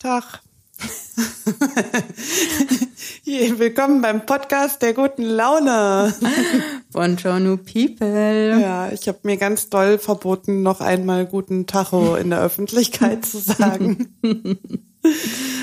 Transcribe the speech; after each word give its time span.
Tag. 0.00 0.40
Willkommen 3.26 4.00
beim 4.00 4.24
Podcast 4.24 4.80
der 4.80 4.94
guten 4.94 5.24
Laune. 5.24 6.14
Buongiorno 6.92 7.58
people. 7.58 8.58
Ja, 8.58 8.90
ich 8.90 9.06
habe 9.08 9.18
mir 9.24 9.36
ganz 9.36 9.68
doll 9.68 9.98
verboten, 9.98 10.62
noch 10.62 10.80
einmal 10.80 11.26
guten 11.26 11.66
Tacho 11.66 12.16
in 12.16 12.30
der 12.30 12.40
Öffentlichkeit 12.40 13.26
zu 13.26 13.40
sagen. 13.40 14.16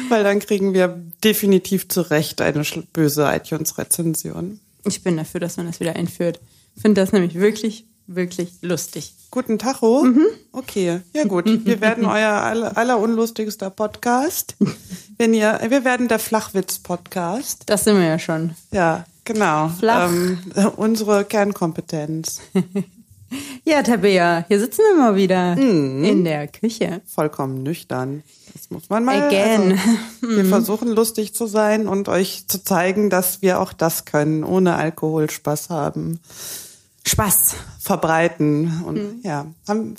Weil 0.10 0.23
dann 0.23 0.38
kriegen 0.38 0.76
wir 0.76 1.04
definitiv 1.24 1.90
zu 1.90 2.01
Recht 2.01 2.40
eine 2.40 2.63
böse 2.94 3.24
iTunes-Rezension. 3.24 4.60
Ich 4.85 5.01
bin 5.01 5.17
dafür, 5.17 5.40
dass 5.40 5.58
man 5.58 5.65
das 5.65 5.79
wieder 5.79 5.96
einführt. 5.96 6.40
Ich 6.76 6.83
finde 6.83 7.01
das 7.01 7.12
nämlich 7.12 7.33
wirklich, 7.33 7.85
wirklich 8.06 8.51
lustig. 8.62 9.15
Guten 9.29 9.59
Tacho? 9.59 10.03
Mhm. 10.03 10.25
Okay, 10.53 11.01
ja 11.13 11.25
gut. 11.25 11.46
Wir 11.65 11.81
werden 11.81 12.05
euer 12.05 12.31
aller, 12.31 12.78
aller 12.78 12.97
unlustigster 12.97 13.69
Podcast. 13.69 14.55
Wenn 15.17 15.33
ihr, 15.33 15.60
wir 15.67 15.83
werden 15.83 16.07
der 16.07 16.19
Flachwitz-Podcast. 16.19 17.63
Das 17.66 17.83
sind 17.83 17.97
wir 17.97 18.05
ja 18.05 18.19
schon. 18.19 18.52
Ja, 18.71 19.05
genau. 19.25 19.67
Flach. 19.67 20.09
Ähm, 20.09 20.39
unsere 20.77 21.25
Kernkompetenz. 21.25 22.39
ja, 23.66 23.83
Tabea, 23.83 24.45
hier 24.47 24.59
sitzen 24.59 24.81
wir 24.89 24.97
mal 24.97 25.16
wieder 25.17 25.57
mhm. 25.57 26.03
in 26.05 26.23
der 26.23 26.47
Küche. 26.47 27.02
Vollkommen 27.05 27.63
nüchtern. 27.63 28.23
Das 28.53 28.69
muss 28.69 28.89
man 28.89 29.03
mal. 29.03 29.23
Again. 29.23 29.73
Also, 29.73 29.81
wir 30.38 30.44
mhm. 30.45 30.49
versuchen 30.49 30.88
lustig 30.89 31.35
zu 31.35 31.47
sein 31.47 31.88
und 31.88 32.07
euch 32.07 32.45
zu 32.47 32.63
zeigen, 32.63 33.09
dass 33.09 33.41
wir 33.41 33.59
auch 33.59 33.73
das 33.73 34.05
können, 34.05 34.45
ohne 34.45 34.75
Alkohol 34.75 35.30
Spaß 35.30 35.69
haben. 35.69 36.21
Spaß 37.07 37.55
verbreiten. 37.79 38.84
Und 38.85 38.95
mhm. 38.95 39.20
ja, 39.23 39.45
haben, 39.67 39.95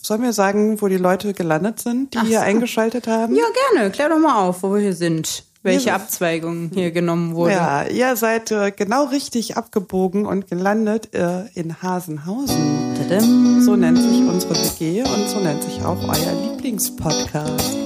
sollen 0.00 0.22
wir 0.22 0.32
sagen, 0.32 0.80
wo 0.80 0.88
die 0.88 0.96
Leute 0.96 1.32
gelandet 1.32 1.80
sind, 1.80 2.14
die 2.14 2.18
Ach 2.18 2.26
hier 2.26 2.38
so. 2.38 2.44
eingeschaltet 2.44 3.06
haben? 3.06 3.34
Ja, 3.34 3.44
gerne. 3.70 3.90
Klär 3.90 4.08
doch 4.08 4.18
mal 4.18 4.40
auf, 4.40 4.62
wo 4.62 4.74
wir 4.74 4.80
hier 4.80 4.94
sind. 4.94 5.44
Welche 5.64 5.88
ja. 5.88 5.94
Abzweigung 5.94 6.70
hier 6.74 6.90
genommen 6.90 7.36
wurde. 7.36 7.52
Ja, 7.52 7.84
ihr 7.84 8.16
seid 8.16 8.50
äh, 8.50 8.72
genau 8.72 9.04
richtig 9.04 9.56
abgebogen 9.56 10.26
und 10.26 10.48
gelandet 10.48 11.14
äh, 11.14 11.46
in 11.54 11.80
Hasenhausen. 11.80 12.96
Tadam. 12.96 13.62
So 13.62 13.76
nennt 13.76 13.98
sich 13.98 14.20
unsere 14.22 14.56
WG 14.56 15.02
und 15.02 15.28
so 15.28 15.38
nennt 15.38 15.62
sich 15.62 15.80
auch 15.84 16.02
euer 16.02 16.50
Lieblingspodcast. 16.50 17.76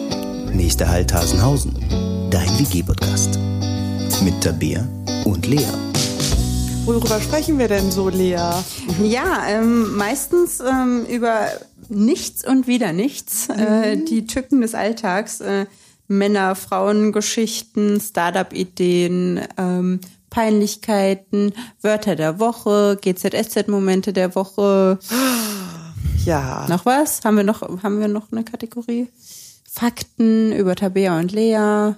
Nächster 0.55 0.89
Halt 0.89 1.13
Hasenhausen. 1.13 1.75
Dein 2.31 2.49
WG-Podcast. 2.59 3.39
Mit 4.23 4.41
Tabea 4.43 4.89
und 5.27 5.47
Lea. 5.47 5.96
Worüber 6.87 7.21
sprechen 7.21 7.59
wir 7.59 7.67
denn 7.67 7.91
so, 7.91 8.09
Lea? 8.09 8.39
Ja, 9.03 9.45
ähm, 9.49 9.97
meistens 9.97 10.61
ähm, 10.61 11.05
über 11.07 11.49
nichts 11.89 12.47
und 12.47 12.69
wieder 12.69 12.93
nichts. 12.93 13.49
Äh, 13.49 13.97
mhm. 13.97 14.03
Äh, 14.03 14.05
die 14.05 14.27
Tücken 14.27 14.61
des 14.61 14.77
Alltags. 14.77 15.41
Äh, 15.41 15.67
Männer, 16.07 16.55
Frauen, 16.55 17.11
Geschichten, 17.11 18.01
Startup-Ideen, 18.01 19.41
ähm, 19.59 19.99
Peinlichkeiten, 20.31 21.55
Wörter 21.83 22.15
der 22.15 22.39
Woche, 22.39 22.97
GZSZ-Momente 23.01 24.13
der 24.13 24.35
Woche. 24.35 24.99
Ja. 26.25 26.67
Noch 26.69 26.85
was? 26.85 27.25
Haben 27.25 27.37
wir 27.37 27.45
noch, 27.45 27.63
haben 27.85 28.01
wir 28.01 28.09
noch 28.09 28.33
eine 28.33 28.43
Kategorie? 28.43 29.07
Fakten 29.71 30.51
über 30.51 30.75
Tabea 30.75 31.21
und 31.21 31.31
Lea. 31.31 31.95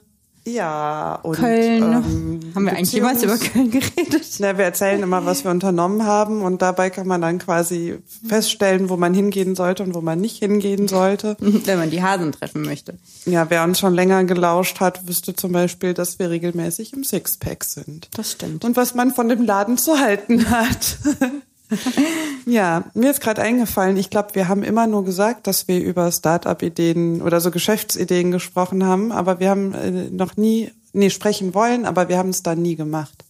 Ja, 0.49 1.19
und 1.23 1.37
Köln. 1.37 1.83
Ähm, 1.83 2.41
haben 2.55 2.65
wir 2.65 2.73
eigentlich 2.73 2.93
jemals 2.93 3.23
über 3.23 3.37
Köln 3.37 3.71
geredet? 3.71 4.27
Na, 4.39 4.57
wir 4.57 4.65
erzählen 4.65 5.03
immer, 5.03 5.25
was 5.27 5.45
wir 5.45 5.51
unternommen 5.51 6.05
haben 6.05 6.43
und 6.43 6.63
dabei 6.63 6.91
kann 6.91 7.07
man 7.07 7.21
dann 7.21 7.39
quasi 7.39 7.99
feststellen, 8.27 8.89
wo 8.89 8.97
man 8.97 9.15
hingehen 9.15 9.55
sollte 9.55 9.83
und 9.83 9.95
wo 9.95 10.01
man 10.01 10.21
nicht 10.21 10.39
hingehen 10.39 10.89
sollte. 10.89 11.37
Wenn 11.41 11.79
man 11.79 11.91
die 11.91 12.03
Hasen 12.03 12.33
treffen 12.33 12.63
möchte. 12.63 12.95
Ja, 13.27 13.51
wer 13.51 13.65
uns 13.65 13.79
schon 13.79 13.95
länger 13.95 14.25
gelauscht 14.25 14.81
hat, 14.81 15.07
wüsste 15.07 15.35
zum 15.35 15.53
Beispiel, 15.53 15.95
dass 15.95 16.19
wir 16.19 16.31
regelmäßig 16.31 16.93
im 16.93 17.05
Sixpack 17.05 17.65
sind. 17.65 18.09
Das 18.17 18.33
stimmt. 18.33 18.65
Und 18.65 18.77
was 18.77 18.95
man 18.95 19.13
von 19.13 19.29
dem 19.29 19.45
Laden 19.45 19.79
zu 19.79 19.99
halten 19.99 20.51
hat. 20.51 20.99
ja, 22.47 22.85
mir 22.95 23.11
ist 23.11 23.21
gerade 23.21 23.43
eingefallen, 23.43 23.97
ich 23.97 24.11
glaube, 24.11 24.35
wir 24.35 24.49
haben 24.49 24.63
immer 24.63 24.87
nur 24.87 25.05
gesagt, 25.05 25.47
dass 25.47 25.69
wir 25.69 25.81
über 25.81 26.11
Start-up-Ideen 26.11 27.23
oder 27.23 27.41
so 27.41 27.51
Geschäftsideen 27.51 28.31
gesprochen 28.31 28.85
haben, 28.85 29.13
aber 29.13 29.41
wir 29.41 29.51
haben 29.51 29.75
äh, 29.75 29.91
noch 30.11 30.37
nie, 30.37 30.71
nee, 30.93 31.11
sprechen 31.11 31.55
wollen, 31.55 31.85
aber 31.85 32.09
wir 32.09 32.19
haben 32.19 32.31
es 32.31 32.43
dann 32.43 32.63
nie 32.63 32.77
gemacht. 32.77 33.25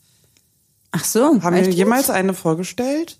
Ach 0.90 1.04
so. 1.04 1.42
Haben 1.42 1.56
wir 1.56 1.68
jemals 1.68 2.10
eine 2.10 2.34
vorgestellt? 2.34 3.18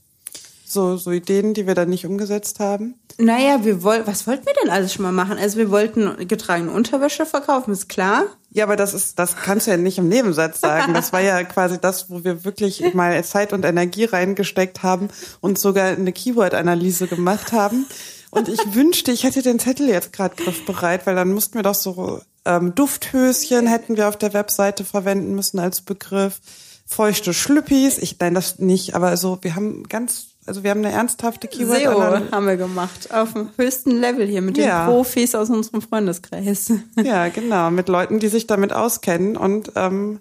So, 0.70 0.98
so 0.98 1.10
Ideen, 1.10 1.54
die 1.54 1.66
wir 1.66 1.74
dann 1.74 1.88
nicht 1.88 2.04
umgesetzt 2.04 2.60
haben? 2.60 2.94
Naja, 3.16 3.64
wir 3.64 3.82
wollten, 3.82 4.06
was 4.06 4.26
wollten 4.26 4.44
wir 4.44 4.52
denn 4.62 4.70
alles 4.70 4.92
schon 4.92 5.02
mal 5.02 5.12
machen? 5.12 5.38
Also 5.38 5.56
wir 5.56 5.70
wollten 5.70 6.28
getragene 6.28 6.70
Unterwäsche 6.70 7.24
verkaufen, 7.24 7.72
ist 7.72 7.88
klar. 7.88 8.26
Ja, 8.50 8.64
aber 8.64 8.76
das 8.76 8.92
ist, 8.92 9.18
das 9.18 9.36
kannst 9.36 9.66
du 9.66 9.70
ja 9.70 9.76
nicht 9.78 9.98
im 9.98 10.08
Nebensatz 10.08 10.60
sagen. 10.60 10.92
Das 10.92 11.12
war 11.12 11.20
ja 11.20 11.42
quasi 11.44 11.80
das, 11.80 12.10
wo 12.10 12.22
wir 12.22 12.44
wirklich 12.44 12.94
mal 12.94 13.24
Zeit 13.24 13.52
und 13.52 13.64
Energie 13.64 14.04
reingesteckt 14.04 14.82
haben 14.82 15.08
und 15.40 15.58
sogar 15.58 15.86
eine 15.86 16.12
Keyword-Analyse 16.12 17.06
gemacht 17.08 17.52
haben. 17.52 17.86
Und 18.30 18.48
ich 18.48 18.60
wünschte, 18.74 19.10
ich 19.10 19.24
hätte 19.24 19.42
den 19.42 19.58
Zettel 19.58 19.88
jetzt 19.88 20.12
gerade 20.12 20.36
griffbereit, 20.36 21.06
weil 21.06 21.14
dann 21.14 21.32
mussten 21.32 21.54
wir 21.54 21.62
doch 21.62 21.74
so 21.74 22.20
ähm, 22.44 22.74
Dufthöschen 22.74 23.66
hätten 23.66 23.96
wir 23.96 24.08
auf 24.08 24.16
der 24.16 24.32
Webseite 24.32 24.84
verwenden 24.84 25.34
müssen 25.34 25.58
als 25.58 25.80
Begriff. 25.80 26.40
Feuchte 26.86 27.34
Schlüppis. 27.34 27.98
Ich 27.98 28.18
nein, 28.18 28.34
das 28.34 28.58
nicht, 28.58 28.94
aber 28.94 29.16
so, 29.16 29.38
wir 29.42 29.54
haben 29.54 29.82
ganz 29.88 30.28
also 30.48 30.64
wir 30.64 30.70
haben 30.70 30.84
eine 30.84 30.92
ernsthafte 30.92 31.46
keyword 31.46 31.80
SEO 31.80 32.32
haben 32.32 32.46
wir 32.46 32.56
gemacht, 32.56 33.14
auf 33.14 33.34
dem 33.34 33.50
höchsten 33.56 33.92
Level 33.92 34.26
hier 34.26 34.40
mit 34.40 34.58
ja. 34.58 34.86
den 34.86 34.92
Profis 34.92 35.34
aus 35.34 35.50
unserem 35.50 35.82
Freundeskreis. 35.82 36.72
Ja, 37.02 37.28
genau, 37.28 37.70
mit 37.70 37.88
Leuten, 37.88 38.18
die 38.18 38.28
sich 38.28 38.46
damit 38.46 38.72
auskennen 38.72 39.36
und 39.36 39.72
ähm, 39.76 40.20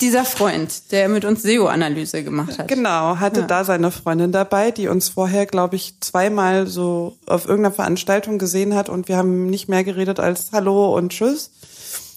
dieser 0.00 0.24
Freund, 0.24 0.92
der 0.92 1.08
mit 1.08 1.24
uns 1.24 1.42
SEO-Analyse 1.42 2.22
gemacht 2.22 2.58
hat. 2.58 2.68
Genau, 2.68 3.16
hatte 3.16 3.40
ja. 3.40 3.46
da 3.46 3.64
seine 3.64 3.90
Freundin 3.90 4.32
dabei, 4.32 4.70
die 4.70 4.88
uns 4.88 5.08
vorher, 5.08 5.46
glaube 5.46 5.76
ich, 5.76 6.00
zweimal 6.00 6.66
so 6.66 7.16
auf 7.26 7.46
irgendeiner 7.46 7.74
Veranstaltung 7.74 8.38
gesehen 8.38 8.74
hat 8.74 8.88
und 8.88 9.08
wir 9.08 9.16
haben 9.16 9.46
nicht 9.46 9.68
mehr 9.68 9.84
geredet 9.84 10.20
als 10.20 10.50
Hallo 10.52 10.96
und 10.96 11.10
Tschüss. 11.10 11.50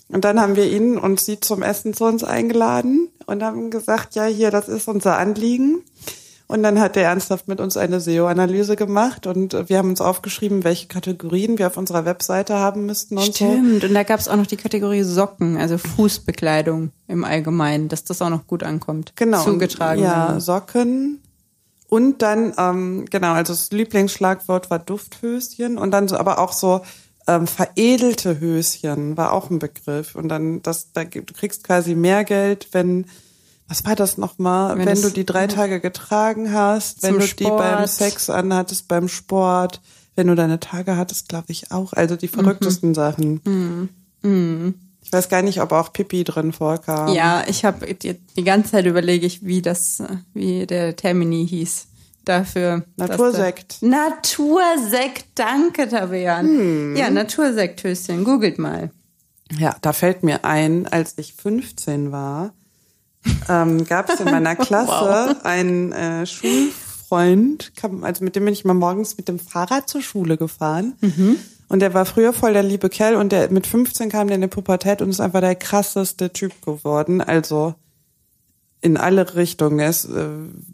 Und 0.10 0.26
dann 0.26 0.40
haben 0.40 0.56
wir 0.56 0.70
ihn 0.70 0.98
und 0.98 1.20
sie 1.20 1.40
zum 1.40 1.64
Essen 1.64 1.94
zu 1.94 2.04
uns 2.06 2.24
eingeladen 2.24 3.10
und 3.26 3.44
haben 3.44 3.72
gesagt, 3.72 4.16
ja, 4.16 4.26
hier, 4.26 4.52
das 4.52 4.68
ist 4.68 4.88
unser 4.88 5.18
Anliegen. 5.18 5.84
Und 6.52 6.64
dann 6.64 6.82
hat 6.82 6.98
er 6.98 7.04
ernsthaft 7.04 7.48
mit 7.48 7.62
uns 7.62 7.78
eine 7.78 8.02
SEO-Analyse 8.02 8.76
gemacht 8.76 9.26
und 9.26 9.54
wir 9.70 9.78
haben 9.78 9.88
uns 9.88 10.02
aufgeschrieben, 10.02 10.66
welche 10.66 10.88
Kategorien 10.88 11.58
wir 11.58 11.68
auf 11.68 11.78
unserer 11.78 12.04
Webseite 12.04 12.56
haben 12.56 12.88
müssten 12.88 13.18
und 13.18 13.34
Stimmt. 13.34 13.80
So. 13.80 13.88
Und 13.88 13.94
da 13.94 14.04
gab 14.04 14.20
es 14.20 14.28
auch 14.28 14.36
noch 14.36 14.48
die 14.48 14.58
Kategorie 14.58 15.04
Socken, 15.04 15.56
also 15.56 15.78
Fußbekleidung 15.78 16.92
im 17.08 17.24
Allgemeinen, 17.24 17.88
dass 17.88 18.04
das 18.04 18.22
auch 18.22 18.30
noch 18.30 18.48
gut 18.48 18.64
ankommt. 18.64 19.14
Genau. 19.16 19.42
Zugetragen. 19.42 20.04
Ja, 20.04 20.42
Socken. 20.42 21.22
Und 21.88 22.22
dann, 22.22 22.54
ähm, 22.58 23.06
genau, 23.10 23.32
also 23.32 23.54
das 23.54 23.72
Lieblingsschlagwort 23.72 24.70
war 24.70 24.80
Dufthöschen 24.80 25.78
und 25.78 25.92
dann 25.92 26.10
so, 26.10 26.18
aber 26.18 26.40
auch 26.40 26.52
so 26.52 26.82
ähm, 27.28 27.48
veredelte 27.48 28.42
Höschen 28.42 29.16
war 29.16 29.32
auch 29.32 29.50
ein 29.50 29.60
Begriff. 29.60 30.16
Und 30.16 30.28
dann, 30.28 30.62
das, 30.64 30.92
da, 30.92 31.06
du 31.06 31.34
kriegst 31.34 31.64
quasi 31.64 31.96
mehr 31.96 32.26
Geld, 32.26 32.68
wenn 32.74 33.06
was 33.72 33.86
war 33.86 33.96
das 33.96 34.18
nochmal? 34.18 34.78
Wenn, 34.78 34.86
wenn 34.86 35.02
du 35.02 35.10
die 35.10 35.26
drei 35.26 35.48
Tage 35.48 35.80
getragen 35.80 36.52
hast, 36.52 37.04
wenn 37.04 37.14
du 37.14 37.22
Sport. 37.22 37.40
die 37.40 37.58
beim 37.58 37.88
Sex 37.88 38.30
anhattest, 38.30 38.90
beim 38.90 39.08
Sport, 39.08 39.80
wenn 40.16 40.28
du 40.28 40.36
deine 40.36 40.60
Tage 40.60 40.98
hattest, 40.98 41.30
glaube 41.30 41.46
ich 41.54 41.72
auch. 41.72 41.94
Also 41.94 42.18
die 42.18 42.28
verrücktesten 42.28 42.90
mhm. 42.90 42.96
Sachen. 42.96 43.42
Mhm. 43.46 43.90
Mhm. 44.24 44.74
Ich 45.02 45.14
weiß 45.14 45.30
gar 45.30 45.42
nicht, 45.42 45.62
ob 45.62 45.72
auch 45.72 45.94
Pipi 45.94 46.26
drin 46.26 46.52
vorkam. 46.52 47.14
Ja, 47.14 47.46
ich 47.48 47.64
habe 47.64 47.94
die, 47.94 48.20
die, 48.36 48.44
ganze 48.44 48.72
Zeit 48.72 48.86
überlege 48.86 49.26
ich, 49.26 49.46
wie 49.46 49.62
das, 49.62 50.04
wie 50.34 50.68
der 50.68 50.98
Termini 50.98 51.48
hieß. 51.48 51.88
Dafür. 52.26 52.84
Natursekt. 52.98 53.82
Natursekt, 53.82 55.28
danke, 55.36 55.88
Tabean. 55.88 56.46
Hm. 56.46 56.96
Ja, 56.98 57.10
Natursekthöschen, 57.10 58.26
googelt 58.26 58.60
mal. 58.60 58.92
Ja, 59.58 59.78
da 59.82 59.94
fällt 59.94 60.24
mir 60.24 60.44
ein, 60.44 60.88
als 60.88 61.18
ich 61.18 61.34
15 61.34 62.12
war, 62.12 62.54
ähm, 63.50 63.86
gab 63.86 64.10
es 64.10 64.20
in 64.20 64.26
meiner 64.26 64.56
Klasse 64.58 64.92
wow. 64.92 65.36
einen 65.44 65.92
äh, 65.92 66.26
Schulfreund, 66.26 67.74
kam, 67.76 68.04
also 68.04 68.24
mit 68.24 68.36
dem 68.36 68.46
bin 68.46 68.54
ich 68.54 68.66
mal 68.66 68.74
morgens 68.74 69.18
mit 69.18 69.28
dem 69.28 69.40
Fahrrad 69.40 69.90
zur 69.90 70.02
Schule 70.02 70.38
gefahren. 70.38 70.94
Mhm. 71.02 71.38
Und 71.68 71.80
der 71.80 71.94
war 71.94 72.06
früher 72.06 72.34
voll 72.34 72.54
der 72.54 72.64
liebe 72.64 72.90
Kerl 72.90 73.16
und 73.16 73.32
der 73.32 73.50
mit 73.50 73.66
15 73.66 74.10
kam 74.10 74.28
der 74.28 74.36
in 74.36 74.42
die 74.42 74.48
Pubertät 74.48 75.02
und 75.02 75.10
ist 75.10 75.22
einfach 75.22 75.40
der 75.40 75.56
krasseste 75.56 76.34
Typ 76.34 76.62
geworden. 76.62 77.22
Also 77.22 77.76
in 78.82 78.98
alle 78.98 79.36
Richtungen. 79.36 79.80
Er 79.80 79.90
ist, 79.90 80.06
äh, 80.06 80.28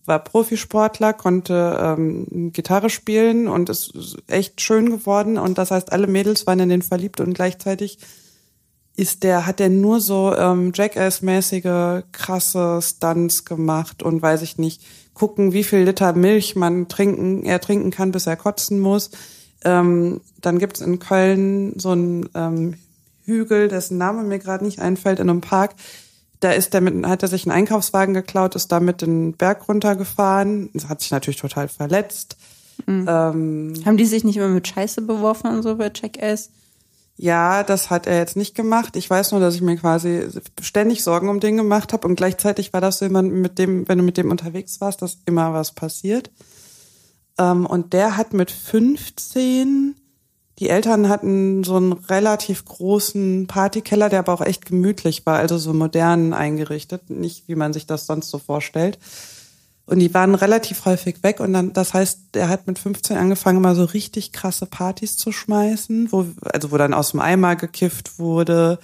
war 0.06 0.24
Profisportler, 0.24 1.14
konnte 1.14 1.78
ähm, 1.80 2.52
Gitarre 2.54 2.90
spielen 2.90 3.48
und 3.48 3.70
ist 3.70 4.18
echt 4.28 4.62
schön 4.62 4.90
geworden. 4.90 5.38
Und 5.38 5.58
das 5.58 5.72
heißt, 5.72 5.92
alle 5.92 6.08
Mädels 6.08 6.48
waren 6.48 6.60
in 6.62 6.70
den 6.70 6.82
verliebt 6.82 7.20
und 7.20 7.34
gleichzeitig 7.34 8.00
ist 8.98 9.24
der, 9.24 9.46
hat 9.46 9.60
der 9.60 9.70
nur 9.70 10.02
so 10.02 10.36
ähm, 10.36 10.72
Jackass-mäßige 10.74 12.04
krasse 12.12 12.80
Stunts 12.82 13.46
gemacht 13.46 14.02
und 14.04 14.22
weiß 14.22 14.42
ich 14.42 14.58
nicht, 14.58 14.82
gucken, 15.14 15.54
wie 15.54 15.64
viel 15.64 15.80
Liter 15.80 16.14
Milch 16.14 16.56
man 16.56 16.88
trinken, 16.88 17.44
er 17.44 17.62
trinken 17.62 17.92
kann, 17.92 18.12
bis 18.12 18.28
er 18.28 18.36
kotzen 18.36 18.80
muss. 18.80 19.12
Ähm, 19.64 20.22
dann 20.42 20.58
gibt's 20.58 20.82
in 20.82 21.00
Köln 21.00 21.74
so 21.78 21.94
ein 21.94 22.30
ähm, 22.34 22.74
Hügel, 23.24 23.68
dessen 23.68 23.98
Name 23.98 24.24
mir 24.24 24.40
gerade 24.40 24.66
nicht 24.66 24.80
einfällt, 24.80 25.20
in 25.20 25.30
einem 25.30 25.42
Park. 25.42 25.76
Da 26.40 26.52
ist 26.52 26.74
der 26.74 26.82
mit, 26.82 27.06
hat 27.06 27.22
er 27.22 27.30
sich 27.30 27.46
einen 27.46 27.56
Einkaufswagen 27.56 28.14
geklaut, 28.16 28.56
ist 28.56 28.72
damit 28.72 29.02
den 29.02 29.34
Berg 29.34 29.68
runtergefahren, 29.68 30.70
hat 30.88 31.02
sich 31.02 31.12
natürlich 31.12 31.40
total 31.40 31.68
verletzt. 31.68 32.36
Mhm. 32.88 33.06
Ähm, 33.08 33.74
Haben 33.86 33.98
die 33.98 34.06
sich 34.06 34.24
nicht 34.24 34.38
immer 34.38 34.50
mit 34.50 34.68
Scheiße 34.68 35.02
beworfen 35.02 35.48
und 35.48 35.62
so 35.62 35.76
bei 35.76 35.92
Jackass? 35.94 36.50
Ja, 37.20 37.64
das 37.64 37.90
hat 37.90 38.06
er 38.06 38.18
jetzt 38.18 38.38
nicht 38.38 38.54
gemacht. 38.54 38.96
Ich 38.96 39.10
weiß 39.10 39.32
nur, 39.32 39.42
dass 39.42 39.56
ich 39.56 39.62
mir 39.62 39.76
quasi 39.76 40.28
ständig 40.62 41.04
Sorgen 41.04 41.30
um 41.30 41.40
den 41.40 41.58
gemacht 41.58 41.92
habe 41.92 42.08
und 42.08 42.16
gleichzeitig 42.16 42.74
war 42.74 42.82
das 42.82 43.00
so 43.00 43.06
jemand, 43.06 43.34
mit 43.34 43.58
dem, 43.58 43.88
wenn 43.90 43.98
du 43.98 44.04
mit 44.04 44.18
dem 44.18 44.30
unterwegs 44.30 44.80
warst, 44.82 45.02
dass 45.02 45.18
immer 45.26 45.52
was 45.52 45.72
passiert. 45.72 46.30
Ähm, 47.40 47.66
und 47.66 47.94
der 47.94 48.18
hat 48.18 48.34
mit 48.34 48.52
15, 48.52 49.96
die 50.60 50.70
Eltern 50.70 51.10
hatten 51.10 51.64
so 51.64 51.78
einen 51.78 51.94
relativ 51.94 52.66
großen 52.66 53.48
Partykeller, 53.48 54.10
der 54.10 54.20
aber 54.20 54.34
auch 54.34 54.42
echt 54.42 54.68
gemütlich 54.68 55.26
war, 55.26 55.38
also 55.38 55.58
so 55.58 55.74
modern 55.74 56.34
eingerichtet, 56.34 57.10
nicht 57.10 57.48
wie 57.48 57.56
man 57.56 57.74
sich 57.74 57.88
das 57.88 58.06
sonst 58.06 58.30
so 58.30 58.38
vorstellt. 58.38 59.00
Und 59.88 60.00
die 60.00 60.14
waren 60.14 60.36
relativ 60.36 60.84
häufig 60.84 61.24
weg 61.24 61.40
und 61.40 61.54
dann, 61.54 61.72
das 61.72 61.94
heißt, 61.94 62.36
er 62.36 62.50
hat 62.50 62.68
mit 62.68 62.78
15 62.78 63.16
angefangen, 63.16 63.62
mal 63.62 63.74
so 63.74 63.86
richtig 63.86 64.34
krasse 64.34 64.66
Partys 64.66 65.16
zu 65.16 65.32
schmeißen, 65.32 66.12
wo, 66.12 66.26
also 66.44 66.72
wo 66.72 66.78
dann 66.78 66.94
aus 66.94 67.12
dem 67.12 67.22
Eimer 67.22 67.56
gekifft 67.56 68.20
wurde. 68.20 68.80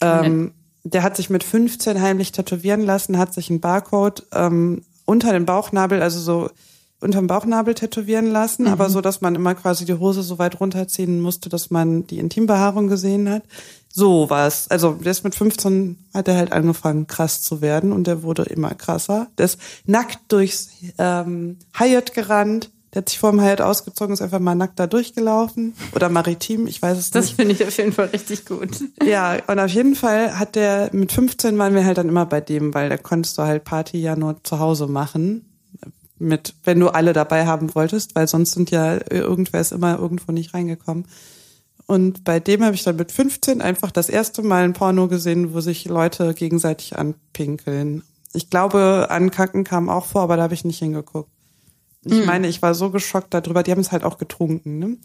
Ähm, 0.00 0.52
der 0.84 1.02
hat 1.02 1.16
sich 1.16 1.30
mit 1.30 1.42
15 1.42 2.00
heimlich 2.00 2.30
tätowieren 2.30 2.82
lassen, 2.82 3.18
hat 3.18 3.34
sich 3.34 3.50
einen 3.50 3.60
Barcode 3.60 4.24
ähm, 4.32 4.82
unter 5.04 5.32
den 5.32 5.46
Bauchnabel, 5.46 6.00
also 6.00 6.20
so 6.20 6.50
unterm 7.00 7.26
Bauchnabel 7.26 7.74
tätowieren 7.74 8.26
lassen, 8.26 8.62
mhm. 8.62 8.68
aber 8.68 8.88
so, 8.88 9.00
dass 9.00 9.20
man 9.20 9.34
immer 9.34 9.54
quasi 9.54 9.84
die 9.84 9.94
Hose 9.94 10.22
so 10.22 10.38
weit 10.38 10.60
runterziehen 10.60 11.20
musste, 11.20 11.48
dass 11.48 11.70
man 11.70 12.06
die 12.06 12.18
Intimbehaarung 12.18 12.88
gesehen 12.88 13.28
hat. 13.28 13.42
So 13.88 14.28
was. 14.28 14.70
Also 14.70 14.98
ist 15.02 15.24
mit 15.24 15.34
15 15.34 15.98
hat 16.12 16.28
er 16.28 16.36
halt 16.36 16.52
angefangen 16.52 17.06
krass 17.06 17.42
zu 17.42 17.60
werden 17.60 17.92
und 17.92 18.06
der 18.06 18.22
wurde 18.22 18.42
immer 18.42 18.74
krasser. 18.74 19.28
Der 19.38 19.46
ist 19.46 19.58
nackt 19.86 20.18
durchs 20.28 20.68
ähm, 20.98 21.58
Hyatt 21.78 22.12
gerannt. 22.12 22.70
Der 22.92 23.02
hat 23.02 23.08
sich 23.08 23.18
vor 23.18 23.30
dem 23.30 23.40
Hyatt 23.40 23.60
ausgezogen, 23.60 24.14
ist 24.14 24.22
einfach 24.22 24.38
mal 24.38 24.54
nackt 24.54 24.78
da 24.78 24.86
durchgelaufen. 24.86 25.74
Oder 25.94 26.08
maritim, 26.08 26.66
ich 26.66 26.80
weiß 26.80 26.96
es 26.96 27.10
das 27.10 27.24
nicht. 27.24 27.32
Das 27.32 27.36
finde 27.36 27.54
ich 27.54 27.66
auf 27.66 27.76
jeden 27.76 27.92
Fall 27.92 28.06
richtig 28.06 28.46
gut. 28.46 28.70
Ja, 29.04 29.36
und 29.46 29.58
auf 29.58 29.70
jeden 29.70 29.94
Fall 29.94 30.38
hat 30.38 30.56
der, 30.56 30.90
mit 30.92 31.12
15 31.12 31.58
waren 31.58 31.74
wir 31.74 31.84
halt 31.84 31.98
dann 31.98 32.08
immer 32.08 32.26
bei 32.26 32.40
dem, 32.40 32.72
weil 32.74 32.88
da 32.88 32.96
konntest 32.96 33.36
du 33.36 33.42
halt 33.42 33.64
Party 33.64 33.98
ja 33.98 34.16
nur 34.16 34.42
zu 34.44 34.58
Hause 34.58 34.86
machen 34.86 35.44
mit, 36.18 36.54
wenn 36.64 36.80
du 36.80 36.88
alle 36.88 37.12
dabei 37.12 37.46
haben 37.46 37.74
wolltest, 37.74 38.14
weil 38.14 38.28
sonst 38.28 38.52
sind 38.52 38.70
ja 38.70 38.98
irgendwer 39.10 39.60
ist 39.60 39.72
immer 39.72 39.98
irgendwo 39.98 40.32
nicht 40.32 40.54
reingekommen. 40.54 41.06
Und 41.86 42.24
bei 42.24 42.40
dem 42.40 42.64
habe 42.64 42.74
ich 42.74 42.82
dann 42.82 42.96
mit 42.96 43.12
15 43.12 43.60
einfach 43.60 43.90
das 43.90 44.08
erste 44.08 44.42
Mal 44.42 44.64
ein 44.64 44.72
Porno 44.72 45.06
gesehen, 45.08 45.54
wo 45.54 45.60
sich 45.60 45.84
Leute 45.84 46.34
gegenseitig 46.34 46.96
anpinkeln. 46.98 48.02
Ich 48.32 48.50
glaube, 48.50 49.06
Ankacken 49.08 49.62
kam 49.62 49.88
auch 49.88 50.06
vor, 50.06 50.22
aber 50.22 50.36
da 50.36 50.42
habe 50.42 50.54
ich 50.54 50.64
nicht 50.64 50.80
hingeguckt. 50.80 51.30
Ich 52.04 52.12
mhm. 52.12 52.26
meine, 52.26 52.48
ich 52.48 52.60
war 52.60 52.74
so 52.74 52.90
geschockt 52.90 53.34
darüber. 53.34 53.62
Die 53.62 53.70
haben 53.70 53.80
es 53.80 53.92
halt 53.92 54.04
auch 54.04 54.18
getrunken. 54.18 54.78
Ne? 54.78 54.96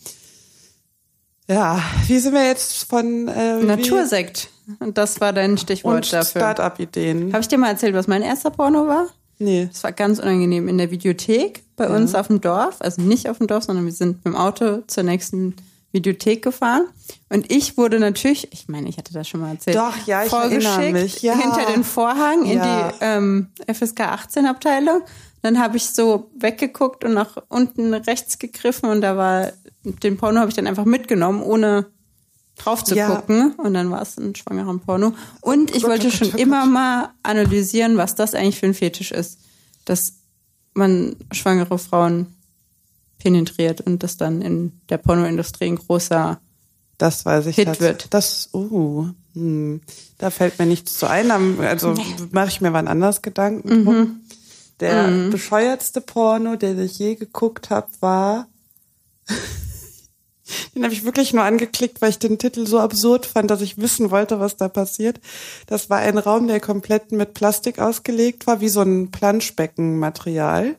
Ja, 1.47 1.83
wie 2.07 2.19
sind 2.19 2.33
wir 2.33 2.45
jetzt 2.45 2.83
von 2.83 3.27
äh, 3.27 3.61
Natursekt? 3.63 4.49
Und 4.79 4.97
das 4.97 5.19
war 5.21 5.33
dein 5.33 5.57
Stichwort 5.57 5.95
und 5.95 6.13
dafür. 6.13 6.41
Start-up-Ideen. 6.41 7.33
Habe 7.33 7.41
ich 7.41 7.47
dir 7.47 7.57
mal 7.57 7.69
erzählt, 7.69 7.93
was 7.93 8.07
mein 8.07 8.21
erster 8.21 8.51
Porno 8.51 8.87
war? 8.87 9.07
Nee. 9.41 9.67
Das 9.71 9.83
war 9.83 9.91
ganz 9.91 10.19
unangenehm 10.19 10.67
in 10.67 10.77
der 10.77 10.91
Videothek 10.91 11.63
bei 11.75 11.85
ja. 11.85 11.95
uns 11.95 12.13
auf 12.13 12.27
dem 12.27 12.41
Dorf. 12.41 12.75
Also 12.79 13.01
nicht 13.01 13.27
auf 13.27 13.39
dem 13.39 13.47
Dorf, 13.47 13.63
sondern 13.63 13.85
wir 13.85 13.91
sind 13.91 14.17
mit 14.17 14.25
dem 14.25 14.35
Auto 14.35 14.83
zur 14.87 15.03
nächsten 15.03 15.55
Videothek 15.91 16.43
gefahren. 16.43 16.85
Und 17.29 17.51
ich 17.51 17.75
wurde 17.75 17.99
natürlich, 17.99 18.47
ich 18.53 18.67
meine, 18.69 18.87
ich 18.87 18.97
hatte 18.97 19.13
das 19.13 19.27
schon 19.27 19.41
mal 19.41 19.51
erzählt, 19.51 19.77
Doch, 19.77 19.95
ja, 20.05 20.23
ich 20.23 20.31
erinnere 20.31 20.91
mich. 20.91 21.21
Ja. 21.21 21.37
hinter 21.37 21.71
den 21.73 21.83
Vorhang 21.83 22.45
ja. 22.45 22.51
in 22.51 22.61
die 22.61 22.95
ähm, 23.01 23.47
FSK 23.67 24.01
18 24.01 24.45
Abteilung. 24.45 25.01
Dann 25.41 25.59
habe 25.59 25.77
ich 25.77 25.87
so 25.87 26.29
weggeguckt 26.37 27.03
und 27.03 27.13
nach 27.13 27.37
unten 27.49 27.95
rechts 27.95 28.37
gegriffen 28.37 28.89
und 28.89 29.01
da 29.01 29.17
war 29.17 29.51
den 29.83 30.17
Porno 30.17 30.39
habe 30.39 30.49
ich 30.49 30.55
dann 30.55 30.67
einfach 30.67 30.85
mitgenommen, 30.85 31.41
ohne 31.41 31.87
drauf 32.57 32.83
zu 32.83 32.95
ja. 32.95 33.15
gucken. 33.15 33.53
Und 33.53 33.73
dann 33.73 33.91
war 33.91 34.01
es 34.01 34.17
ein 34.17 34.35
schwangerer 34.35 34.77
Porno. 34.77 35.13
Und 35.41 35.75
ich 35.75 35.85
oh 35.85 35.89
wollte 35.89 36.07
oh 36.07 36.11
schon 36.11 36.29
immer 36.31 36.65
mal 36.65 37.09
analysieren, 37.23 37.97
was 37.97 38.15
das 38.15 38.33
eigentlich 38.33 38.59
für 38.59 38.67
ein 38.67 38.73
Fetisch 38.73 39.11
ist. 39.11 39.39
Dass 39.85 40.13
man 40.73 41.15
schwangere 41.31 41.77
Frauen 41.77 42.27
penetriert 43.17 43.81
und 43.81 44.03
das 44.03 44.17
dann 44.17 44.41
in 44.41 44.81
der 44.89 44.97
Pornoindustrie 44.97 45.67
ein 45.67 45.75
großer 45.75 46.39
das 47.01 47.25
weiß 47.25 47.47
ich 47.47 47.55
Hit 47.55 47.79
wird. 47.79 48.13
Das, 48.13 48.49
uh, 48.53 49.07
hm, 49.33 49.81
da 50.19 50.29
fällt 50.29 50.59
mir 50.59 50.67
nichts 50.67 50.99
zu 50.99 51.09
ein. 51.09 51.31
Also 51.59 51.95
mache 52.31 52.49
ich 52.49 52.61
mir 52.61 52.73
wann 52.73 52.87
anders 52.87 53.23
Gedanken. 53.23 53.83
Mhm. 53.83 54.19
Der 54.79 55.07
mhm. 55.07 55.31
bescheuertste 55.31 55.99
Porno, 56.01 56.57
den 56.57 56.79
ich 56.79 56.99
je 56.99 57.15
geguckt 57.15 57.71
habe, 57.71 57.87
war 58.01 58.47
Den 60.75 60.83
habe 60.83 60.93
ich 60.93 61.03
wirklich 61.03 61.33
nur 61.33 61.43
angeklickt, 61.43 62.01
weil 62.01 62.09
ich 62.09 62.19
den 62.19 62.37
Titel 62.37 62.65
so 62.65 62.79
absurd 62.79 63.25
fand, 63.25 63.51
dass 63.51 63.61
ich 63.61 63.77
wissen 63.77 64.11
wollte, 64.11 64.39
was 64.39 64.57
da 64.57 64.67
passiert. 64.69 65.19
Das 65.67 65.89
war 65.89 65.99
ein 65.99 66.17
Raum, 66.17 66.47
der 66.47 66.59
komplett 66.59 67.11
mit 67.11 67.33
Plastik 67.33 67.79
ausgelegt 67.79 68.47
war, 68.47 68.61
wie 68.61 68.69
so 68.69 68.81
ein 68.81 69.11
Planschbeckenmaterial. 69.11 70.75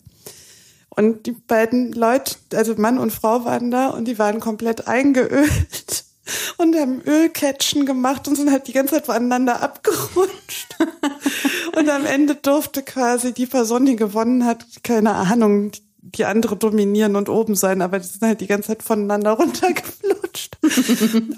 Und 0.94 1.26
die 1.26 1.32
beiden 1.32 1.92
Leute, 1.92 2.36
also 2.54 2.74
Mann 2.76 2.98
und 2.98 3.12
Frau 3.12 3.44
waren 3.44 3.70
da 3.70 3.88
und 3.88 4.06
die 4.06 4.18
waren 4.18 4.40
komplett 4.40 4.88
eingeölt 4.88 6.04
und 6.58 6.76
haben 6.76 7.00
Ölcatchen 7.06 7.86
gemacht 7.86 8.28
und 8.28 8.36
sind 8.36 8.50
halt 8.50 8.68
die 8.68 8.72
ganze 8.72 8.96
Zeit 8.96 9.06
voneinander 9.06 9.62
abgerutscht. 9.62 10.76
und 11.76 11.88
am 11.88 12.04
Ende 12.04 12.34
durfte 12.34 12.82
quasi 12.82 13.32
die 13.32 13.46
Person, 13.46 13.86
die 13.86 13.96
gewonnen 13.96 14.44
hat, 14.44 14.66
keine 14.82 15.14
Ahnung, 15.14 15.72
die 16.02 16.24
andere 16.24 16.56
dominieren 16.56 17.14
und 17.14 17.28
oben 17.28 17.54
sein, 17.54 17.80
aber 17.80 18.00
die 18.00 18.08
sind 18.08 18.22
halt 18.22 18.40
die 18.40 18.48
ganze 18.48 18.68
Zeit 18.68 18.82
voneinander 18.82 19.32
runtergeflutscht. 19.32 20.58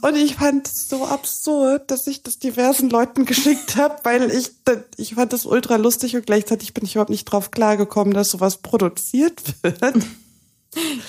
und 0.02 0.16
ich 0.16 0.37
fand 0.37 0.66
es 0.66 0.88
so 0.88 1.05
absurd, 1.05 1.90
dass 1.90 2.06
ich 2.06 2.22
das 2.22 2.38
diversen 2.38 2.88
Leuten 2.88 3.26
geschickt 3.26 3.76
habe, 3.76 3.96
weil 4.05 4.31
ich, 4.31 4.52
ich 4.96 5.14
fand 5.14 5.32
das 5.32 5.46
ultra 5.46 5.76
lustig 5.76 6.16
und 6.16 6.26
gleichzeitig 6.26 6.72
bin 6.72 6.84
ich 6.84 6.94
überhaupt 6.94 7.11
nicht 7.11 7.26
drauf 7.26 7.50
klargekommen, 7.50 8.14
dass 8.14 8.31
sowas 8.31 8.58
produziert 8.58 9.43
wird. 9.62 9.81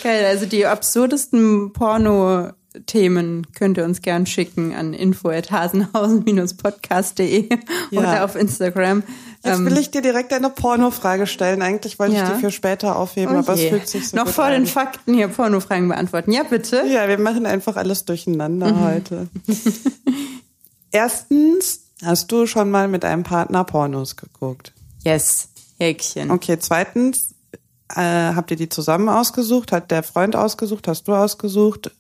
Geil, 0.04 0.26
also 0.26 0.46
die 0.46 0.66
absurdesten 0.66 1.74
Porno 1.74 2.52
Themen 2.86 3.48
könnt 3.54 3.78
ihr 3.78 3.86
uns 3.86 4.02
gern 4.02 4.26
schicken 4.26 4.74
an 4.74 4.94
info@hasenhausen-podcast.de 4.94 7.50
ja. 7.92 8.00
oder 8.00 8.26
auf 8.26 8.36
Instagram. 8.36 9.04
Jetzt 9.46 9.60
will 9.60 9.74
ähm, 9.74 9.80
ich 9.80 9.92
dir 9.92 10.02
direkt 10.02 10.34
eine 10.34 10.50
Pornofrage 10.50 11.28
stellen. 11.28 11.62
Eigentlich 11.62 12.00
wollte 12.00 12.16
ja. 12.16 12.24
ich 12.24 12.34
die 12.34 12.40
für 12.42 12.52
später 12.52 12.96
aufheben, 12.96 13.36
oh 13.36 13.40
aber 13.40 13.54
es 13.54 13.62
fühlt 13.62 13.88
sich 13.88 14.10
so 14.10 14.18
Noch 14.18 14.28
vor 14.28 14.50
den 14.50 14.66
Fakten 14.66 15.14
hier 15.14 15.28
Pornofragen 15.28 15.88
beantworten. 15.88 16.32
Ja, 16.32 16.44
bitte. 16.44 16.84
Ja, 16.88 17.08
wir 17.08 17.20
machen 17.20 17.46
einfach 17.46 17.76
alles 17.76 18.06
durcheinander 18.06 18.74
mhm. 18.74 18.82
heute. 18.82 19.28
Erstens, 20.92 21.82
hast 22.04 22.32
du 22.32 22.48
schon 22.48 22.72
mal 22.72 22.88
mit 22.88 23.06
einem 23.06 23.24
Partner 23.24 23.64
Pornos 23.64 24.16
geguckt? 24.16 24.74
Yes. 25.04 25.50
Häkchen. 25.78 26.32
Okay, 26.32 26.58
zweitens, 26.60 27.36
äh, 27.90 28.02
habt 28.02 28.50
ihr 28.50 28.58
die 28.58 28.70
zusammen 28.70 29.10
ausgesucht? 29.10 29.72
Hat 29.72 29.92
der 29.92 30.02
Freund 30.02 30.36
ausgesucht? 30.36 30.88
Hast 30.88 31.08
du 31.08 31.14
ausgesucht? 31.14 31.92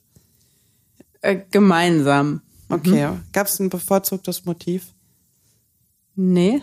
Äh, 1.21 1.41
gemeinsam. 1.51 2.41
Okay. 2.69 3.07
Mhm. 3.07 3.21
Gab 3.33 3.47
es 3.47 3.59
ein 3.59 3.69
bevorzugtes 3.69 4.45
Motiv? 4.45 4.87
Nee. 6.15 6.61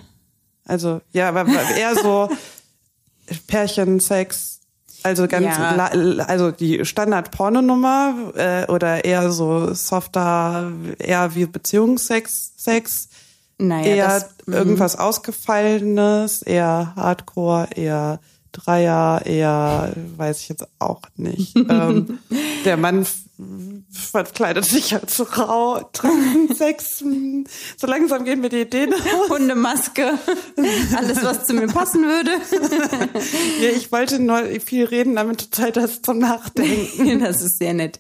Also, 0.65 1.01
ja, 1.13 1.29
aber 1.29 1.47
eher 1.77 1.95
so 1.97 2.29
Pärchen, 3.47 4.01
Sex, 4.01 4.61
also 5.03 5.27
ganz, 5.27 5.47
ja. 5.47 5.87
also 6.27 6.51
die 6.53 6.85
Standard-Pornonummer 6.85 8.33
äh, 8.37 8.71
oder 8.71 9.05
eher 9.05 9.33
so 9.33 9.75
softer, 9.75 10.73
eher 10.99 11.35
wie 11.35 11.47
Beziehungssex, 11.47 12.53
Sex, 12.57 13.09
naja, 13.59 13.87
eher 13.87 14.07
das, 14.07 14.27
mhm. 14.47 14.55
irgendwas 14.55 14.97
Ausgefallenes, 14.97 16.43
eher 16.43 16.93
Hardcore, 16.95 17.69
eher 17.75 18.21
Dreier, 18.53 19.25
eher, 19.25 19.93
weiß 20.17 20.41
ich 20.41 20.49
jetzt 20.51 20.67
auch 20.79 21.03
nicht. 21.17 21.57
ähm, 21.57 22.19
der 22.65 22.77
Mann 22.77 23.07
verkleidet 23.91 24.65
sich 24.65 24.95
als 24.95 25.15
Frau, 25.17 25.81
trinkt 25.93 26.57
Sex. 26.57 26.99
So 27.77 27.87
langsam 27.87 28.25
gehen 28.25 28.41
mir 28.41 28.49
die 28.49 28.63
Ideen 28.63 28.93
aus. 28.95 29.31
Hundemaske, 29.31 30.19
alles, 30.97 31.23
was 31.23 31.47
zu 31.47 31.55
mir 31.55 31.67
passen 31.67 32.05
würde. 32.05 32.31
ja, 33.63 33.71
ich 33.71 33.91
wollte 33.91 34.19
nur 34.19 34.45
viel 34.65 34.85
reden, 34.85 35.17
damit 35.17 35.43
du 35.43 35.51
Zeit 35.51 35.77
hast 35.77 36.05
zum 36.05 36.19
Nachdenken. 36.19 37.21
das 37.21 37.43
ist 37.43 37.59
sehr 37.59 37.75
nett. 37.75 37.99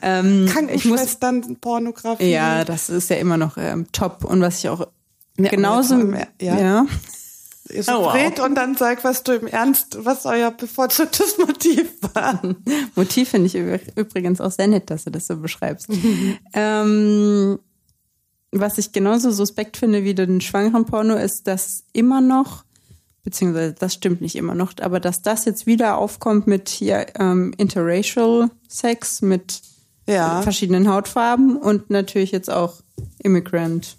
Ähm, 0.00 0.46
Krankenschwestern, 0.50 1.56
Pornografie. 1.60 2.30
Ja, 2.30 2.64
das 2.64 2.88
ist 2.88 3.10
ja 3.10 3.16
immer 3.16 3.36
noch 3.36 3.56
ähm, 3.58 3.86
top. 3.92 4.24
Und 4.24 4.40
was 4.40 4.58
ich 4.58 4.68
auch 4.68 4.88
genauso, 5.36 5.96
ja. 6.40 6.58
ja 6.58 6.86
so 7.80 7.92
oh, 7.92 8.04
wow. 8.04 8.44
und 8.44 8.54
dann 8.54 8.76
sag, 8.76 9.04
was 9.04 9.22
du 9.22 9.32
im 9.32 9.46
Ernst, 9.46 10.04
was 10.04 10.26
euer 10.26 10.50
bevorzugtes 10.50 11.38
Motiv 11.46 11.90
war. 12.14 12.42
Motiv 12.94 13.30
finde 13.30 13.46
ich 13.46 13.54
übrigens 13.96 14.40
auch 14.40 14.50
sehr 14.50 14.66
nett, 14.66 14.90
dass 14.90 15.04
du 15.04 15.10
das 15.10 15.26
so 15.26 15.36
beschreibst. 15.36 15.88
ähm, 16.52 17.58
was 18.50 18.76
ich 18.78 18.92
genauso 18.92 19.30
suspekt 19.30 19.76
finde 19.78 20.04
wie 20.04 20.14
den 20.14 20.40
schwangeren 20.40 20.84
Porno, 20.84 21.16
ist, 21.16 21.46
dass 21.46 21.84
immer 21.92 22.20
noch, 22.20 22.64
beziehungsweise 23.24 23.72
das 23.72 23.94
stimmt 23.94 24.20
nicht 24.20 24.36
immer 24.36 24.54
noch, 24.54 24.74
aber 24.80 25.00
dass 25.00 25.22
das 25.22 25.46
jetzt 25.46 25.66
wieder 25.66 25.96
aufkommt 25.96 26.46
mit 26.46 26.68
hier 26.68 27.06
ähm, 27.18 27.54
Interracial 27.56 28.50
Sex 28.68 29.22
mit 29.22 29.62
Ja. 30.06 30.42
verschiedenen 30.42 30.88
Hautfarben 30.88 31.56
und 31.56 31.88
natürlich 31.88 32.32
jetzt 32.32 32.50
auch 32.50 32.82
Immigrant, 33.18 33.96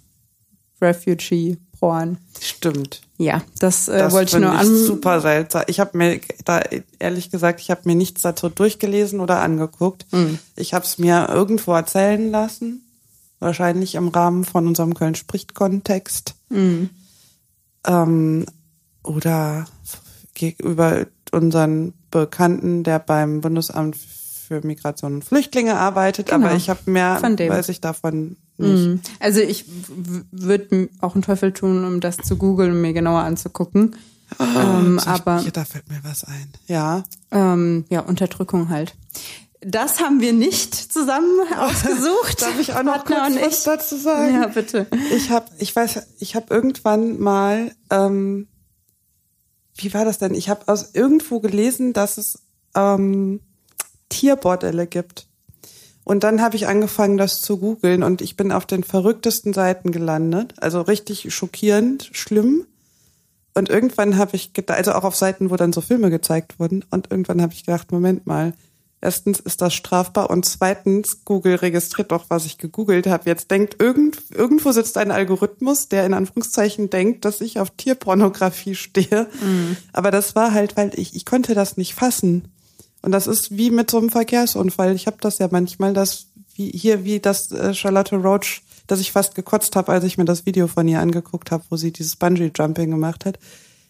Refugee, 0.82 1.58
Porn. 1.84 2.18
Stimmt. 2.40 3.02
Ja, 3.18 3.42
das, 3.60 3.90
äh, 3.90 3.98
Das 3.98 4.14
wollte 4.14 4.38
ich 4.38 4.42
nur 4.42 4.54
ich 4.54 4.60
an. 4.62 4.78
super 4.86 5.20
seltsam. 5.20 5.64
Ich 5.68 5.82
habe 5.82 5.98
mir 5.98 6.22
da 6.46 6.62
ehrlich 6.98 7.30
gesagt, 7.30 7.60
ich 7.60 7.70
habe 7.72 7.82
mir 7.84 7.96
nichts 7.96 8.22
dazu 8.22 8.48
durchgelesen 8.48 9.20
oder 9.20 9.42
angeguckt. 9.42 10.06
Hm. 10.12 10.40
Ich 10.56 10.74
habe 10.74 10.86
es 10.86 10.98
mir 10.98 11.28
irgendwo 11.28 11.74
erzählen 11.74 12.32
lassen, 12.32 12.86
wahrscheinlich 13.40 13.96
im 13.96 14.08
Rahmen 14.08 14.46
von 14.46 14.66
unserem 14.66 14.94
Köln 14.94 15.16
spricht 15.16 15.56
Kontext 15.56 16.36
Hm. 16.50 16.90
ähm, 17.86 18.46
oder 19.04 19.66
gegenüber 20.36 21.06
unseren 21.34 21.94
Bekannten, 22.12 22.84
der 22.86 23.00
beim 23.00 23.42
Bundesamt 23.42 23.98
für 23.98 24.66
Migration 24.66 25.16
und 25.16 25.26
Flüchtlinge 25.26 25.76
arbeitet. 25.76 26.30
Genau. 26.30 26.46
Aber 26.46 26.56
ich 26.56 26.70
habe 26.70 26.80
mehr, 26.90 27.22
weiß 27.22 27.68
ich 27.68 27.82
davon. 27.82 28.38
Mhm. 28.58 29.02
Also 29.20 29.40
ich 29.42 29.66
würde 30.32 30.90
auch 31.02 31.16
einen 31.16 31.24
Teufel 31.24 31.52
tun, 31.54 31.84
um 31.86 32.00
das 32.00 32.18
zu 32.18 32.38
googeln 32.38 32.72
und 32.72 32.82
mir 32.82 32.94
genauer 32.94 33.22
anzugucken. 33.22 33.96
ähm, 34.40 35.00
Sag 35.00 35.16
ich, 35.16 35.22
aber 35.22 35.40
hier, 35.42 35.52
da 35.52 35.66
fällt 35.66 35.90
mir 35.90 36.00
was 36.04 36.24
ein. 36.24 36.48
Ja. 36.68 37.04
ähm, 37.32 37.86
ja, 37.90 38.02
Unterdrückung 38.02 38.70
halt. 38.70 38.96
Das 39.66 40.02
haben 40.02 40.20
wir 40.20 40.34
nicht 40.34 40.76
zusammen 40.76 41.40
ausgesucht. 41.58 42.42
Darf 42.42 42.60
ich 42.60 42.74
auch 42.74 42.84
noch 42.84 43.06
Partner 43.06 43.30
kurz 43.32 43.46
was 43.46 43.58
ich. 43.58 43.64
dazu 43.64 43.98
sagen? 43.98 44.34
Ja, 44.36 44.48
bitte. 44.48 44.88
Ich 45.16 45.30
habe, 45.30 45.46
ich 45.58 45.76
weiß, 45.76 46.02
ich 46.20 46.36
habe 46.36 46.54
irgendwann 46.54 47.20
mal, 47.20 47.72
ähm, 47.90 48.48
wie 49.76 49.94
war 49.94 50.06
das 50.06 50.20
denn? 50.20 50.36
Ich 50.36 50.50
habe 50.50 50.68
aus 50.68 50.94
irgendwo 50.94 51.40
gelesen, 51.40 51.94
dass 51.94 52.18
es 52.18 52.40
ähm, 52.76 53.40
Tierbordelle 54.10 54.86
gibt. 54.86 55.28
Und 56.04 56.24
dann 56.24 56.42
habe 56.42 56.56
ich 56.56 56.68
angefangen, 56.68 57.18
das 57.18 57.42
zu 57.42 57.58
googeln 57.58 58.04
und 58.04 58.22
ich 58.22 58.36
bin 58.36 58.52
auf 58.52 58.66
den 58.66 58.84
verrücktesten 58.84 59.54
Seiten 59.54 59.92
gelandet. 59.92 60.54
Also 60.58 60.82
richtig 60.82 61.34
schockierend, 61.34 62.10
schlimm. 62.12 62.66
Und 63.54 63.70
irgendwann 63.70 64.18
habe 64.18 64.36
ich 64.36 64.54
gedacht, 64.54 64.78
also 64.78 64.94
auch 64.94 65.04
auf 65.04 65.16
Seiten, 65.16 65.50
wo 65.50 65.56
dann 65.56 65.74
so 65.74 65.82
Filme 65.82 66.10
gezeigt 66.10 66.60
wurden. 66.60 66.84
Und 66.90 67.12
irgendwann 67.12 67.42
habe 67.42 67.54
ich 67.54 67.66
gedacht, 67.66 67.92
Moment 67.92 68.26
mal. 68.28 68.54
Erstens 69.00 69.42
ist 69.42 69.62
das 69.62 69.74
strafbar 69.74 70.30
und 70.30 70.46
zweitens, 70.46 71.26
Google 71.26 71.56
registriert 71.56 72.14
doch, 72.14 72.30
was 72.30 72.46
ich 72.46 72.58
gegoogelt 72.58 73.06
habe. 73.06 73.30
Jetzt 73.30 73.52
denkt, 73.52 73.76
irgend, 73.82 74.18
irgendwo 74.32 74.72
sitzt 74.72 74.98
ein 74.98 75.12
Algorithmus, 75.12 75.90
der 75.90 76.06
in 76.06 76.14
Anführungszeichen 76.14 76.90
denkt, 76.90 77.26
dass 77.26 77.42
ich 77.42 77.60
auf 77.60 77.72
Tierpornografie 77.72 78.76
stehe. 78.76 79.28
Aber 79.92 80.10
das 80.10 80.36
war 80.36 80.54
halt, 80.54 80.78
weil 80.78 80.98
ich, 80.98 81.18
ich 81.18 81.26
konnte 81.26 81.54
das 81.54 81.76
nicht 81.76 81.96
fassen. 81.96 82.53
Und 83.04 83.12
das 83.12 83.28
ist 83.28 83.56
wie 83.56 83.70
mit 83.70 83.92
so 83.92 84.00
einem 84.00 84.10
Verkehrsunfall. 84.10 84.96
Ich 84.96 85.08
habe 85.08 85.18
das 85.20 85.38
ja 85.38 85.50
manchmal, 85.52 85.94
das 85.94 86.28
wie 86.56 86.70
hier 86.72 87.04
wie 87.04 87.20
das 87.20 87.52
äh, 87.52 87.74
Charlotte 87.74 88.16
Roach, 88.16 88.64
dass 88.88 89.00
ich 89.00 89.12
fast 89.12 89.36
gekotzt 89.36 89.76
habe, 89.76 89.92
als 89.92 90.06
ich 90.06 90.18
mir 90.18 90.26
das 90.26 90.46
Video 90.46 90.68
von 90.68 90.88
ihr 90.88 91.02
angeguckt 91.02 91.52
habe, 91.52 91.64
wo 91.70 91.76
sie 91.76 91.92
dieses 91.92 92.16
Bungee 92.16 92.52
Jumping 92.56 92.92
gemacht 92.92 93.26
hat. 93.26 93.40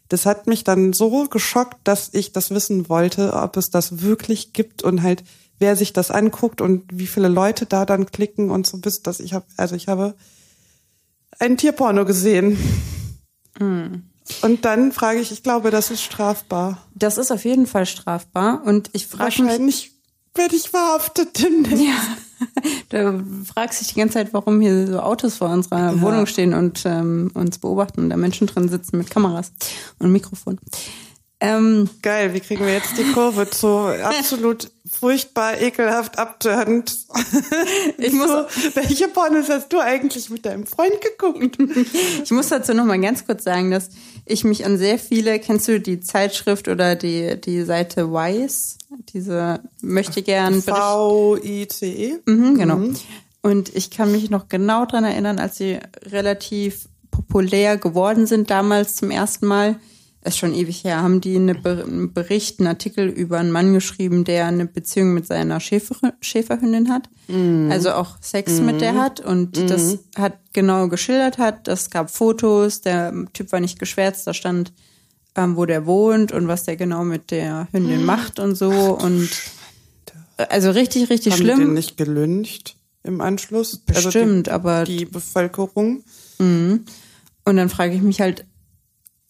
Das 0.09 0.25
hat 0.25 0.47
mich 0.47 0.63
dann 0.63 0.93
so 0.93 1.27
geschockt, 1.27 1.77
dass 1.83 2.09
ich 2.13 2.31
das 2.31 2.51
wissen 2.51 2.89
wollte, 2.89 3.33
ob 3.33 3.55
es 3.55 3.69
das 3.69 4.01
wirklich 4.01 4.51
gibt 4.51 4.83
und 4.83 5.03
halt 5.03 5.23
wer 5.59 5.75
sich 5.75 5.93
das 5.93 6.11
anguckt 6.11 6.59
und 6.59 6.83
wie 6.91 7.07
viele 7.07 7.27
Leute 7.27 7.65
da 7.65 7.85
dann 7.85 8.07
klicken 8.07 8.49
und 8.49 8.65
so 8.67 8.79
bis 8.79 9.01
dass 9.01 9.19
ich 9.19 9.33
habe 9.33 9.45
also 9.57 9.75
ich 9.75 9.87
habe 9.87 10.15
ein 11.39 11.57
Tierporno 11.57 12.05
gesehen. 12.05 12.57
Und 14.41 14.65
dann 14.65 14.91
frage 14.91 15.19
ich, 15.19 15.31
ich 15.31 15.43
glaube, 15.43 15.71
das 15.71 15.91
ist 15.91 16.01
strafbar. 16.01 16.77
Das 16.95 17.17
ist 17.17 17.31
auf 17.31 17.45
jeden 17.45 17.67
Fall 17.67 17.85
strafbar. 17.85 18.61
Und 18.65 18.89
ich 18.93 19.07
frage 19.07 19.29
mich, 19.29 19.39
Wahrscheinlich 19.39 19.91
werde 20.35 20.55
ich 20.55 20.69
verhaftet 20.69 21.41
demnächst. 21.41 21.83
ja, 22.91 23.11
du 23.11 23.23
fragst 23.45 23.81
dich 23.81 23.89
die 23.89 23.99
ganze 23.99 24.15
Zeit, 24.15 24.33
warum 24.33 24.61
hier 24.61 24.87
so 24.87 24.99
Autos 24.99 25.35
vor 25.35 25.49
unserer 25.49 26.01
Wohnung 26.01 26.25
stehen 26.25 26.53
und 26.53 26.83
ähm, 26.85 27.31
uns 27.33 27.59
beobachten 27.59 28.01
und 28.01 28.09
da 28.09 28.17
Menschen 28.17 28.47
drin 28.47 28.69
sitzen 28.69 28.97
mit 28.97 29.09
Kameras 29.09 29.51
und 29.99 30.11
Mikrofon. 30.11 30.59
Ähm, 31.43 31.89
Geil, 32.01 32.33
wie 32.33 32.39
kriegen 32.39 32.65
wir 32.65 32.71
jetzt 32.71 32.97
die 32.97 33.11
Kurve 33.11 33.49
zu 33.49 33.67
absolut 33.67 34.71
furchtbar, 34.89 35.59
ekelhaft, 35.59 36.17
abtörend? 36.17 36.95
Ich 37.97 38.13
muss, 38.13 38.29
welche 38.75 39.09
Pornos 39.09 39.49
hast 39.49 39.71
du 39.73 39.79
eigentlich 39.79 40.29
mit 40.29 40.45
deinem 40.45 40.65
Freund 40.65 41.01
geguckt? 41.01 41.57
Ich 42.23 42.31
muss 42.31 42.47
dazu 42.47 42.73
noch 42.73 42.85
mal 42.85 42.99
ganz 42.99 43.25
kurz 43.25 43.43
sagen, 43.43 43.71
dass 43.71 43.89
ich 44.25 44.45
mich 44.45 44.65
an 44.65 44.77
sehr 44.77 44.97
viele, 44.97 45.37
kennst 45.39 45.67
du 45.67 45.81
die 45.81 45.99
Zeitschrift 45.99 46.69
oder 46.69 46.95
die, 46.95 47.39
die 47.41 47.63
Seite 47.63 48.09
Wise? 48.09 48.77
Diese 49.13 49.59
möchte 49.81 50.21
gern 50.21 50.61
V-I-C-E? 50.61 52.19
Mhm, 52.25 52.57
genau. 52.57 52.79
Und 53.41 53.75
ich 53.75 53.91
kann 53.91 54.13
mich 54.13 54.29
noch 54.29 54.47
genau 54.47 54.85
dran 54.85 55.03
erinnern, 55.03 55.39
als 55.39 55.57
sie 55.57 55.77
relativ 56.05 56.87
populär 57.11 57.75
geworden 57.75 58.27
sind, 58.27 58.49
damals 58.49 58.95
zum 58.95 59.11
ersten 59.11 59.45
Mal, 59.45 59.75
ist 60.25 60.37
schon 60.37 60.53
ewig 60.53 60.83
her, 60.83 61.01
haben 61.01 61.21
die 61.21 61.35
eine 61.35 61.55
Ber 61.55 61.83
einen 61.83 62.13
Bericht, 62.13 62.59
einen 62.59 62.67
Artikel 62.67 63.07
über 63.07 63.39
einen 63.39 63.51
Mann 63.51 63.73
geschrieben, 63.73 64.23
der 64.23 64.47
eine 64.47 64.65
Beziehung 64.65 65.13
mit 65.13 65.27
seiner 65.27 65.59
Schäfer 65.59 65.95
Schäferhündin 66.21 66.89
hat. 66.89 67.09
Also 67.71 67.91
auch 67.91 68.17
Sex 68.21 68.59
mit 68.61 68.81
der 68.81 68.95
hat. 68.95 69.19
Und 69.19 69.69
das 69.69 69.99
hat 70.17 70.37
genau 70.53 70.87
geschildert 70.87 71.37
hat. 71.37 71.67
Das 71.67 71.89
gab 71.89 72.09
Fotos, 72.09 72.81
der 72.81 73.13
Typ 73.33 73.51
war 73.51 73.59
nicht 73.59 73.79
geschwärzt, 73.79 74.25
da 74.27 74.33
stand, 74.33 74.71
ähm, 75.35 75.55
wo 75.57 75.65
der 75.65 75.85
wohnt 75.85 76.31
und 76.31 76.47
was 76.47 76.63
der 76.63 76.75
genau 76.75 77.03
mit 77.03 77.31
der 77.31 77.67
Hündin 77.71 78.05
macht 78.05 78.39
und 78.39 78.55
so. 78.55 78.69
Und 78.71 79.29
also 80.37 80.71
richtig, 80.71 81.09
richtig 81.09 81.33
Haben 81.33 81.39
die 81.39 81.45
schlimm. 81.45 81.59
den 81.59 81.73
nicht 81.73 81.97
gelyncht 81.97 82.77
im 83.03 83.19
Anschluss? 83.21 83.77
Bestimmt, 83.77 84.49
aber 84.49 84.71
also 84.71 84.91
die, 84.91 84.97
die 84.99 85.05
Bevölkerung. 85.05 86.03
und 86.39 86.85
dann 87.45 87.69
frage 87.69 87.93
ich 87.95 88.01
mich 88.01 88.21
halt, 88.21 88.45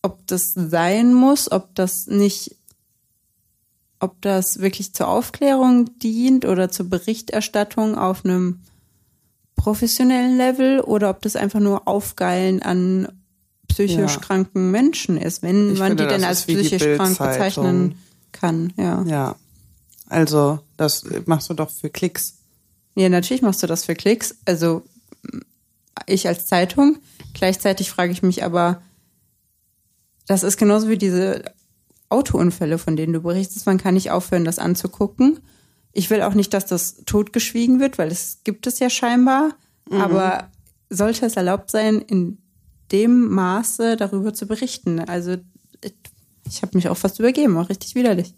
ob 0.03 0.27
das 0.27 0.53
sein 0.53 1.13
muss, 1.13 1.51
ob 1.51 1.74
das 1.74 2.05
nicht, 2.05 2.55
ob 4.00 4.22
das 4.22 4.60
wirklich 4.60 4.93
zur 4.93 5.07
Aufklärung 5.07 5.98
dient 6.00 6.45
oder 6.45 6.69
zur 6.69 6.89
Berichterstattung 6.89 7.98
auf 7.98 8.24
einem 8.24 8.60
professionellen 9.55 10.38
Level 10.38 10.81
oder 10.81 11.10
ob 11.10 11.22
das 11.22 11.36
einfach 11.36 11.62
nur 11.62 11.88
Aufgeilen 11.88 12.62
an 12.62 13.07
psychisch 13.69 14.15
Ja. 14.15 14.19
kranken 14.19 14.72
Menschen 14.72 15.17
ist, 15.17 15.41
wenn 15.41 15.72
Ich 15.72 15.79
man 15.79 15.89
finde, 15.89 16.03
die 16.03 16.10
denn 16.10 16.24
als 16.24 16.43
psychisch 16.43 16.83
krank 16.83 17.17
bezeichnen 17.17 17.95
kann. 18.31 18.74
Ja. 18.77 19.03
Ja. 19.03 19.36
Also, 20.10 20.60
das 20.77 21.05
machst 21.25 21.50
du 21.50 21.53
doch 21.53 21.72
für 21.72 21.89
Klicks. 21.89 22.36
Ja, 22.95 23.10
natürlich 23.10 23.41
machst 23.41 23.63
du 23.63 23.67
das 23.67 23.86
für 23.86 23.95
Klicks. 23.95 24.36
Also 24.45 24.83
ich 26.05 26.27
als 26.27 26.45
Zeitung. 26.45 26.98
Gleichzeitig 27.33 27.89
frage 27.89 28.12
ich 28.12 28.22
mich 28.22 28.43
aber, 28.43 28.81
das 30.27 30.43
ist 30.43 30.57
genauso 30.57 30.89
wie 30.89 30.97
diese 30.97 31.43
Autounfälle, 32.09 32.77
von 32.77 32.95
denen 32.95 33.13
du 33.13 33.21
berichtest. 33.21 33.65
Man 33.65 33.77
kann 33.77 33.95
nicht 33.95 34.11
aufhören, 34.11 34.45
das 34.45 34.59
anzugucken. 34.59 35.39
Ich 35.91 36.09
will 36.09 36.21
auch 36.21 36.33
nicht, 36.33 36.53
dass 36.53 36.65
das 36.65 37.03
totgeschwiegen 37.05 37.79
wird, 37.79 37.97
weil 37.97 38.11
es 38.11 38.39
gibt 38.43 38.67
es 38.67 38.79
ja 38.79 38.89
scheinbar. 38.89 39.55
Aber 39.91 40.49
sollte 40.89 41.25
es 41.25 41.35
erlaubt 41.35 41.69
sein, 41.69 41.99
in 41.99 42.37
dem 42.91 43.29
Maße 43.29 43.97
darüber 43.97 44.33
zu 44.33 44.47
berichten? 44.47 44.99
Also 44.99 45.37
ich, 46.45 46.61
habe 46.61 46.77
mich 46.77 46.87
auch 46.89 46.97
fast 46.97 47.19
übergeben, 47.19 47.55
war 47.55 47.69
richtig 47.69 47.95
widerlich. 47.95 48.33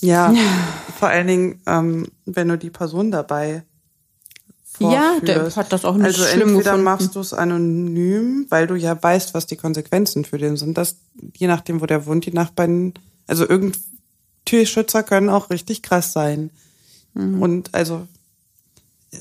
Ja, 0.00 0.34
vor 0.98 1.08
allen 1.08 1.26
Dingen, 1.26 1.62
ähm, 1.66 2.08
wenn 2.24 2.48
du 2.48 2.58
die 2.58 2.70
Person 2.70 3.10
dabei 3.10 3.64
Ja, 4.80 5.20
der 5.20 5.54
hat 5.54 5.72
das 5.72 5.84
auch 5.84 5.96
nicht 5.96 6.06
Also 6.06 6.24
schlimm 6.24 6.50
entweder 6.50 6.62
gefunden. 6.72 6.84
machst 6.84 7.14
du 7.14 7.20
es 7.20 7.32
anonym, 7.34 8.46
weil 8.48 8.66
du 8.66 8.74
ja 8.74 9.00
weißt, 9.00 9.34
was 9.34 9.46
die 9.46 9.56
Konsequenzen 9.56 10.24
für 10.24 10.38
den 10.38 10.56
sind. 10.56 10.78
Das, 10.78 10.96
je 11.36 11.46
nachdem, 11.46 11.80
wo 11.80 11.86
der 11.86 12.06
wohnt, 12.06 12.24
die 12.26 12.32
Nachbarn, 12.32 12.94
also 13.26 13.48
irgend 13.48 13.78
Tierschützer 14.46 15.02
können 15.02 15.28
auch 15.28 15.50
richtig 15.50 15.82
krass 15.82 16.12
sein. 16.12 16.50
Mhm. 17.14 17.42
Und 17.42 17.74
also 17.74 18.06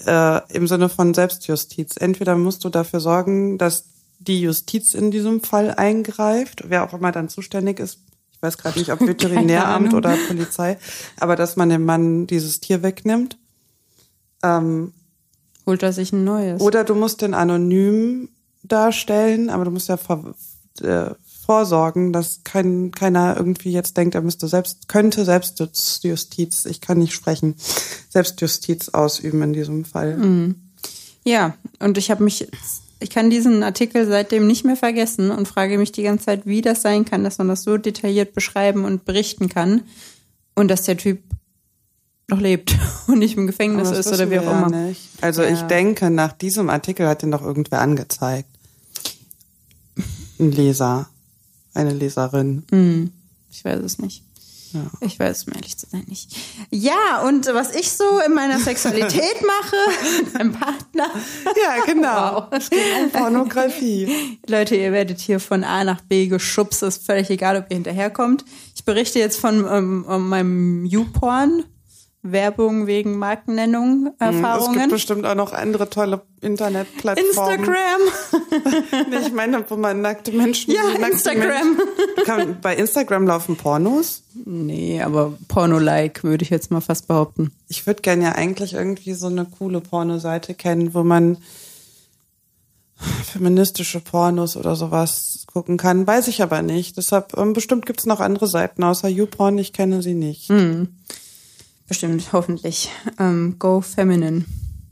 äh, 0.06 0.54
im 0.54 0.68
Sinne 0.68 0.90
von 0.90 1.14
Selbstjustiz. 1.14 1.98
Entweder 1.98 2.36
musst 2.36 2.64
du 2.64 2.70
dafür 2.70 3.00
sorgen, 3.00 3.58
dass 3.58 3.86
die 4.20 4.42
Justiz 4.42 4.94
in 4.94 5.12
diesem 5.12 5.42
Fall 5.42 5.74
eingreift, 5.74 6.66
wer 6.68 6.84
auch 6.84 6.94
immer 6.94 7.12
dann 7.12 7.30
zuständig 7.30 7.80
ist. 7.80 8.00
Ich 8.32 8.42
weiß 8.42 8.58
gerade 8.58 8.80
nicht, 8.80 8.92
ob 8.92 9.00
Veterinäramt 9.06 9.94
oder 9.94 10.16
Polizei, 10.28 10.78
aber 11.20 11.36
dass 11.36 11.56
man 11.56 11.70
dem 11.70 11.86
Mann 11.86 12.28
dieses 12.28 12.60
Tier 12.60 12.84
wegnimmt. 12.84 13.38
Ähm, 14.44 14.94
Holt 15.70 15.84
er 15.84 15.94
sich 15.94 16.12
ein 16.12 16.24
neues. 16.24 16.62
oder 16.62 16.84
du 16.84 16.96
musst 16.96 17.22
den 17.22 17.36
anonym 17.36 18.30
darstellen, 18.64 19.52
aber 19.52 19.66
du 19.66 19.72
musst 19.72 19.88
ja 19.88 19.98
vor, 19.98 20.34
äh, 20.82 21.12
vorsorgen, 21.46 22.12
dass 22.12 22.42
kein, 22.44 22.90
keiner 22.90 23.36
irgendwie 23.38 23.72
jetzt 23.72 23.96
denkt, 23.98 24.16
er 24.16 24.22
müsste 24.22 24.48
selbst, 24.48 24.88
könnte 24.88 25.26
Selbstjustiz, 25.26 26.66
ich 26.66 26.82
kann 26.82 26.98
nicht 26.98 27.14
sprechen, 27.14 27.56
Selbstjustiz 28.10 28.90
ausüben 28.90 29.44
in 29.44 29.54
diesem 29.54 29.86
Fall. 29.86 30.18
Mhm. 30.18 30.56
Ja, 31.24 31.54
und 31.80 32.00
ich 32.00 32.10
habe 32.10 32.24
mich, 32.24 32.48
ich 33.00 33.10
kann 33.12 33.30
diesen 33.30 33.62
Artikel 33.62 34.08
seitdem 34.08 34.48
nicht 34.48 34.66
mehr 34.66 34.76
vergessen 34.76 35.30
und 35.30 35.48
frage 35.48 35.78
mich 35.78 35.92
die 35.92 36.04
ganze 36.04 36.26
Zeit, 36.26 36.48
wie 36.48 36.62
das 36.62 36.82
sein 36.82 37.06
kann, 37.06 37.24
dass 37.24 37.38
man 37.38 37.48
das 37.48 37.62
so 37.62 37.78
detailliert 37.78 38.34
beschreiben 38.34 38.86
und 38.86 39.06
berichten 39.06 39.50
kann 39.50 39.82
und 40.56 40.68
dass 40.68 40.82
der 40.84 40.98
Typ 40.98 41.20
noch 42.30 42.40
lebt 42.40 42.76
und 43.08 43.20
nicht 43.20 43.38
im 43.38 43.48
Gefängnis 43.48 43.92
ist 43.92 44.08
oder 44.08 44.30
wie 44.30 44.40
auch 44.40 44.44
ja 44.46 44.66
immer. 44.66 44.70
Nicht. 44.88 45.02
Also 45.22 45.42
Ja. 45.44 45.50
ich 45.50 45.62
denke, 45.64 46.10
nach 46.10 46.34
diesem 46.34 46.70
Artikel 46.70 47.08
hat 47.08 47.22
den 47.22 47.32
doch 47.32 47.42
irgendwer 47.44 47.82
angezeigt. 47.82 48.50
Ein 50.40 50.52
Leser. 50.52 51.10
Eine 51.74 51.94
Leserin. 51.94 52.64
Hm, 52.72 53.12
ich 53.52 53.64
weiß 53.64 53.80
es 53.82 54.00
nicht. 54.00 54.24
Ja. 54.72 54.82
Ich 55.02 55.18
weiß 55.20 55.36
es, 55.38 55.44
um 55.46 55.54
ehrlich 55.54 55.76
zu 55.78 55.88
sein, 55.90 56.04
nicht. 56.08 56.36
Ja, 56.70 57.24
und 57.28 57.48
was 57.48 57.74
ich 57.74 57.92
so 57.92 58.04
in 58.26 58.36
meiner 58.36 58.60
Sexualität 58.60 59.36
mache, 59.42 60.34
meinem 60.38 60.52
Partner. 60.52 61.08
Ja, 61.46 61.84
genau. 61.86 62.10
Wow. 62.42 62.44
Es 62.52 62.70
geht 62.70 62.80
um 63.04 63.10
Pornografie. 63.10 64.38
Leute, 64.48 64.76
ihr 64.76 64.92
werdet 64.92 65.20
hier 65.20 65.40
von 65.40 65.64
A 65.64 65.84
nach 65.84 66.02
B 66.02 66.28
geschubst, 66.28 66.84
ist 66.84 67.04
völlig 67.06 67.30
egal, 67.32 67.58
ob 67.58 67.66
ihr 67.72 67.76
hinterherkommt. 67.78 68.46
Ich 68.76 68.86
berichte 68.86 69.18
jetzt 69.18 69.40
von 69.40 69.66
ähm, 69.68 70.28
meinem 70.30 70.86
YouPorn. 70.86 71.64
Werbung 72.22 72.86
wegen 72.86 73.18
Markennennung, 73.18 74.08
Es 74.20 74.28
gibt 74.28 74.36
Erfahrungen. 74.44 74.90
bestimmt 74.90 75.26
auch 75.26 75.36
noch 75.36 75.54
andere 75.54 75.90
tolle 75.90 76.22
Internetplattformen. 76.42 77.60
Instagram. 77.60 78.02
Ich 79.26 79.32
meine, 79.34 79.64
wo 79.70 79.76
man 79.78 80.02
nackte 80.02 80.32
Menschen 80.32 80.74
Ja, 80.74 80.84
nackte 81.00 81.12
Instagram. 81.12 81.48
Menschen, 81.78 82.24
kann, 82.26 82.58
bei 82.62 82.76
Instagram 82.76 83.26
laufen 83.28 83.56
Pornos. 83.56 84.24
Nee, 84.46 85.02
aber 85.02 85.34
Porno-like 85.48 86.24
würde 86.24 86.44
ich 86.44 86.50
jetzt 86.50 86.72
mal 86.72 86.82
fast 86.82 87.08
behaupten. 87.08 87.52
Ich 87.70 87.86
würde 87.88 88.02
gerne 88.02 88.24
ja 88.26 88.32
eigentlich 88.34 88.74
irgendwie 88.74 89.14
so 89.14 89.28
eine 89.28 89.46
coole 89.46 89.80
Pornoseite 89.82 90.54
kennen, 90.56 90.94
wo 90.94 91.04
man 91.04 91.38
feministische 93.24 94.02
Pornos 94.02 94.58
oder 94.58 94.76
sowas 94.76 95.46
gucken 95.52 95.78
kann. 95.78 96.06
Weiß 96.06 96.28
ich 96.28 96.42
aber 96.44 96.62
nicht. 96.62 96.98
Deshalb, 96.98 97.38
ähm, 97.38 97.54
bestimmt 97.54 97.86
gibt's 97.86 98.06
noch 98.06 98.20
andere 98.20 98.48
Seiten 98.48 98.84
außer 98.84 99.08
YouPorn. 99.08 99.58
Ich 99.58 99.72
kenne 99.74 100.02
sie 100.02 100.16
nicht. 100.16 100.50
Bestimmt, 101.90 102.32
hoffentlich. 102.32 102.90
Ähm, 103.20 103.56
Go 103.60 103.82
Feminine. 103.82 104.46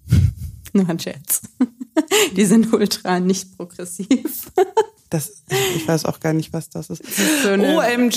Nur 0.74 0.89
ein 0.89 1.00
Scherz. 1.00 1.44
Die 2.36 2.46
sind 2.46 2.74
ultra 2.74 3.20
nicht 3.20 3.56
progressiv. 3.56 4.51
Das, 5.10 5.44
ich 5.74 5.88
weiß 5.88 6.04
auch 6.04 6.20
gar 6.20 6.34
nicht, 6.34 6.51
was 6.51 6.70
das 6.70 6.89
ist. 6.89 7.01
so 7.42 7.54
OMGS.com. 7.54 8.10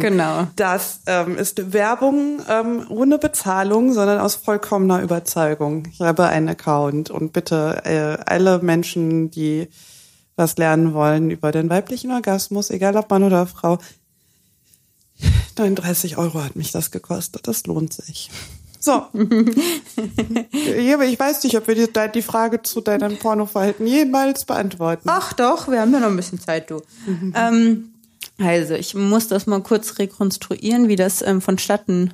Genau. 0.00 0.48
Das 0.56 1.02
ähm, 1.06 1.38
ist 1.38 1.72
Werbung 1.72 2.42
ähm, 2.48 2.84
ohne 2.88 3.18
Bezahlung, 3.18 3.92
sondern 3.92 4.18
aus 4.18 4.34
vollkommener 4.34 5.00
Überzeugung. 5.00 5.84
Ich 5.92 6.00
habe 6.00 6.26
einen 6.26 6.48
Account 6.48 7.10
und 7.10 7.32
bitte 7.32 7.82
äh, 7.84 8.18
alle 8.28 8.58
Menschen, 8.58 9.30
die 9.30 9.68
was 10.34 10.56
lernen 10.56 10.92
wollen 10.92 11.30
über 11.30 11.52
den 11.52 11.70
weiblichen 11.70 12.10
Orgasmus, 12.10 12.70
egal 12.70 12.96
ob 12.96 13.08
Mann 13.08 13.22
oder 13.22 13.46
Frau, 13.46 13.78
39 15.56 16.16
Euro 16.18 16.42
hat 16.42 16.56
mich 16.56 16.72
das 16.72 16.90
gekostet. 16.90 17.46
Das 17.48 17.66
lohnt 17.66 17.92
sich. 17.92 18.30
So. 18.80 19.06
Ich 20.52 21.18
weiß 21.20 21.44
nicht, 21.44 21.56
ob 21.56 21.66
wir 21.66 21.74
die, 21.74 21.88
die 22.14 22.22
Frage 22.22 22.62
zu 22.62 22.80
deinem 22.80 23.16
Pornoverhalten 23.18 23.86
jemals 23.86 24.44
beantworten. 24.44 25.08
Ach 25.08 25.32
doch, 25.32 25.68
wir 25.68 25.80
haben 25.80 25.92
ja 25.92 26.00
noch 26.00 26.08
ein 26.08 26.16
bisschen 26.16 26.40
Zeit, 26.40 26.70
du. 26.70 26.80
Ähm, 27.34 27.90
also, 28.38 28.74
ich 28.74 28.94
muss 28.94 29.28
das 29.28 29.46
mal 29.46 29.62
kurz 29.62 29.98
rekonstruieren, 29.98 30.88
wie 30.88 30.96
das 30.96 31.22
ähm, 31.22 31.40
vonstatten 31.40 32.12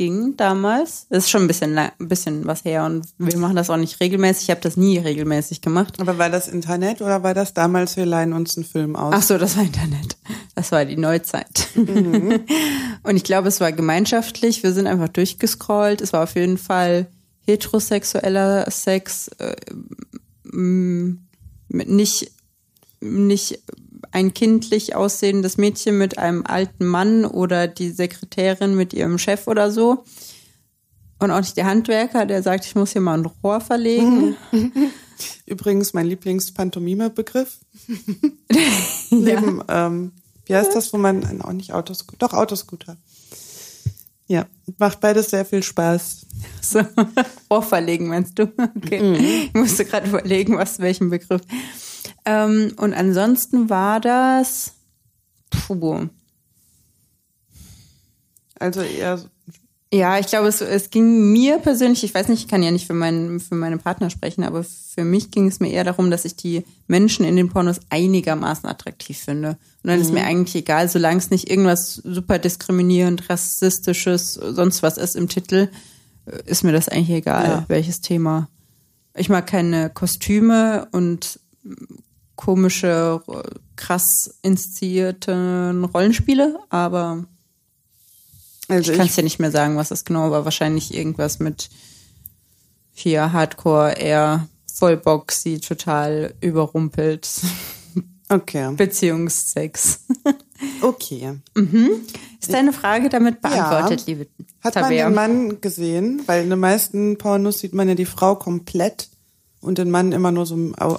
ging 0.00 0.34
damals. 0.38 1.06
Das 1.10 1.24
ist 1.24 1.30
schon 1.30 1.42
ein 1.42 1.46
bisschen, 1.46 1.76
ein 1.76 1.92
bisschen 1.98 2.46
was 2.46 2.64
her 2.64 2.86
und 2.86 3.04
wir 3.18 3.36
machen 3.36 3.54
das 3.54 3.68
auch 3.68 3.76
nicht 3.76 4.00
regelmäßig. 4.00 4.44
Ich 4.44 4.50
habe 4.50 4.62
das 4.62 4.78
nie 4.78 4.96
regelmäßig 4.96 5.60
gemacht. 5.60 6.00
Aber 6.00 6.16
war 6.16 6.30
das 6.30 6.48
Internet 6.48 7.02
oder 7.02 7.22
war 7.22 7.34
das 7.34 7.52
damals, 7.52 7.98
wir 7.98 8.06
leihen 8.06 8.32
uns 8.32 8.56
einen 8.56 8.64
Film 8.64 8.96
aus? 8.96 9.12
Ach 9.14 9.22
so, 9.22 9.36
das 9.36 9.58
war 9.58 9.62
Internet. 9.64 10.16
Das 10.54 10.72
war 10.72 10.86
die 10.86 10.96
Neuzeit. 10.96 11.68
Und 11.74 13.16
ich 13.16 13.24
glaube, 13.24 13.48
es 13.48 13.60
war 13.60 13.72
gemeinschaftlich. 13.72 14.62
Wir 14.62 14.72
sind 14.72 14.86
einfach 14.86 15.08
durchgescrollt. 15.08 16.00
Es 16.00 16.14
war 16.14 16.22
auf 16.22 16.34
jeden 16.34 16.56
Fall 16.56 17.06
heterosexueller 17.44 18.70
Sex, 18.70 19.28
äh, 19.36 19.54
nicht, 21.68 22.32
nicht 23.02 23.58
ein 24.12 24.34
kindlich 24.34 24.94
aussehendes 24.94 25.56
Mädchen 25.56 25.98
mit 25.98 26.18
einem 26.18 26.44
alten 26.46 26.86
Mann 26.86 27.24
oder 27.24 27.68
die 27.68 27.90
Sekretärin 27.90 28.74
mit 28.74 28.92
ihrem 28.92 29.18
Chef 29.18 29.46
oder 29.46 29.70
so. 29.70 30.04
Und 31.18 31.30
auch 31.30 31.40
nicht 31.40 31.56
der 31.56 31.66
Handwerker, 31.66 32.26
der 32.26 32.42
sagt, 32.42 32.64
ich 32.64 32.74
muss 32.74 32.92
hier 32.92 33.02
mal 33.02 33.18
ein 33.18 33.26
Rohr 33.26 33.60
verlegen. 33.60 34.36
Übrigens 35.46 35.92
mein 35.92 36.06
Lieblings-Pantomime-Begriff. 36.06 37.58
Neben, 39.10 39.62
ähm, 39.68 40.12
wie 40.46 40.56
heißt 40.56 40.74
das, 40.74 40.92
wo 40.92 40.96
man, 40.96 41.42
auch 41.42 41.52
nicht 41.52 41.72
Autoscooter, 41.72 42.28
doch 42.28 42.32
Autoscooter. 42.32 42.96
Ja, 44.26 44.46
macht 44.78 45.00
beides 45.00 45.30
sehr 45.30 45.44
viel 45.44 45.62
Spaß. 45.62 46.26
So, 46.62 46.80
Rohr 47.50 47.62
verlegen, 47.62 48.08
meinst 48.08 48.38
du? 48.38 48.44
Okay. 48.76 49.46
Ich 49.46 49.54
musste 49.54 49.84
gerade 49.84 50.08
überlegen, 50.08 50.56
was, 50.56 50.78
welchen 50.78 51.10
Begriff. 51.10 51.42
Ähm, 52.24 52.72
und 52.76 52.92
ansonsten 52.94 53.70
war 53.70 54.00
das, 54.00 54.72
puh. 55.50 56.08
Also 58.58 58.80
eher, 58.82 59.20
Ja, 59.92 60.18
ich 60.18 60.26
glaube, 60.28 60.48
es, 60.48 60.60
es 60.60 60.90
ging 60.90 61.32
mir 61.32 61.58
persönlich, 61.58 62.04
ich 62.04 62.14
weiß 62.14 62.28
nicht, 62.28 62.42
ich 62.42 62.48
kann 62.48 62.62
ja 62.62 62.70
nicht 62.70 62.86
für 62.86 62.94
meinen, 62.94 63.40
für 63.40 63.54
meine 63.54 63.78
Partner 63.78 64.10
sprechen, 64.10 64.44
aber 64.44 64.62
für 64.64 65.02
mich 65.04 65.30
ging 65.30 65.48
es 65.48 65.58
mir 65.60 65.70
eher 65.70 65.82
darum, 65.84 66.10
dass 66.10 66.24
ich 66.24 66.36
die 66.36 66.64
Menschen 66.86 67.24
in 67.24 67.36
den 67.36 67.48
Pornos 67.48 67.80
einigermaßen 67.88 68.68
attraktiv 68.68 69.18
finde. 69.18 69.50
Und 69.82 69.88
dann 69.90 70.00
ist 70.00 70.12
mir 70.12 70.24
eigentlich 70.24 70.54
egal, 70.56 70.88
solange 70.88 71.18
es 71.18 71.30
nicht 71.30 71.50
irgendwas 71.50 71.94
super 71.96 72.38
diskriminierend, 72.38 73.28
rassistisches, 73.30 74.34
sonst 74.34 74.82
was 74.82 74.96
ist 74.98 75.16
im 75.16 75.28
Titel, 75.28 75.68
ist 76.44 76.62
mir 76.64 76.72
das 76.72 76.88
eigentlich 76.88 77.10
egal, 77.16 77.48
Ja. 77.48 77.64
welches 77.68 78.00
Thema. 78.02 78.48
Ich 79.16 79.28
mag 79.30 79.46
keine 79.46 79.90
Kostüme 79.90 80.86
und 80.92 81.40
komische, 82.40 83.20
krass 83.76 84.34
inszenierte 84.40 85.74
Rollenspiele, 85.92 86.58
aber 86.70 87.24
also 88.68 88.92
ich 88.92 88.96
kann 88.96 89.08
es 89.08 89.14
dir 89.14 89.24
nicht 89.24 89.38
mehr 89.38 89.50
sagen, 89.50 89.76
was 89.76 89.90
das 89.90 90.06
genau 90.06 90.30
war. 90.30 90.44
Wahrscheinlich 90.46 90.94
irgendwas 90.94 91.38
mit 91.38 91.68
hier 92.92 93.32
Hardcore, 93.32 93.92
eher 93.92 94.48
Vollboxy, 94.72 95.60
total 95.60 96.32
überrumpelt. 96.40 97.28
okay, 98.30 98.72
Beziehungsex. 98.76 100.00
okay. 100.80 101.34
Ist 102.40 102.52
deine 102.54 102.72
Frage 102.72 103.10
damit 103.10 103.42
beantwortet, 103.42 104.00
Ja. 104.00 104.06
liebe 104.06 104.26
Hat 104.62 104.76
man 104.76 104.84
Tabea? 104.84 105.08
den 105.10 105.14
Mann 105.14 105.60
gesehen? 105.60 106.22
Weil 106.24 106.44
in 106.44 106.50
den 106.50 106.58
meisten 106.58 107.18
Pornos 107.18 107.58
sieht 107.58 107.74
man 107.74 107.88
ja 107.88 107.94
die 107.94 108.06
Frau 108.06 108.34
komplett 108.36 109.08
und 109.60 109.76
den 109.76 109.90
Mann 109.90 110.12
immer 110.12 110.30
nur 110.32 110.46
so 110.46 110.54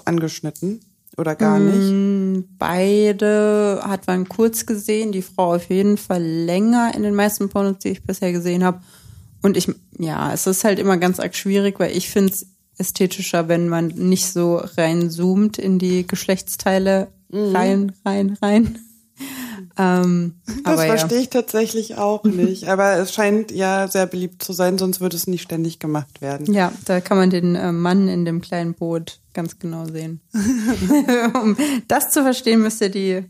angeschnitten 0.05 0.81
oder 1.17 1.35
gar 1.35 1.59
Mm. 1.59 2.31
nicht. 2.31 2.47
Beide 2.57 3.81
hat 3.83 4.07
man 4.07 4.27
kurz 4.29 4.65
gesehen, 4.65 5.11
die 5.11 5.21
Frau 5.21 5.55
auf 5.55 5.69
jeden 5.69 5.97
Fall 5.97 6.23
länger 6.23 6.93
in 6.95 7.03
den 7.03 7.15
meisten 7.15 7.49
Pornos, 7.49 7.79
die 7.79 7.89
ich 7.89 8.03
bisher 8.03 8.31
gesehen 8.31 8.63
habe. 8.63 8.81
Und 9.41 9.57
ich, 9.57 9.67
ja, 9.97 10.33
es 10.33 10.47
ist 10.47 10.63
halt 10.63 10.79
immer 10.79 10.97
ganz 10.97 11.19
arg 11.19 11.35
schwierig, 11.35 11.79
weil 11.79 11.95
ich 11.95 12.09
finde 12.09 12.33
es 12.33 12.47
ästhetischer, 12.77 13.47
wenn 13.47 13.69
man 13.69 13.87
nicht 13.87 14.27
so 14.31 14.57
reinzoomt 14.57 15.57
in 15.57 15.79
die 15.79 16.05
Geschlechtsteile 16.07 17.07
rein, 17.33 17.91
rein, 18.05 18.37
rein. 18.41 18.79
Ähm, 19.77 20.35
Das 20.45 20.55
aber 20.75 20.85
ja. 20.85 20.95
verstehe 20.97 21.19
ich 21.19 21.29
tatsächlich 21.29 21.95
auch 21.97 22.23
nicht. 22.25 22.67
Aber 22.67 22.97
es 22.97 23.13
scheint 23.13 23.51
ja 23.51 23.87
sehr 23.87 24.05
beliebt 24.07 24.43
zu 24.43 24.53
sein, 24.53 24.77
sonst 24.77 24.99
würde 25.01 25.15
es 25.15 25.27
nicht 25.27 25.41
ständig 25.43 25.79
gemacht 25.79 26.21
werden. 26.21 26.51
Ja, 26.53 26.71
da 26.85 26.99
kann 27.01 27.17
man 27.17 27.29
den 27.29 27.55
äh, 27.55 27.71
Mann 27.71 28.07
in 28.07 28.25
dem 28.25 28.41
kleinen 28.41 28.73
Boot 28.73 29.19
ganz 29.33 29.59
genau 29.59 29.85
sehen. 29.85 30.21
um 31.41 31.55
das 31.87 32.11
zu 32.11 32.23
verstehen, 32.23 32.61
müsst 32.61 32.81
ihr 32.81 32.89
die 32.89 33.23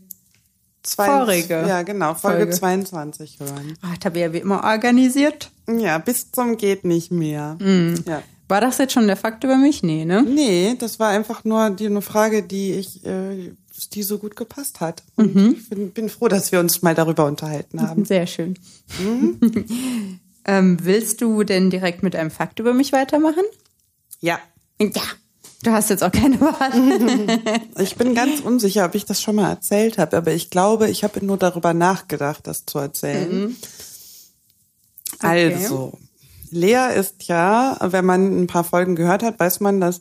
Zwei- 0.82 1.06
Vorige 1.06 1.64
Ja, 1.68 1.82
genau, 1.82 2.14
Folge, 2.14 2.38
Folge. 2.38 2.52
22 2.56 3.38
hören. 3.38 3.74
Ah, 3.82 3.94
Tabea 4.00 4.32
wie 4.32 4.38
immer 4.38 4.64
organisiert. 4.64 5.50
Ja, 5.68 5.98
bis 5.98 6.32
zum 6.32 6.56
geht 6.56 6.84
nicht 6.84 7.12
mehr. 7.12 7.56
Mhm. 7.60 8.02
Ja. 8.04 8.20
War 8.48 8.60
das 8.60 8.78
jetzt 8.78 8.92
schon 8.92 9.06
der 9.06 9.16
Fakt 9.16 9.44
über 9.44 9.56
mich? 9.56 9.84
Nee, 9.84 10.04
ne? 10.04 10.22
Nee, 10.24 10.74
das 10.78 10.98
war 10.98 11.10
einfach 11.10 11.44
nur 11.44 11.70
die 11.70 11.86
eine 11.86 12.02
Frage, 12.02 12.42
die 12.42 12.72
ich, 12.72 13.04
äh, 13.06 13.52
die 13.94 14.02
so 14.02 14.18
gut 14.18 14.36
gepasst 14.36 14.80
hat. 14.80 15.02
Und 15.16 15.34
Mhm. 15.34 15.56
ich 15.58 15.68
bin, 15.68 15.90
bin 15.92 16.08
froh, 16.08 16.28
dass 16.28 16.52
wir 16.52 16.60
uns 16.60 16.82
mal 16.82 16.94
darüber 16.94 17.26
unterhalten 17.26 17.80
haben. 17.82 18.04
Sehr 18.06 18.26
schön. 18.26 18.58
ähm, 20.44 20.78
willst 20.82 21.20
du 21.20 21.44
denn 21.44 21.70
direkt 21.70 22.02
mit 22.02 22.16
einem 22.16 22.30
Fakt 22.30 22.58
über 22.58 22.74
mich 22.74 22.92
weitermachen? 22.92 23.44
Ja. 24.20 24.38
Ja. 24.80 25.02
Du 25.64 25.70
hast 25.70 25.90
jetzt 25.90 26.02
auch 26.02 26.10
keine 26.10 26.40
Wahl. 26.40 27.60
Ich 27.78 27.94
bin 27.96 28.14
ganz 28.16 28.40
unsicher, 28.40 28.84
ob 28.84 28.96
ich 28.96 29.04
das 29.04 29.22
schon 29.22 29.36
mal 29.36 29.48
erzählt 29.50 29.96
habe, 29.96 30.16
aber 30.16 30.32
ich 30.32 30.50
glaube, 30.50 30.90
ich 30.90 31.04
habe 31.04 31.24
nur 31.24 31.36
darüber 31.36 31.72
nachgedacht, 31.72 32.46
das 32.48 32.66
zu 32.66 32.78
erzählen. 32.80 33.56
Okay. 35.18 35.54
Also, 35.54 35.92
Lea 36.50 36.88
ist 36.96 37.24
ja, 37.28 37.78
wenn 37.80 38.04
man 38.04 38.42
ein 38.42 38.46
paar 38.48 38.64
Folgen 38.64 38.96
gehört 38.96 39.22
hat, 39.22 39.38
weiß 39.38 39.60
man, 39.60 39.80
dass 39.80 40.00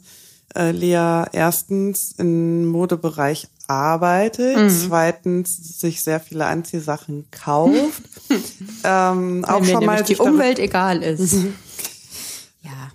äh, 0.55 0.71
Lea 0.71 1.25
erstens 1.31 2.13
im 2.17 2.65
Modebereich 2.65 3.47
arbeitet, 3.67 4.57
mhm. 4.57 4.69
zweitens 4.69 5.79
sich 5.79 6.03
sehr 6.03 6.19
viele 6.19 6.45
Anziehsachen 6.45 7.25
kauft, 7.31 8.03
ähm, 8.83 9.45
auch 9.45 9.63
schon 9.63 9.85
mal 9.85 10.03
die 10.03 10.17
Umwelt 10.17 10.59
egal 10.59 11.03
ist. 11.03 11.33
ja. 12.61 12.91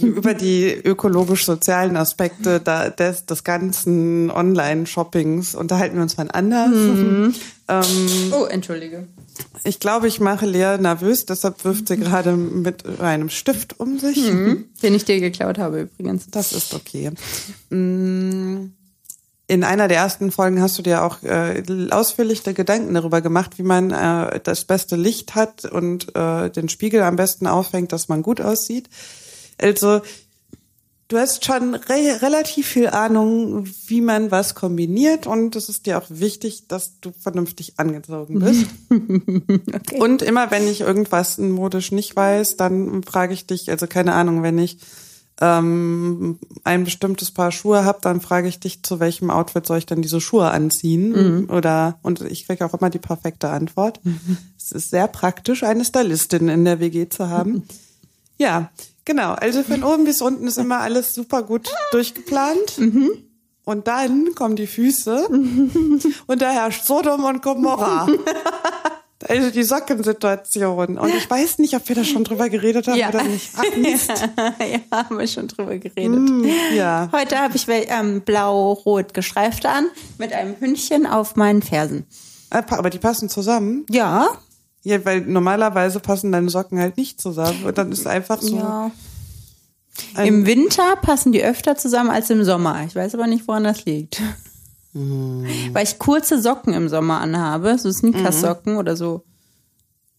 Über 0.00 0.34
die 0.34 0.66
ökologisch-sozialen 0.66 1.96
Aspekte 1.96 2.60
des, 2.60 3.24
des 3.24 3.42
ganzen 3.42 4.30
Online-Shoppings 4.30 5.54
unterhalten 5.54 5.96
wir 5.96 6.02
uns 6.02 6.18
mal 6.18 6.30
anders. 6.30 6.70
Mhm. 6.70 7.34
ähm, 7.68 8.32
oh, 8.32 8.44
entschuldige. 8.44 9.06
Ich 9.64 9.80
glaube, 9.80 10.08
ich 10.08 10.20
mache 10.20 10.46
Lea 10.46 10.76
nervös, 10.78 11.26
deshalb 11.26 11.64
wirft 11.64 11.88
sie 11.88 11.96
gerade 11.96 12.36
mit 12.36 13.00
einem 13.00 13.28
Stift 13.28 13.80
um 13.80 13.98
sich. 13.98 14.30
Mhm, 14.30 14.64
den 14.82 14.94
ich 14.94 15.04
dir 15.04 15.20
geklaut 15.20 15.58
habe 15.58 15.82
übrigens. 15.82 16.28
Das 16.30 16.52
ist 16.52 16.74
okay. 16.74 17.10
Mm, 17.70 18.72
in 19.48 19.64
einer 19.64 19.88
der 19.88 19.96
ersten 19.96 20.30
Folgen 20.30 20.60
hast 20.60 20.78
du 20.78 20.82
dir 20.82 21.02
auch 21.02 21.22
äh, 21.22 21.62
ausführlich 21.90 22.44
Gedanken 22.44 22.92
darüber 22.92 23.22
gemacht, 23.22 23.58
wie 23.58 23.62
man 23.62 23.90
äh, 23.90 24.40
das 24.40 24.66
beste 24.66 24.94
Licht 24.94 25.34
hat 25.34 25.64
und 25.64 26.14
äh, 26.14 26.50
den 26.50 26.68
Spiegel 26.68 27.02
am 27.02 27.16
besten 27.16 27.46
aufhängt, 27.46 27.92
dass 27.92 28.08
man 28.08 28.22
gut 28.22 28.42
aussieht. 28.42 28.90
Also 29.60 30.02
du 31.08 31.16
hast 31.16 31.46
schon 31.46 31.74
re 31.74 32.20
relativ 32.20 32.66
viel 32.66 32.88
Ahnung, 32.88 33.66
wie 33.86 34.02
man 34.02 34.30
was 34.30 34.54
kombiniert 34.54 35.26
und 35.26 35.56
es 35.56 35.70
ist 35.70 35.86
dir 35.86 35.96
auch 35.96 36.06
wichtig, 36.10 36.68
dass 36.68 37.00
du 37.00 37.12
vernünftig 37.18 37.78
angezogen 37.78 38.40
bist. 38.40 38.66
okay. 39.74 39.98
Und 39.98 40.20
immer 40.20 40.50
wenn 40.50 40.68
ich 40.68 40.82
irgendwas 40.82 41.38
modisch 41.38 41.90
nicht 41.90 42.14
weiß, 42.14 42.58
dann 42.58 43.02
frage 43.02 43.32
ich 43.32 43.46
dich, 43.46 43.70
also 43.70 43.86
keine 43.86 44.12
Ahnung, 44.12 44.42
wenn 44.42 44.58
ich 44.58 44.78
ähm, 45.40 46.38
ein 46.64 46.84
bestimmtes 46.84 47.30
Paar 47.30 47.52
Schuhe 47.52 47.84
habe, 47.84 47.98
dann 48.02 48.20
frage 48.20 48.48
ich 48.48 48.60
dich, 48.60 48.82
zu 48.82 49.00
welchem 49.00 49.30
Outfit 49.30 49.66
soll 49.66 49.78
ich 49.78 49.86
denn 49.86 50.02
diese 50.02 50.20
Schuhe 50.20 50.50
anziehen? 50.50 51.10
Mhm. 51.42 51.50
Oder 51.50 51.98
und 52.02 52.22
ich 52.22 52.46
kriege 52.46 52.64
auch 52.64 52.74
immer 52.74 52.90
die 52.90 52.98
perfekte 52.98 53.48
Antwort. 53.50 54.00
Mhm. 54.04 54.38
Es 54.56 54.72
ist 54.72 54.90
sehr 54.90 55.08
praktisch, 55.08 55.62
eine 55.62 55.84
Stylistin 55.84 56.48
in 56.48 56.64
der 56.64 56.80
WG 56.80 57.08
zu 57.08 57.28
haben. 57.28 57.52
Mhm. 57.52 57.62
Ja, 58.40 58.70
Genau, 59.08 59.32
also 59.32 59.62
von 59.62 59.82
oben 59.84 60.04
bis 60.04 60.20
unten 60.20 60.46
ist 60.46 60.58
immer 60.58 60.80
alles 60.80 61.14
super 61.14 61.42
gut 61.42 61.70
durchgeplant. 61.92 62.76
Mhm. 62.76 63.10
Und 63.64 63.88
dann 63.88 64.34
kommen 64.34 64.54
die 64.54 64.66
Füße 64.66 65.28
und 66.26 66.42
da 66.42 66.50
herrscht 66.50 66.84
Sodom 66.84 67.24
und 67.24 67.40
Gomorra. 67.40 68.06
Also 69.26 69.50
die 69.50 69.64
Sockensituation. 69.64 70.96
Und 70.98 71.14
ich 71.14 71.28
weiß 71.28 71.58
nicht, 71.58 71.74
ob 71.74 71.88
wir 71.88 71.96
da 71.96 72.04
schon 72.04 72.22
drüber 72.22 72.48
geredet 72.48 72.86
haben 72.86 72.98
ja. 72.98 73.08
oder 73.08 73.24
nicht. 73.24 73.50
Ach, 73.56 73.76
Mist. 73.76 74.10
ja, 74.10 74.96
haben 74.96 75.18
wir 75.18 75.26
schon 75.26 75.48
drüber 75.48 75.76
geredet. 75.76 76.18
Mm, 76.18 76.44
ja. 76.74 77.08
Heute 77.10 77.38
habe 77.38 77.56
ich 77.56 77.66
ähm, 77.68 78.20
blau-rot 78.20 79.14
gestreifte 79.14 79.70
an 79.70 79.86
mit 80.18 80.32
einem 80.32 80.54
Hündchen 80.60 81.06
auf 81.06 81.34
meinen 81.34 81.62
Fersen. 81.62 82.06
Äh, 82.50 82.62
aber 82.68 82.90
die 82.90 82.98
passen 82.98 83.28
zusammen? 83.28 83.86
Ja. 83.90 84.28
Ja, 84.84 85.04
weil 85.04 85.22
normalerweise 85.22 85.98
passen 85.98 86.30
deine 86.30 86.48
Socken 86.48 86.78
halt 86.78 86.96
nicht 86.96 87.20
zusammen. 87.20 87.64
Und 87.64 87.76
dann 87.76 87.90
ist 87.90 88.00
es 88.00 88.06
einfach 88.06 88.40
so. 88.40 88.56
Ja. 88.56 88.92
Im 90.22 90.46
Winter 90.46 90.94
passen 90.96 91.32
die 91.32 91.42
öfter 91.42 91.76
zusammen 91.76 92.10
als 92.10 92.30
im 92.30 92.44
Sommer. 92.44 92.84
Ich 92.86 92.94
weiß 92.94 93.14
aber 93.14 93.26
nicht, 93.26 93.48
woran 93.48 93.64
das 93.64 93.84
liegt. 93.84 94.22
Mhm. 94.92 95.46
Weil 95.72 95.84
ich 95.84 95.98
kurze 95.98 96.40
Socken 96.40 96.74
im 96.74 96.88
Sommer 96.88 97.20
anhabe, 97.20 97.78
so 97.78 97.90
Sneakersocken 97.90 98.74
mhm. 98.74 98.78
oder 98.78 98.96
so 98.96 99.24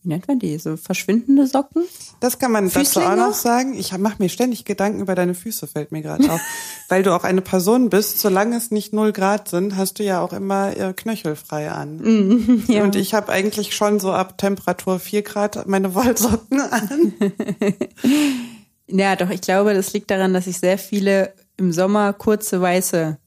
wie 0.02 0.08
nennt 0.08 0.30
man 0.30 0.40
die, 0.40 0.58
so 0.58 0.78
verschwindende 0.78 1.46
Socken? 1.46 1.84
Das 2.22 2.40
kann 2.40 2.54
man 2.54 2.70
dazu 2.70 3.02
auch 3.02 3.18
noch 3.18 3.34
sagen. 3.34 3.74
Ich 3.74 3.96
mache 3.98 4.16
mir 4.20 4.30
ständig 4.30 4.64
Gedanken 4.64 5.02
über 5.02 5.14
deine 5.14 5.36
Füße, 5.36 5.68
fällt 5.68 5.92
mir 5.92 6.02
gerade 6.02 6.32
auf. 6.32 6.40
Weil 6.90 7.04
du 7.04 7.14
auch 7.14 7.26
eine 7.26 7.42
Person 7.42 7.90
bist, 7.90 8.20
solange 8.20 8.56
es 8.56 8.72
nicht 8.72 8.94
null 8.94 9.12
Grad 9.12 9.50
sind, 9.50 9.76
hast 9.76 10.00
du 10.00 10.04
ja 10.04 10.22
auch 10.22 10.32
immer 10.32 10.76
äh, 10.76 10.94
knöchelfrei 10.94 11.70
an. 11.70 11.98
Mm, 11.98 12.64
ja. 12.72 12.84
Und 12.84 12.96
ich 12.96 13.14
habe 13.14 13.30
eigentlich 13.30 13.76
schon 13.76 14.00
so 14.00 14.14
ab 14.14 14.38
Temperatur 14.38 15.00
vier 15.00 15.22
Grad 15.22 15.68
meine 15.68 15.94
Wollsocken 15.94 16.62
an. 16.62 17.14
ja, 18.88 19.18
doch, 19.18 19.30
ich 19.30 19.42
glaube, 19.42 19.74
das 19.74 19.92
liegt 19.92 20.10
daran, 20.12 20.34
dass 20.34 20.48
ich 20.48 20.60
sehr 20.60 20.78
viele 20.78 21.34
im 21.58 21.74
Sommer 21.74 22.14
kurze 22.14 22.62
weiße 22.62 23.19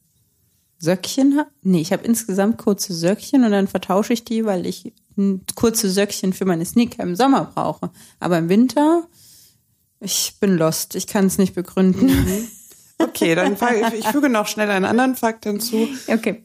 Söckchen 0.83 1.39
habe. 1.39 1.49
Nee, 1.63 1.81
ich 1.81 1.93
habe 1.93 2.05
insgesamt 2.05 2.59
kurze 2.59 2.93
Söckchen 2.93 3.45
und 3.45 3.53
dann 3.53 3.69
vertausche 3.69 4.13
ich 4.13 4.25
die, 4.25 4.45
weil 4.45 4.67
ich 4.67 4.93
kurze 5.55 5.89
Söckchen 5.89 6.33
für 6.33 6.45
meine 6.45 6.65
Sneaker 6.65 7.05
im 7.05 7.15
Sommer 7.15 7.53
brauche. 7.55 7.91
Aber 8.19 8.37
im 8.37 8.49
Winter, 8.49 9.07
ich 10.01 10.35
bin 10.41 10.57
lost. 10.57 10.97
Ich 10.97 11.07
kann 11.07 11.27
es 11.27 11.39
nicht 11.39 11.55
begründen. 11.55 12.07
Mhm. 12.07 12.49
Okay, 12.99 13.37
dann 13.37 13.53
ich, 13.55 14.01
ich 14.01 14.07
füge 14.09 14.29
noch 14.29 14.49
schnell 14.49 14.71
einen 14.71 14.85
anderen 14.85 15.15
Fakt 15.15 15.45
hinzu. 15.45 15.89
Okay. 16.09 16.43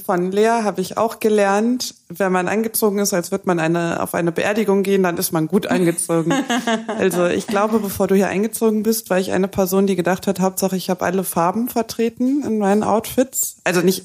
Von 0.00 0.32
Lea 0.32 0.62
habe 0.62 0.80
ich 0.80 0.96
auch 0.96 1.20
gelernt, 1.20 1.94
wenn 2.08 2.32
man 2.32 2.48
angezogen 2.48 2.98
ist, 2.98 3.12
als 3.12 3.30
würde 3.30 3.44
man 3.46 3.58
eine, 3.58 4.02
auf 4.02 4.14
eine 4.14 4.32
Beerdigung 4.32 4.82
gehen, 4.82 5.02
dann 5.02 5.18
ist 5.18 5.32
man 5.32 5.48
gut 5.48 5.66
angezogen. 5.66 6.32
also 6.86 7.26
ich 7.26 7.46
glaube, 7.46 7.78
bevor 7.78 8.06
du 8.06 8.14
hier 8.14 8.28
eingezogen 8.28 8.82
bist, 8.82 9.10
war 9.10 9.18
ich 9.18 9.32
eine 9.32 9.48
Person, 9.48 9.86
die 9.86 9.94
gedacht 9.94 10.26
hat, 10.26 10.40
Hauptsache 10.40 10.76
ich 10.76 10.88
habe 10.88 11.04
alle 11.04 11.24
Farben 11.24 11.68
vertreten 11.68 12.42
in 12.42 12.58
meinen 12.58 12.84
Outfits. 12.84 13.56
Also 13.64 13.82
nicht 13.82 14.04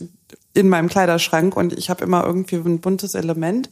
in 0.54 0.68
meinem 0.68 0.90
Kleiderschrank 0.90 1.56
und 1.56 1.72
ich 1.72 1.90
habe 1.90 2.04
immer 2.04 2.26
irgendwie 2.26 2.56
ein 2.56 2.80
buntes 2.80 3.16
Element. 3.16 3.70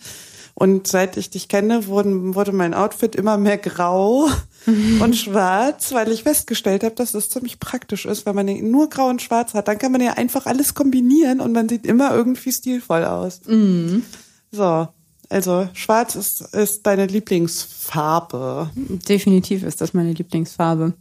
Und 0.58 0.88
seit 0.88 1.18
ich 1.18 1.30
dich 1.30 1.50
kenne, 1.50 1.88
wurden, 1.88 2.34
wurde 2.34 2.54
mein 2.54 2.74
Outfit 2.74 3.13
immer 3.15 3.38
mehr 3.38 3.58
grau 3.58 4.30
und 5.02 5.15
schwarz, 5.15 5.94
weil 5.94 6.10
ich 6.12 6.24
festgestellt 6.24 6.84
habe, 6.84 6.96
dass 6.96 7.13
es 7.13 7.30
ziemlich 7.30 7.60
praktisch 7.60 8.06
ist, 8.06 8.26
wenn 8.26 8.36
man 8.36 8.48
nur 8.72 8.89
grau 8.89 9.10
und 9.10 9.22
schwarz 9.22 9.54
hat. 9.54 9.68
Dann 9.68 9.78
kann 9.78 9.91
man 9.91 10.02
ja 10.02 10.13
einfach 10.13 10.46
alles 10.46 10.74
kombinieren 10.74 11.41
und 11.41 11.52
man 11.52 11.68
sieht 11.68 11.86
immer 11.86 12.15
irgendwie 12.15 12.54
stilvoll 12.54 13.04
aus. 13.04 13.41
Mhm. 13.46 14.04
So, 14.52 14.88
also 15.30 15.68
schwarz 15.74 16.15
ist, 16.15 16.41
ist 16.54 16.86
deine 16.86 17.08
Lieblingsfarbe. 17.08 18.70
Definitiv 18.76 19.63
ist 19.63 19.82
das 19.82 19.94
meine 19.94 20.13
Lieblingsfarbe. 20.13 20.94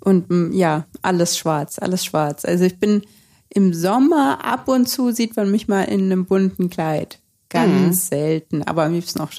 Und 0.00 0.28
mm, 0.28 0.52
ja, 0.52 0.84
alles 1.00 1.38
schwarz, 1.38 1.78
alles 1.78 2.04
schwarz. 2.04 2.44
Also 2.44 2.64
ich 2.64 2.78
bin 2.78 3.02
im 3.48 3.72
Sommer 3.72 4.44
ab 4.44 4.68
und 4.68 4.86
zu 4.86 5.12
sieht 5.12 5.36
man 5.36 5.50
mich 5.50 5.66
mal 5.66 5.84
in 5.84 6.04
einem 6.04 6.26
bunten 6.26 6.68
Kleid. 6.68 7.18
Ganz 7.50 7.70
mhm. 7.70 7.92
selten, 7.94 8.62
aber 8.62 8.84
am 8.84 8.92
liebsten 8.92 9.20
auch 9.20 9.30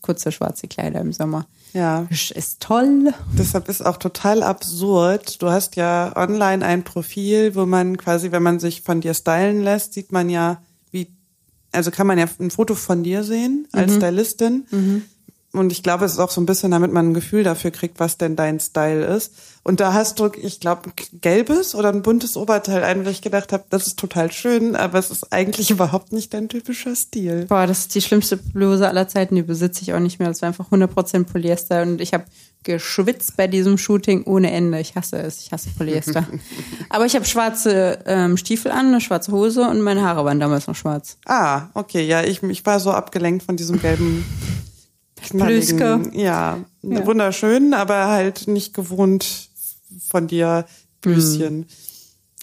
kurze 0.00 0.30
schwarze 0.30 0.68
Kleider 0.68 1.00
im 1.00 1.12
Sommer. 1.12 1.46
Ja. 1.72 2.06
Ist 2.10 2.60
toll. 2.60 3.12
Deshalb 3.36 3.68
ist 3.68 3.84
auch 3.84 3.96
total 3.96 4.42
absurd. 4.42 5.42
Du 5.42 5.50
hast 5.50 5.74
ja 5.76 6.12
online 6.16 6.64
ein 6.64 6.84
Profil, 6.84 7.54
wo 7.54 7.66
man 7.66 7.96
quasi, 7.96 8.30
wenn 8.30 8.42
man 8.42 8.60
sich 8.60 8.82
von 8.82 9.00
dir 9.00 9.14
stylen 9.14 9.62
lässt, 9.62 9.94
sieht 9.94 10.12
man 10.12 10.30
ja, 10.30 10.62
wie, 10.92 11.08
also 11.72 11.90
kann 11.90 12.06
man 12.06 12.18
ja 12.18 12.26
ein 12.38 12.50
Foto 12.50 12.76
von 12.76 13.02
dir 13.02 13.24
sehen 13.24 13.66
als 13.72 13.92
mhm. 13.92 13.96
Stylistin. 13.96 14.66
Mhm. 14.70 15.02
Und 15.56 15.72
ich 15.72 15.82
glaube, 15.82 16.04
es 16.04 16.12
ist 16.12 16.18
auch 16.18 16.30
so 16.30 16.40
ein 16.40 16.46
bisschen, 16.46 16.70
damit 16.70 16.92
man 16.92 17.10
ein 17.10 17.14
Gefühl 17.14 17.42
dafür 17.42 17.70
kriegt, 17.70 17.98
was 17.98 18.18
denn 18.18 18.36
dein 18.36 18.60
Style 18.60 19.04
ist. 19.04 19.32
Und 19.62 19.80
da 19.80 19.92
hast 19.92 20.20
du, 20.20 20.30
ich 20.40 20.60
glaube, 20.60 20.90
ein 20.90 21.20
gelbes 21.20 21.74
oder 21.74 21.88
ein 21.88 22.02
buntes 22.02 22.36
Oberteil 22.36 22.84
ein, 22.84 23.04
weil 23.04 23.10
ich 23.10 23.20
gedacht 23.20 23.52
habe, 23.52 23.64
das 23.68 23.88
ist 23.88 23.98
total 23.98 24.30
schön, 24.30 24.76
aber 24.76 24.98
es 24.98 25.10
ist 25.10 25.32
eigentlich 25.32 25.70
überhaupt 25.72 26.12
nicht 26.12 26.32
dein 26.34 26.48
typischer 26.48 26.94
Stil. 26.94 27.46
Boah, 27.46 27.66
das 27.66 27.80
ist 27.80 27.94
die 27.94 28.02
schlimmste 28.02 28.36
Bluse 28.36 28.86
aller 28.86 29.08
Zeiten, 29.08 29.34
die 29.34 29.42
besitze 29.42 29.82
ich 29.82 29.92
auch 29.92 29.98
nicht 29.98 30.20
mehr. 30.20 30.28
Das 30.28 30.42
war 30.42 30.48
einfach 30.48 30.70
100% 30.70 31.24
Polyester 31.24 31.82
und 31.82 32.00
ich 32.00 32.14
habe 32.14 32.26
geschwitzt 32.62 33.36
bei 33.36 33.46
diesem 33.46 33.78
Shooting 33.78 34.24
ohne 34.24 34.50
Ende. 34.50 34.78
Ich 34.78 34.94
hasse 34.94 35.16
es, 35.18 35.40
ich 35.40 35.52
hasse 35.52 35.70
Polyester. 35.70 36.26
aber 36.90 37.06
ich 37.06 37.14
habe 37.14 37.24
schwarze 37.24 37.98
ähm, 38.06 38.36
Stiefel 38.36 38.70
an, 38.70 38.86
eine 38.86 39.00
schwarze 39.00 39.32
Hose 39.32 39.62
und 39.62 39.80
meine 39.80 40.02
Haare 40.02 40.24
waren 40.24 40.38
damals 40.38 40.66
noch 40.66 40.76
schwarz. 40.76 41.16
Ah, 41.24 41.68
okay, 41.74 42.06
ja, 42.06 42.22
ich, 42.22 42.42
ich 42.42 42.66
war 42.66 42.78
so 42.78 42.92
abgelenkt 42.92 43.44
von 43.44 43.56
diesem 43.56 43.80
gelben 43.80 44.24
Blüske. 45.32 46.02
Ja, 46.12 46.58
ja, 46.82 47.06
wunderschön, 47.06 47.74
aber 47.74 48.08
halt 48.08 48.48
nicht 48.48 48.74
gewohnt 48.74 49.48
von 50.08 50.26
dir 50.26 50.66
Blüschen. 51.00 51.62
Hm. 51.62 51.66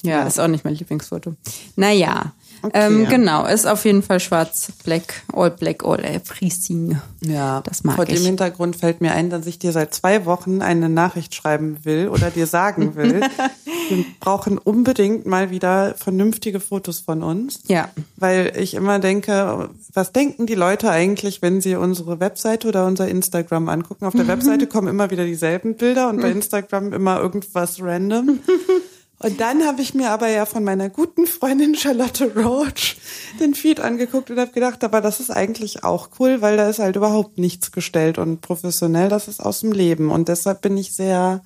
Ja, 0.03 0.19
ja, 0.19 0.27
ist 0.27 0.39
auch 0.39 0.47
nicht 0.47 0.65
mein 0.65 0.75
Lieblingsfoto. 0.75 1.35
Naja, 1.75 2.33
Okay, 2.63 2.87
ähm, 2.87 3.03
ja. 3.03 3.09
Genau, 3.09 3.45
ist 3.45 3.67
auf 3.67 3.83
jeden 3.85 4.03
Fall 4.03 4.19
schwarz, 4.19 4.71
black, 4.83 5.21
all 5.33 5.51
black, 5.51 5.83
all 5.83 6.03
everything. 6.03 6.97
Ja, 7.21 7.61
das 7.61 7.83
mag 7.83 7.97
Vor 7.97 8.07
ich. 8.07 8.15
dem 8.15 8.25
Hintergrund 8.25 8.77
fällt 8.77 9.01
mir 9.01 9.11
ein, 9.13 9.29
dass 9.29 9.45
ich 9.47 9.59
dir 9.59 9.71
seit 9.71 9.93
zwei 9.93 10.25
Wochen 10.25 10.61
eine 10.61 10.89
Nachricht 10.89 11.35
schreiben 11.35 11.79
will 11.83 12.07
oder 12.07 12.31
dir 12.31 12.47
sagen 12.47 12.95
will. 12.95 13.21
wir 13.89 14.05
brauchen 14.19 14.57
unbedingt 14.57 15.25
mal 15.25 15.51
wieder 15.51 15.93
vernünftige 15.95 16.59
Fotos 16.59 16.99
von 16.99 17.21
uns. 17.21 17.59
Ja. 17.67 17.89
Weil 18.15 18.53
ich 18.57 18.75
immer 18.75 18.99
denke, 18.99 19.69
was 19.93 20.13
denken 20.13 20.45
die 20.45 20.55
Leute 20.55 20.89
eigentlich, 20.89 21.41
wenn 21.41 21.59
sie 21.59 21.75
unsere 21.75 22.19
Webseite 22.19 22.69
oder 22.69 22.85
unser 22.85 23.07
Instagram 23.07 23.69
angucken? 23.69 24.05
Auf 24.05 24.13
der. 24.13 24.23
Webseite 24.33 24.67
kommen 24.67 24.87
immer 24.87 25.11
wieder 25.11 25.25
dieselben 25.25 25.75
Bilder 25.75 26.09
und 26.09 26.21
bei 26.21 26.29
mhm. 26.29 26.37
Instagram 26.37 26.93
immer 26.93 27.19
irgendwas 27.19 27.81
random. 27.81 28.39
Und 29.23 29.39
dann 29.41 29.63
habe 29.65 29.81
ich 29.81 29.93
mir 29.93 30.11
aber 30.11 30.27
ja 30.29 30.45
von 30.45 30.63
meiner 30.63 30.89
guten 30.89 31.25
Freundin 31.27 31.75
Charlotte 31.75 32.31
Roach 32.35 32.97
den 33.39 33.53
Feed 33.55 33.79
angeguckt 33.79 34.29
und 34.31 34.39
habe 34.39 34.51
gedacht, 34.51 34.83
aber 34.83 35.01
das 35.01 35.19
ist 35.19 35.29
eigentlich 35.31 35.83
auch 35.83 36.09
cool, 36.19 36.41
weil 36.41 36.57
da 36.57 36.69
ist 36.69 36.79
halt 36.79 36.95
überhaupt 36.95 37.37
nichts 37.37 37.71
gestellt 37.71 38.17
und 38.17 38.41
professionell, 38.41 39.09
das 39.09 39.27
ist 39.27 39.39
aus 39.39 39.61
dem 39.61 39.71
Leben. 39.71 40.11
Und 40.11 40.27
deshalb 40.29 40.61
bin 40.61 40.77
ich 40.77 40.93
sehr 40.93 41.41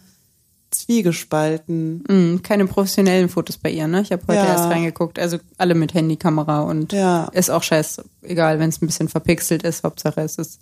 zwiegespalten. 0.72 2.04
Mm, 2.08 2.42
keine 2.44 2.66
professionellen 2.66 3.30
Fotos 3.30 3.58
bei 3.58 3.70
ihr, 3.72 3.88
ne? 3.88 4.02
Ich 4.02 4.12
habe 4.12 4.24
heute 4.28 4.40
Ja. 4.40 4.46
erst 4.48 4.66
reingeguckt. 4.70 5.20
Also 5.20 5.38
alle 5.58 5.76
mit 5.76 5.94
Handykamera 5.94 6.62
und 6.62 6.94
Ja. 6.94 7.26
ist 7.34 7.50
auch 7.50 7.64
scheiß, 7.64 8.02
egal, 8.22 8.60
wenn 8.60 8.70
es 8.70 8.82
ein 8.82 8.88
bisschen 8.88 9.08
verpixelt 9.10 9.64
ist. 9.64 9.84
Hauptsache 9.84 10.22
es 10.22 10.38
ist 10.38 10.60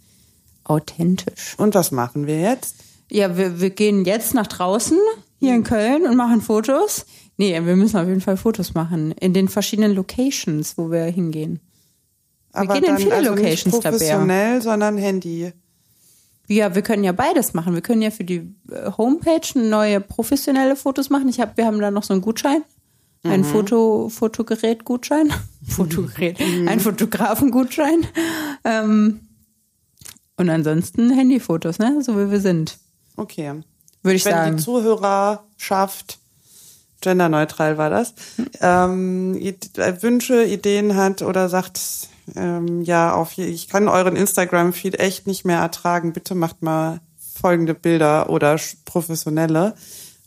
authentisch. 0.64 1.56
Und 1.58 1.76
was 1.76 1.92
machen 1.92 2.28
wir 2.28 2.40
jetzt? 2.40 2.76
Ja, 3.12 3.38
wir, 3.38 3.60
wir 3.60 3.70
gehen 3.70 4.04
jetzt 4.06 4.34
nach 4.34 4.48
draußen 4.48 4.98
hier 5.40 5.56
in 5.56 5.64
Köln 5.64 6.06
und 6.06 6.16
machen 6.16 6.42
Fotos. 6.42 7.06
Nee, 7.38 7.54
wir 7.66 7.76
müssen 7.76 7.98
auf 7.98 8.08
jeden 8.08 8.22
Fall 8.22 8.38
Fotos 8.38 8.74
machen 8.74 9.12
in 9.12 9.34
den 9.34 9.50
verschiedenen 9.50 9.94
Locations, 9.94 10.78
wo 10.78 10.90
wir 10.90 11.04
hingehen. 11.06 11.60
Aber 12.54 12.74
gehen 12.80 12.86
in 12.86 12.98
viele 12.98 13.16
also 13.16 13.32
Locations, 13.32 13.66
nicht 13.66 13.84
professionell, 13.84 14.62
sondern 14.62 14.98
Handy. 14.98 15.52
Ja, 16.48 16.76
wir 16.76 16.82
können 16.82 17.04
ja 17.04 17.12
beides 17.12 17.54
machen. 17.54 17.74
Wir 17.74 17.82
können 17.82 18.02
ja 18.02 18.12
für 18.12 18.24
die 18.24 18.56
äh, 18.72 18.92
Homepage 18.98 19.48
neue 19.56 20.00
professionelle 20.00 20.76
Fotos 20.76 21.10
machen. 21.10 21.28
Ich 21.28 21.40
hab, 21.40 21.58
wir 21.58 21.66
haben 21.66 21.80
da 21.80 21.92
noch 21.92 22.04
so 22.04 22.14
einen 22.14 22.22
Gutschein. 22.22 22.64
Ein 23.24 23.44
Foto, 23.44 24.10
Fotogerät-Gutschein. 24.10 25.34
Fotogerät. 25.68 26.40
Ein 26.68 26.80
Fotografengutschein. 26.80 28.06
Ähm, 28.64 29.22
und 30.38 30.50
ansonsten 30.50 31.10
Handyfotos, 31.10 31.80
ne? 31.80 32.04
So 32.04 32.20
wie 32.20 32.30
wir 32.30 32.40
sind. 32.40 32.78
Okay. 33.16 33.64
Würde 34.06 34.16
ich 34.16 34.26
Wenn 34.26 34.32
sagen. 34.34 34.58
die 34.58 34.64
Zuhörerschaft, 34.64 36.20
genderneutral 37.02 37.78
war 37.78 37.90
das, 37.90 38.14
ähm, 38.62 39.36
äh, 39.36 39.54
Wünsche, 40.02 40.44
Ideen 40.44 40.96
hat 40.96 41.22
oder 41.22 41.50
sagt, 41.50 41.80
ähm, 42.36 42.82
ja, 42.84 43.14
auf, 43.14 43.38
ich 43.38 43.68
kann 43.68 43.88
euren 43.88 44.16
Instagram-Feed 44.16 45.00
echt 45.00 45.28
nicht 45.28 45.44
mehr 45.46 45.60
ertragen, 45.60 46.14
bitte 46.14 46.36
macht 46.36 46.62
mal 46.62 47.00
folgende 47.34 47.74
Bilder 47.74 48.30
oder 48.30 48.60
professionelle. 48.86 49.76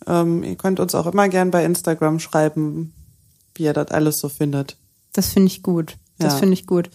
Ähm, 0.06 0.42
ihr 0.42 0.56
könnt 0.56 0.80
uns 0.80 0.94
auch 0.94 1.06
immer 1.06 1.28
gern 1.28 1.50
bei 1.50 1.64
Instagram 1.64 2.18
schreiben, 2.20 2.92
wie 3.54 3.64
ihr 3.64 3.72
das 3.72 3.88
alles 3.92 4.18
so 4.20 4.28
findet. 4.28 4.76
Das 5.12 5.32
finde 5.32 5.46
ich 5.48 5.62
gut. 5.62 5.96
Das 6.18 6.34
Ja. 6.34 6.38
finde 6.40 6.54
ich 6.54 6.66
gut. 6.66 6.90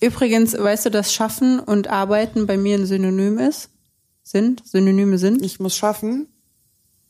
Übrigens, 0.00 0.56
weißt 0.56 0.86
du, 0.86 0.90
dass 0.90 1.12
Schaffen 1.12 1.60
und 1.60 1.88
Arbeiten 1.88 2.46
bei 2.46 2.56
mir 2.56 2.76
ein 2.76 2.86
Synonym 2.86 3.38
ist? 3.38 3.68
Sind? 4.28 4.62
Synonyme 4.66 5.16
sind? 5.18 5.42
Ich 5.42 5.58
muss 5.58 5.74
schaffen, 5.74 6.26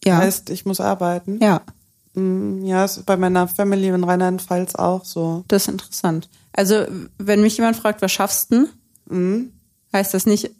Ja. 0.05 0.19
heißt, 0.19 0.51
ich 0.51 0.65
muss 0.67 0.81
arbeiten. 0.81 1.39
ja. 1.43 1.63
Mm, 2.15 2.65
Ja, 2.65 2.85
ist 2.85 3.05
bei 3.07 3.17
meiner 3.17 3.49
Family 3.49 3.89
in 3.89 4.05
Rheinland-Pfalz 4.05 4.75
auch 4.77 5.05
so. 5.05 5.45
Das 5.49 5.63
ist 5.63 5.69
interessant. 5.69 6.29
Also, 6.53 6.87
wenn 7.19 7.43
mich 7.43 7.57
jemand 7.57 7.77
fragt, 7.77 8.03
was 8.03 8.13
schaffst 8.13 8.53
du? 8.53 8.69
Mhm. 9.11 9.53
Heißt 9.93 10.15
das 10.15 10.27
nicht, 10.27 10.51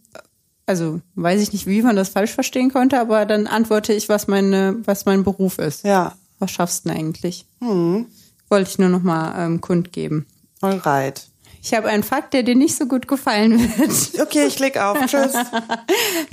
also 0.66 1.01
weiß 1.14 1.40
ich 1.40 1.53
nicht, 1.53 1.66
wie 1.66 1.81
man 1.83 1.94
das 1.97 2.09
falsch 2.11 2.33
verstehen 2.33 2.71
könnte, 2.73 2.99
aber 3.01 3.25
dann 3.25 3.47
antworte 3.47 3.92
ich, 3.92 4.09
was 4.09 4.27
meine, 4.27 4.77
was 4.85 5.05
mein 5.07 5.23
Beruf 5.25 5.59
ist. 5.59 5.85
Ja, 5.85 6.14
Was 6.40 6.51
schaffst 6.51 6.85
du 6.85 6.88
denn 6.90 6.99
eigentlich? 6.99 7.47
hm. 7.61 8.07
Wollte 8.49 8.71
ich 8.71 8.79
nur 8.79 8.88
noch 8.88 9.03
mal 9.03 9.44
ähm, 9.47 9.61
kundgeben. 9.61 10.27
alright. 10.61 11.27
Ich 11.62 11.75
habe 11.75 11.88
einen 11.88 12.03
Fakt, 12.03 12.35
der 12.35 12.42
dir 12.42 12.55
nicht 12.55 12.77
so 12.77 12.87
gut 12.87 13.09
gefallen 13.09 13.59
wird. 13.59 14.21
Okay, 14.21 14.47
ich 14.47 14.59
leg 14.59 14.77
auf. 14.77 14.99
Tschüss. 15.07 15.33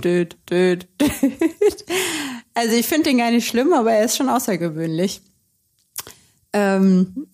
Död, 0.03 0.37
död, 0.49 0.87
död. 1.01 1.85
Also 2.53 2.75
ich 2.75 2.85
finde 2.85 3.09
den 3.09 3.17
gar 3.17 3.31
nicht 3.31 3.47
schlimm, 3.47 3.73
aber 3.73 3.91
er 3.91 4.05
ist 4.05 4.17
schon 4.17 4.29
außergewöhnlich. 4.29 5.21
Ähm, 6.53 7.27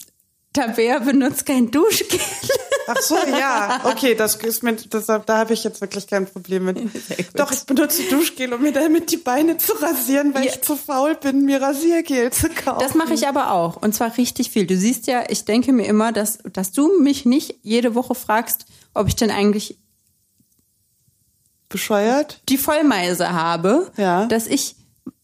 Tabea 0.53 0.99
benutzt 0.99 1.45
kein 1.45 1.69
Duschgel. 1.69 2.19
Ach 2.87 2.97
so, 3.01 3.15
ja. 3.27 3.81
Okay, 3.83 4.15
das 4.15 4.35
ist 4.35 4.63
mit, 4.63 4.93
das, 4.93 5.05
da 5.05 5.21
habe 5.27 5.53
ich 5.53 5.63
jetzt 5.63 5.81
wirklich 5.81 6.07
kein 6.07 6.25
Problem 6.25 6.65
mit. 6.65 6.79
Doch, 7.35 7.51
ich 7.51 7.61
benutze 7.61 8.03
Duschgel, 8.09 8.53
um 8.53 8.61
mir 8.61 8.71
damit 8.73 9.11
die 9.11 9.17
Beine 9.17 9.57
zu 9.57 9.73
rasieren, 9.81 10.33
weil 10.33 10.45
Ja. 10.45 10.51
ich 10.53 10.61
zu 10.61 10.75
faul 10.75 11.15
bin, 11.15 11.45
mir 11.45 11.61
Rasiergel 11.61 12.31
zu 12.31 12.49
kaufen. 12.49 12.79
Das 12.79 12.95
mache 12.95 13.13
ich 13.13 13.27
aber 13.27 13.51
auch. 13.51 13.77
Und 13.77 13.93
zwar 13.93 14.17
richtig 14.17 14.51
viel. 14.51 14.65
Du 14.67 14.75
siehst 14.77 15.07
ja, 15.07 15.23
ich 15.29 15.45
denke 15.45 15.71
mir 15.73 15.85
immer, 15.85 16.11
dass, 16.11 16.39
dass 16.51 16.71
du 16.71 16.99
mich 16.99 17.25
nicht 17.25 17.55
jede 17.61 17.95
Woche 17.95 18.15
fragst, 18.15 18.65
ob 18.93 19.07
ich 19.07 19.15
denn 19.15 19.31
eigentlich 19.31 19.77
bescheuert. 21.69 22.41
die 22.49 22.57
Vollmeise 22.57 23.31
habe, 23.31 23.91
Ja. 23.97 24.25
dass 24.25 24.47
ich 24.47 24.75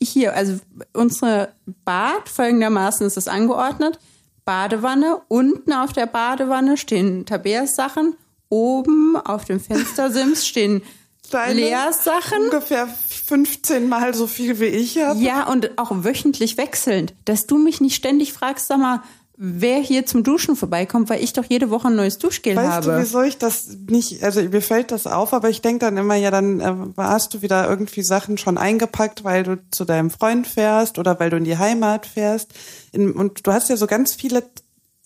hier, 0.02 0.34
also 0.34 0.60
unsere 0.94 1.50
Bad, 1.84 2.30
folgendermaßen 2.30 3.06
ist 3.06 3.18
es 3.18 3.28
angeordnet, 3.28 4.00
Badewanne, 4.48 5.22
unten 5.28 5.74
auf 5.74 5.92
der 5.92 6.06
Badewanne 6.06 6.78
stehen 6.78 7.26
Tabeas 7.26 7.76
Sachen, 7.76 8.16
oben 8.48 9.18
auf 9.18 9.44
dem 9.44 9.60
Fenstersims 9.60 10.48
stehen 10.48 10.82
Deine 11.30 11.60
Leas 11.60 12.06
Sachen. 12.06 12.44
Ungefähr 12.46 12.88
15 12.88 13.90
Mal 13.90 14.14
so 14.14 14.28
viel 14.28 14.62
wie 14.62 14.68
ich 14.68 14.98
habe. 14.98 15.20
Ja, 15.20 15.48
und 15.48 15.78
auch 15.78 15.92
wöchentlich 15.92 16.56
wechselnd, 16.56 17.14
dass 17.26 17.48
du 17.48 17.58
mich 17.58 17.82
nicht 17.82 17.96
ständig 17.96 18.32
fragst, 18.32 18.68
sag 18.68 18.80
mal, 18.80 19.04
wer 19.38 19.78
hier 19.78 20.06
zum 20.08 20.24
Duschen 20.24 20.56
vorbeikommt, 20.56 21.10
weil 21.10 21.24
ich 21.24 21.32
doch 21.32 21.46
jede 21.48 21.70
Woche 21.70 21.90
ein 21.90 21.96
neues 21.96 22.18
Duschgel 22.18 22.56
Weißt 22.56 22.68
habe. 22.68 22.86
du, 22.88 23.00
wieso 23.00 23.22
ich 23.22 23.38
das 23.38 23.78
nicht, 23.88 24.24
also 24.24 24.42
mir 24.42 24.64
fällt 24.64 24.92
das 24.92 25.06
auf, 25.06 25.32
aber 25.32 25.50
ich 25.50 25.62
denke 25.62 25.86
dann 25.86 25.96
immer, 25.96 26.16
ja, 26.16 26.32
dann 26.32 26.60
äh, 26.60 26.74
hast 26.98 27.36
du 27.36 27.44
wieder 27.44 27.70
irgendwie 27.70 28.02
Sachen 28.02 28.40
schon 28.40 28.58
eingepackt, 28.58 29.24
weil 29.24 29.44
du 29.44 29.58
zu 29.70 29.86
deinem 29.86 30.10
Freund 30.10 30.48
fährst 30.48 30.98
oder 30.98 31.20
weil 31.20 31.30
du 31.30 31.38
in 31.38 31.44
die 31.44 31.58
Heimat 31.58 32.08
fährst. 32.08 32.52
In, 32.92 33.12
und 33.12 33.46
du 33.46 33.52
hast 33.52 33.70
ja 33.70 33.78
so 33.78 33.86
ganz 33.86 34.16
viele, 34.16 34.44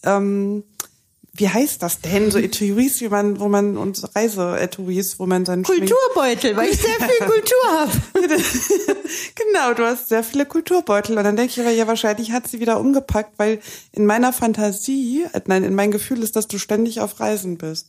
ähm, 0.03 0.63
wie 1.33 1.47
heißt 1.47 1.81
das 1.81 2.01
denn, 2.01 2.29
so 2.29 2.37
Etuis, 2.37 2.99
wie 2.99 3.07
man, 3.07 3.39
wo 3.39 3.47
man, 3.47 3.77
und 3.77 4.01
Reiseetuis, 4.15 5.17
wo 5.17 5.25
man 5.25 5.45
dann 5.45 5.63
Kulturbeutel, 5.63 6.57
weil 6.57 6.69
ich 6.69 6.81
sehr 6.81 6.95
viel 6.95 7.19
Kultur 7.25 7.57
habe. 7.69 7.91
genau, 9.35 9.73
du 9.73 9.85
hast 9.85 10.09
sehr 10.09 10.23
viele 10.23 10.45
Kulturbeutel. 10.45 11.17
Und 11.17 11.23
dann 11.23 11.35
denke 11.35 11.51
ich 11.53 11.59
aber, 11.61 11.71
ja, 11.71 11.87
wahrscheinlich 11.87 12.31
hat 12.31 12.47
sie 12.47 12.59
wieder 12.59 12.79
umgepackt, 12.79 13.33
weil 13.37 13.59
in 13.93 14.05
meiner 14.05 14.33
Fantasie, 14.33 15.25
äh, 15.31 15.41
nein, 15.47 15.63
in 15.63 15.75
mein 15.75 15.91
Gefühl 15.91 16.21
ist, 16.23 16.35
dass 16.35 16.47
du 16.47 16.57
ständig 16.57 16.99
auf 16.99 17.19
Reisen 17.19 17.57
bist. 17.57 17.87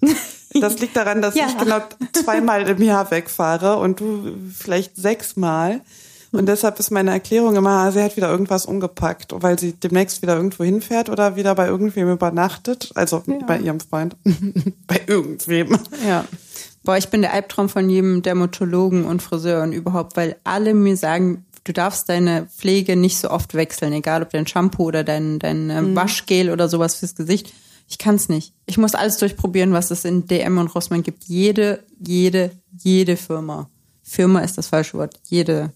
Das 0.55 0.78
liegt 0.78 0.96
daran, 0.96 1.20
dass 1.22 1.35
Ja. 1.42 1.46
ich 1.48 1.59
genau 1.59 1.81
zweimal 2.12 2.68
im 2.68 2.81
Jahr 2.83 3.11
wegfahre 3.11 3.76
und 3.78 4.00
du 4.00 4.37
vielleicht 4.57 4.96
sechsmal. 4.96 5.81
Und 6.33 6.47
deshalb 6.47 6.79
ist 6.79 6.90
meine 6.90 7.11
Erklärung 7.11 7.57
immer, 7.57 7.92
sie 7.92 8.03
hat 8.03 8.16
wieder 8.16 8.31
irgendwas 8.31 8.64
umgepackt, 8.64 9.35
weil 9.37 9.59
sie 9.59 9.75
demnächst 9.75 10.23
wieder 10.23 10.35
irgendwo 10.35 10.64
hinfährt 10.64 11.11
oder 11.11 11.37
wieder 11.37 11.55
bei 11.55 11.66
irgendwem 11.66 12.11
übernachtet. 12.11 12.90
Also 12.95 13.23
bei 13.47 13.59
ihrem 13.59 13.81
Freund. 13.81 14.16
bei 14.87 15.01
irgendwem. 15.07 15.79
Ja. 16.07 16.25
Boah, 16.85 16.97
ich 16.97 17.09
bin 17.11 17.21
der 17.21 17.35
Albtraum 17.35 17.68
von 17.68 17.88
jedem 17.88 18.23
Dermatologen 18.23 19.05
und 19.05 19.23
Friseur 19.23 19.62
und 19.62 19.73
überhaupt, 19.73 20.16
weil 20.16 20.37
alle 20.42 20.73
mir 20.75 20.97
sagen, 20.97 21.45
du 21.64 21.73
darfst 21.73 22.09
deine 22.09 22.47
Pflege 22.47 22.97
nicht 22.97 23.18
so 23.18 23.31
oft 23.31 23.55
wechseln, 23.55 23.92
egal 23.92 24.23
ob 24.23 24.31
dein 24.31 24.47
Shampoo 24.47 24.85
oder 24.85 25.05
dein, 25.05 25.38
dein 25.38 25.71
äh, 25.71 25.95
Waschgel 25.95 26.51
oder 26.51 26.68
sowas 26.68 26.97
fürs 26.97 27.14
Gesicht. 27.14 27.53
Ich 27.88 27.99
kann's 27.99 28.31
nicht. 28.31 28.55
Ich 28.64 28.79
muss 28.79 28.95
alles 28.95 29.18
durchprobieren, 29.18 29.75
was 29.75 29.90
es 29.90 30.07
in 30.07 30.27
DM 30.27 30.57
und 30.57 30.75
Rossmann 30.75 31.03
gibt. 31.03 31.25
Jede, 31.25 31.85
jede, 32.01 32.53
jede 32.79 33.18
Firma. 33.18 33.68
Firma 34.03 34.40
ist 34.40 34.57
das 34.57 34.68
falsche 34.68 34.97
Wort. 34.97 35.21
Jede 35.29 35.73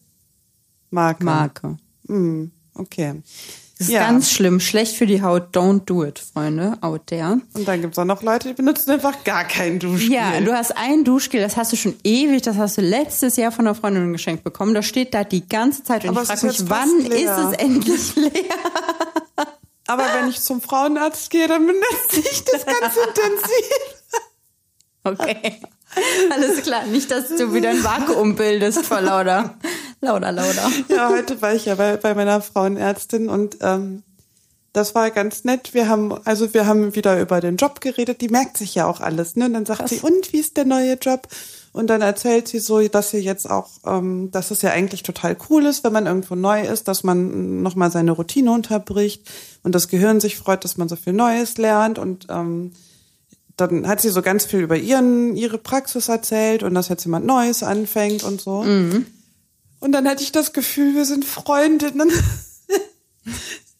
Marke. 0.91 1.25
Marke. 1.25 1.77
Hm, 2.07 2.51
okay. 2.75 3.23
Das 3.79 3.89
ist 3.89 3.93
Ja. 3.93 4.01
ganz 4.07 4.31
schlimm. 4.31 4.59
Schlecht 4.59 4.97
für 4.97 5.05
die 5.07 5.21
Haut. 5.21 5.55
Don't 5.55 5.85
do 5.85 6.03
it, 6.03 6.19
Freunde. 6.19 6.79
Out 6.81 7.09
there. 7.09 7.43
Und 7.53 7.69
dann 7.69 7.83
gibt's 7.83 7.99
auch 7.99 8.07
noch 8.07 8.23
Leute, 8.23 8.49
die 8.49 8.55
benutzen 8.55 8.91
einfach 8.93 9.23
gar 9.25 9.45
kein 9.45 9.79
Duschgel. 9.79 10.13
Ja, 10.13 10.41
du 10.41 10.53
hast 10.55 10.75
ein 10.79 11.05
Duschgel, 11.05 11.43
das 11.43 11.59
hast 11.59 11.73
du 11.73 11.77
schon 11.77 11.95
ewig, 12.03 12.41
das 12.41 12.57
hast 12.57 12.79
du 12.79 12.81
letztes 12.81 13.37
Jahr 13.37 13.53
von 13.53 13.67
einer 13.67 13.75
Freundin 13.75 14.13
geschenkt 14.15 14.45
bekommen. 14.45 14.73
Das 14.73 14.87
steht 14.87 15.13
da 15.13 15.25
die 15.25 15.47
ganze 15.47 15.83
Zeit 15.85 16.05
und 16.05 16.11
Aber 16.11 16.23
ich 16.23 16.31
es 16.31 16.41
frage 16.41 16.47
mich, 16.47 16.71
wann 16.71 17.01
leer. 17.01 17.37
ist 17.37 17.45
es 17.45 17.53
endlich 17.59 18.17
leer? 18.17 18.33
Aber 19.89 20.05
wenn 20.15 20.29
ich 20.31 20.41
zum 20.41 20.63
Frauenarzt 20.63 21.29
gehe, 21.31 21.47
dann 21.47 21.67
benutze 21.67 22.21
ich 22.21 22.45
das 22.45 22.65
ganz 22.65 22.95
intensiv. 23.07 23.71
Okay. 25.05 25.61
Alles 26.31 26.63
klar, 26.63 26.87
nicht, 26.87 27.11
dass 27.11 27.29
du 27.29 27.53
wieder 27.55 27.71
ein 27.71 27.83
Vakuum 27.83 28.37
bildest 28.37 28.85
vor 28.85 29.01
lauter, 29.01 29.55
lauter, 30.01 30.33
lauter. 30.33 30.71
Ja, 30.89 31.09
heute 31.11 31.41
war 31.41 31.55
ich 31.55 31.65
ja 31.65 31.75
bei, 31.75 31.97
bei 31.97 32.15
meiner 32.15 32.41
Frauenärztin 32.41 33.29
und 33.29 33.59
ähm, 33.61 34.03
das 34.73 34.95
war 34.95 35.11
ganz 35.11 35.45
nett. 35.45 35.73
Wir 35.73 35.89
haben, 35.89 36.13
also 36.27 36.53
wir 36.53 36.67
haben 36.67 36.95
wieder 36.95 37.19
über 37.19 37.41
den 37.41 37.57
Job 37.57 37.81
geredet. 37.81 38.21
Die 38.21 38.29
merkt 38.29 38.59
sich 38.59 38.75
ja 38.75 38.87
auch 38.87 39.01
alles, 39.01 39.35
ne? 39.35 39.47
Und 39.47 39.55
dann 39.55 39.65
sagt 39.65 39.89
sie, 39.89 40.01
und 40.01 40.35
wie 40.35 40.39
ist 40.39 40.59
der 40.59 40.67
neue 40.67 40.95
Job? 40.95 41.29
Und 41.73 41.89
dann 41.89 42.03
erzählt 42.03 42.47
sie 42.49 42.59
so, 42.59 42.87
dass 42.87 43.11
sie 43.11 43.19
jetzt 43.19 43.49
auch, 43.49 43.69
ähm, 43.87 44.31
dass 44.33 44.51
es 44.51 44.61
ja 44.63 44.71
eigentlich 44.71 45.03
total 45.03 45.37
cool 45.49 45.65
ist, 45.65 45.83
wenn 45.83 45.95
man 45.95 46.07
irgendwo 46.07 46.35
neu 46.35 46.63
ist, 46.63 46.89
dass 46.89 47.05
man 47.05 47.63
nochmal 47.63 47.91
seine 47.91 48.13
Routine 48.13 48.53
unterbricht 48.53 49.23
und 49.63 49.75
das 49.75 49.89
Gehirn 49.89 50.21
sich 50.21 50.37
freut, 50.37 50.65
dass 50.65 50.77
man 50.77 50.89
so 50.89 50.97
viel 50.97 51.15
Neues 51.15 51.57
lernt 51.57 51.99
und 51.99 52.27
ähm, 52.29 52.73
dann 53.57 53.89
hat 53.89 54.01
sie 54.01 54.11
so 54.11 54.23
ganz 54.23 54.45
viel 54.45 54.61
über 54.61 54.77
ihren, 54.77 55.37
ihre 55.37 55.59
Praxis 55.59 56.09
erzählt 56.09 56.63
und 56.63 56.75
dass 56.75 56.89
jetzt 56.89 57.05
jemand 57.05 57.27
Neues 57.27 57.63
anfängt 57.63 58.23
und 58.23 58.41
so. 58.41 58.65
Und 59.81 59.93
dann 59.93 60.09
hatte 60.09 60.23
ich 60.23 60.33
das 60.33 60.53
Gefühl, 60.53 60.95
wir 60.95 61.05
sind 61.05 61.25
Freundinnen. 61.25 62.11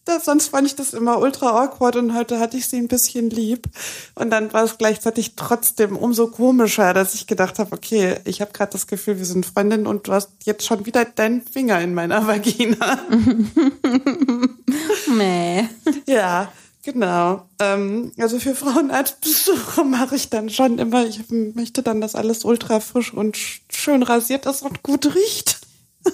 Das, 0.07 0.23
sonst 0.23 0.47
fand 0.47 0.65
ich 0.65 0.75
das 0.75 0.93
immer 0.93 1.19
ultra 1.19 1.63
awkward 1.63 1.97
und 1.97 2.15
heute 2.15 2.39
hatte 2.39 2.55
ich 2.55 2.69
sie 2.69 2.77
ein 2.77 2.87
bisschen 2.87 3.29
lieb. 3.29 3.67
Und 4.15 4.29
dann 4.29 4.53
war 4.53 4.63
es 4.63 4.77
gleichzeitig 4.77 5.35
trotzdem 5.35 5.97
umso 5.97 6.27
komischer, 6.27 6.93
dass 6.93 7.13
ich 7.13 7.27
gedacht 7.27 7.59
habe, 7.59 7.75
okay, 7.75 8.15
ich 8.23 8.39
habe 8.39 8.53
gerade 8.53 8.71
das 8.71 8.87
Gefühl, 8.87 9.17
wir 9.17 9.25
sind 9.25 9.45
Freundinnen 9.45 9.85
und 9.85 10.07
du 10.07 10.13
hast 10.13 10.29
jetzt 10.45 10.65
schon 10.65 10.85
wieder 10.85 11.03
deinen 11.03 11.41
Finger 11.41 11.81
in 11.81 11.93
meiner 11.93 12.25
Vagina. 12.25 12.99
Mäh. 15.13 15.67
ja, 16.05 16.53
genau. 16.87 17.45
Ähm, 17.59 18.13
also 18.17 18.39
für 18.39 18.55
Frauenarztbesuche 18.55 19.83
mache 19.85 20.15
ich 20.15 20.29
dann 20.29 20.49
schon 20.49 20.79
immer, 20.79 21.05
ich 21.05 21.19
möchte 21.29 21.83
dann, 21.83 21.99
dass 21.99 22.15
alles 22.15 22.45
ultra 22.45 22.79
frisch 22.79 23.13
und 23.13 23.37
schön 23.69 24.03
rasiert 24.03 24.45
ist 24.45 24.63
und 24.63 24.83
gut 24.83 25.13
riecht. 25.13 25.59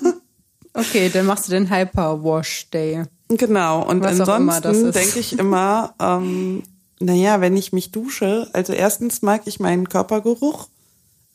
Okay, 0.76 1.12
dann 1.14 1.28
machst 1.28 1.48
du 1.48 1.52
den 1.52 1.70
Hyper 1.70 2.24
Wash 2.24 2.68
Day. 2.72 3.04
Genau, 3.28 3.88
und 3.88 4.02
Was 4.02 4.20
ansonsten 4.20 4.92
denke 4.92 5.20
ich 5.20 5.38
immer, 5.38 5.94
ähm, 6.00 6.64
naja, 7.00 7.42
wenn 7.42 7.56
ich 7.56 7.74
mich 7.74 7.92
dusche, 7.92 8.50
also 8.54 8.74
erstens 8.74 9.22
mag 9.22 9.44
ich 9.46 9.60
meinen 9.60 9.88
Körpergeruch 9.88 10.68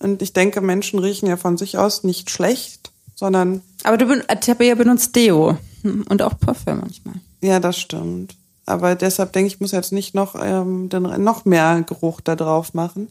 und 0.00 0.22
ich 0.22 0.32
denke, 0.32 0.60
Menschen 0.60 0.98
riechen 0.98 1.28
ja 1.28 1.36
von 1.36 1.56
sich 1.56 1.78
aus 1.78 2.02
nicht 2.02 2.30
schlecht, 2.30 2.90
sondern, 3.14 3.62
Aber 3.84 3.96
du 3.96 4.06
ben 4.06 4.24
Tabea 4.40 4.74
benutzt 4.74 5.14
Deo 5.14 5.56
und 5.84 6.20
auch 6.20 6.36
Parfüm 6.40 6.80
manchmal. 6.80 7.14
ja, 7.40 7.60
das 7.60 7.78
stimmt. 7.78 8.34
Aber 8.68 8.94
deshalb 8.94 9.32
denke 9.32 9.48
ich, 9.48 9.54
ich 9.54 9.60
muss 9.60 9.72
jetzt 9.72 9.92
nicht 9.92 10.14
noch, 10.14 10.34
ähm, 10.40 10.88
den, 10.88 11.02
noch 11.22 11.44
mehr 11.44 11.82
Geruch 11.86 12.20
da 12.20 12.36
drauf 12.36 12.74
machen. 12.74 13.08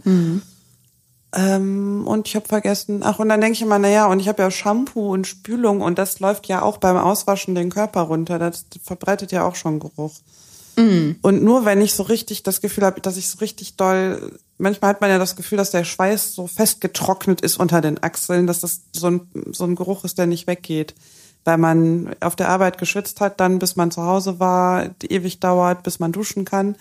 Ähm, 1.35 2.07
und 2.07 2.27
ich 2.27 2.35
habe 2.35 2.47
vergessen, 2.47 3.01
ach, 3.03 3.19
und 3.19 3.29
dann 3.29 3.41
denke 3.41 3.53
ich 3.53 3.61
immer, 3.61 3.79
naja, 3.79 4.07
und 4.07 4.19
ich 4.19 4.27
habe 4.27 4.43
ja 4.43 4.51
Shampoo 4.51 5.13
und 5.13 5.27
Spülung 5.27 5.81
und 5.81 5.97
das 5.97 6.19
läuft 6.19 6.47
ja 6.47 6.61
auch 6.61 6.77
beim 6.77 6.95
Auswaschen 6.95 7.55
den 7.55 7.69
Körper 7.69 8.01
runter. 8.01 8.39
Das 8.39 8.65
verbreitet 8.83 9.31
ja 9.31 9.45
auch 9.45 9.55
schon 9.55 9.79
Geruch. 9.79 10.13
Und 11.23 11.43
nur 11.43 11.65
wenn 11.65 11.81
ich 11.81 11.93
so 11.95 12.03
richtig 12.03 12.43
das 12.43 12.61
Gefühl 12.61 12.85
habe, 12.85 13.01
dass 13.01 13.17
ich 13.17 13.29
so 13.29 13.39
richtig 13.39 13.75
doll, 13.77 14.39
manchmal 14.57 14.91
hat 14.91 15.01
man 15.01 15.09
ja 15.09 15.17
das 15.17 15.35
Gefühl, 15.35 15.57
dass 15.57 15.71
der 15.71 15.83
Schweiß 15.83 16.33
so 16.33 16.45
festgetrocknet 16.47 17.41
ist 17.41 17.59
unter 17.59 17.81
den 17.81 18.01
Achseln, 18.01 18.45
dass 18.45 18.61
das 18.61 18.81
so 18.93 19.07
ein, 19.07 19.21
so 19.51 19.63
ein 19.63 19.75
Geruch 19.75 20.05
ist, 20.05 20.19
der 20.19 20.27
nicht 20.27 20.45
weggeht. 20.45 20.93
Weil 21.47 21.57
man 21.57 22.13
auf 22.19 22.35
der 22.35 22.49
Arbeit 22.49 22.77
geschwitzt 22.77 23.21
hat, 23.21 23.39
dann 23.39 23.57
bis 23.57 23.77
man 23.77 23.89
zu 23.89 24.03
Hause 24.03 24.37
war, 24.37 24.89
ewig 25.01 25.39
dauert, 25.39 25.81
bis 25.81 25.97
man 25.97 26.11
duschen 26.11 26.43
kann. 26.43 26.75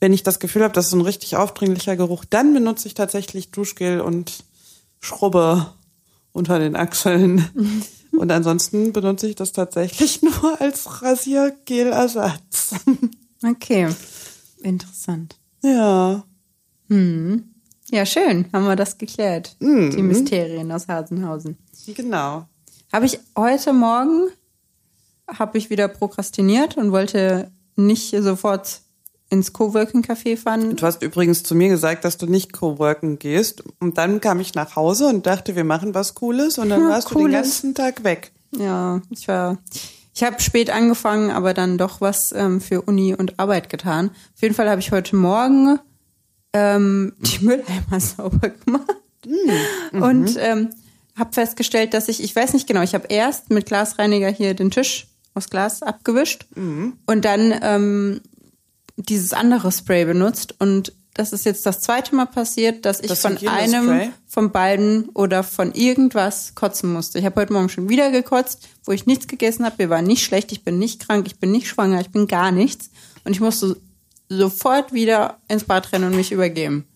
Wenn 0.00 0.14
ich 0.14 0.22
das 0.22 0.40
Gefühl 0.40 0.62
habe, 0.62 0.72
das 0.72 0.86
ist 0.86 0.94
ein 0.94 1.02
richtig 1.02 1.36
aufdringlicher 1.36 1.94
Geruch, 1.94 2.24
dann 2.24 2.54
benutze 2.54 2.88
ich 2.88 2.94
tatsächlich 2.94 3.50
Duschgel 3.50 4.00
und 4.00 4.44
Schrubbe 4.98 5.74
unter 6.32 6.58
den 6.58 6.74
Achseln. 6.74 7.50
Und 8.12 8.32
ansonsten 8.32 8.94
benutze 8.94 9.28
ich 9.28 9.34
das 9.36 9.52
tatsächlich 9.52 10.22
nur 10.22 10.58
als 10.58 11.02
Rasiergelersatz. 11.02 12.74
Okay, 13.44 13.94
interessant. 14.62 15.36
Ja. 15.62 16.24
Ja, 16.88 18.06
schön, 18.06 18.46
haben 18.54 18.64
wir 18.64 18.74
das 18.74 18.96
geklärt. 18.96 19.54
Die 19.60 20.02
Mysterien 20.02 20.72
aus 20.72 20.88
Hasenhausen. 20.88 21.58
Genau. 21.86 22.46
Habe 22.92 23.06
ich 23.06 23.20
heute 23.36 23.72
Morgen 23.72 24.30
habe 25.28 25.58
ich 25.58 25.68
wieder 25.68 25.88
prokrastiniert 25.88 26.76
und 26.76 26.92
wollte 26.92 27.50
nicht 27.76 28.14
sofort 28.20 28.80
ins 29.30 29.52
Coworking 29.52 30.02
Café 30.02 30.38
fahren. 30.38 30.74
Du 30.74 30.86
hast 30.86 31.02
übrigens 31.02 31.42
zu 31.42 31.54
mir 31.54 31.68
gesagt, 31.68 32.04
dass 32.04 32.16
du 32.16 32.26
nicht 32.26 32.54
coworken 32.54 33.18
gehst. 33.18 33.62
Und 33.78 33.98
dann 33.98 34.22
kam 34.22 34.40
ich 34.40 34.54
nach 34.54 34.74
Hause 34.74 35.06
und 35.08 35.26
dachte, 35.26 35.54
wir 35.54 35.64
machen 35.64 35.94
was 35.94 36.14
Cooles. 36.14 36.56
Und 36.58 36.70
dann 36.70 36.82
warst 36.88 37.10
du 37.10 37.14
den 37.14 37.22
Cooles. 37.24 37.34
ganzen 37.34 37.74
Tag 37.74 38.04
weg. 38.04 38.32
Ja, 38.56 39.02
ich 39.10 39.28
war. 39.28 39.58
Ich 40.14 40.24
habe 40.24 40.40
spät 40.40 40.70
angefangen, 40.70 41.30
aber 41.30 41.54
dann 41.54 41.78
doch 41.78 42.00
was 42.00 42.32
ähm, 42.32 42.60
für 42.60 42.82
Uni 42.82 43.14
und 43.14 43.38
Arbeit 43.38 43.68
getan. 43.68 44.10
Auf 44.34 44.42
jeden 44.42 44.54
Fall 44.54 44.68
habe 44.68 44.80
ich 44.80 44.90
heute 44.90 45.14
Morgen 45.14 45.78
ähm, 46.54 47.12
die 47.18 47.44
Mülleimer 47.44 48.00
sauber 48.00 48.48
gemacht 48.48 48.96
und 49.92 50.36
ähm, 50.40 50.70
habe 51.18 51.32
festgestellt, 51.32 51.94
dass 51.94 52.08
ich, 52.08 52.22
ich 52.22 52.34
weiß 52.34 52.52
nicht 52.52 52.66
genau, 52.66 52.82
ich 52.82 52.94
habe 52.94 53.06
erst 53.08 53.50
mit 53.50 53.66
Glasreiniger 53.66 54.28
hier 54.28 54.54
den 54.54 54.70
Tisch 54.70 55.08
aus 55.34 55.50
Glas 55.50 55.82
abgewischt 55.82 56.46
und 57.06 57.24
dann 57.24 57.54
ähm, 57.62 58.20
dieses 58.96 59.32
andere 59.32 59.70
Spray 59.70 60.04
benutzt 60.04 60.54
und 60.58 60.92
das 61.18 61.32
ist 61.32 61.44
jetzt 61.44 61.66
das 61.66 61.80
zweite 61.80 62.14
Mal 62.14 62.26
passiert, 62.26 62.84
dass 62.84 63.00
ich 63.00 63.08
Das 63.08 63.22
von 63.22 63.36
einem, 63.48 64.12
von 64.28 64.52
beiden 64.52 65.08
oder 65.08 65.42
von 65.42 65.72
irgendwas 65.72 66.54
kotzen 66.54 66.92
musste. 66.92 67.18
Ich 67.18 67.24
habe 67.24 67.40
heute 67.40 67.52
Morgen 67.52 67.68
schon 67.68 67.88
wieder 67.88 68.12
gekotzt, 68.12 68.68
wo 68.84 68.92
ich 68.92 69.04
nichts 69.04 69.26
gegessen 69.26 69.64
habe. 69.64 69.74
Mir 69.78 69.90
war 69.90 70.00
nicht 70.00 70.22
schlecht, 70.22 70.52
ich 70.52 70.62
bin 70.62 70.78
nicht 70.78 71.04
krank, 71.04 71.26
ich 71.26 71.40
bin 71.40 71.50
nicht 71.50 71.66
schwanger, 71.66 72.00
ich 72.00 72.10
bin 72.10 72.28
gar 72.28 72.52
nichts. 72.52 72.90
Und 73.24 73.32
ich 73.32 73.40
musste 73.40 73.76
sofort 74.28 74.92
wieder 74.92 75.38
ins 75.48 75.64
Bad 75.64 75.90
rennen 75.92 76.04
und 76.04 76.14
mich 76.14 76.30
übergeben. 76.30 76.86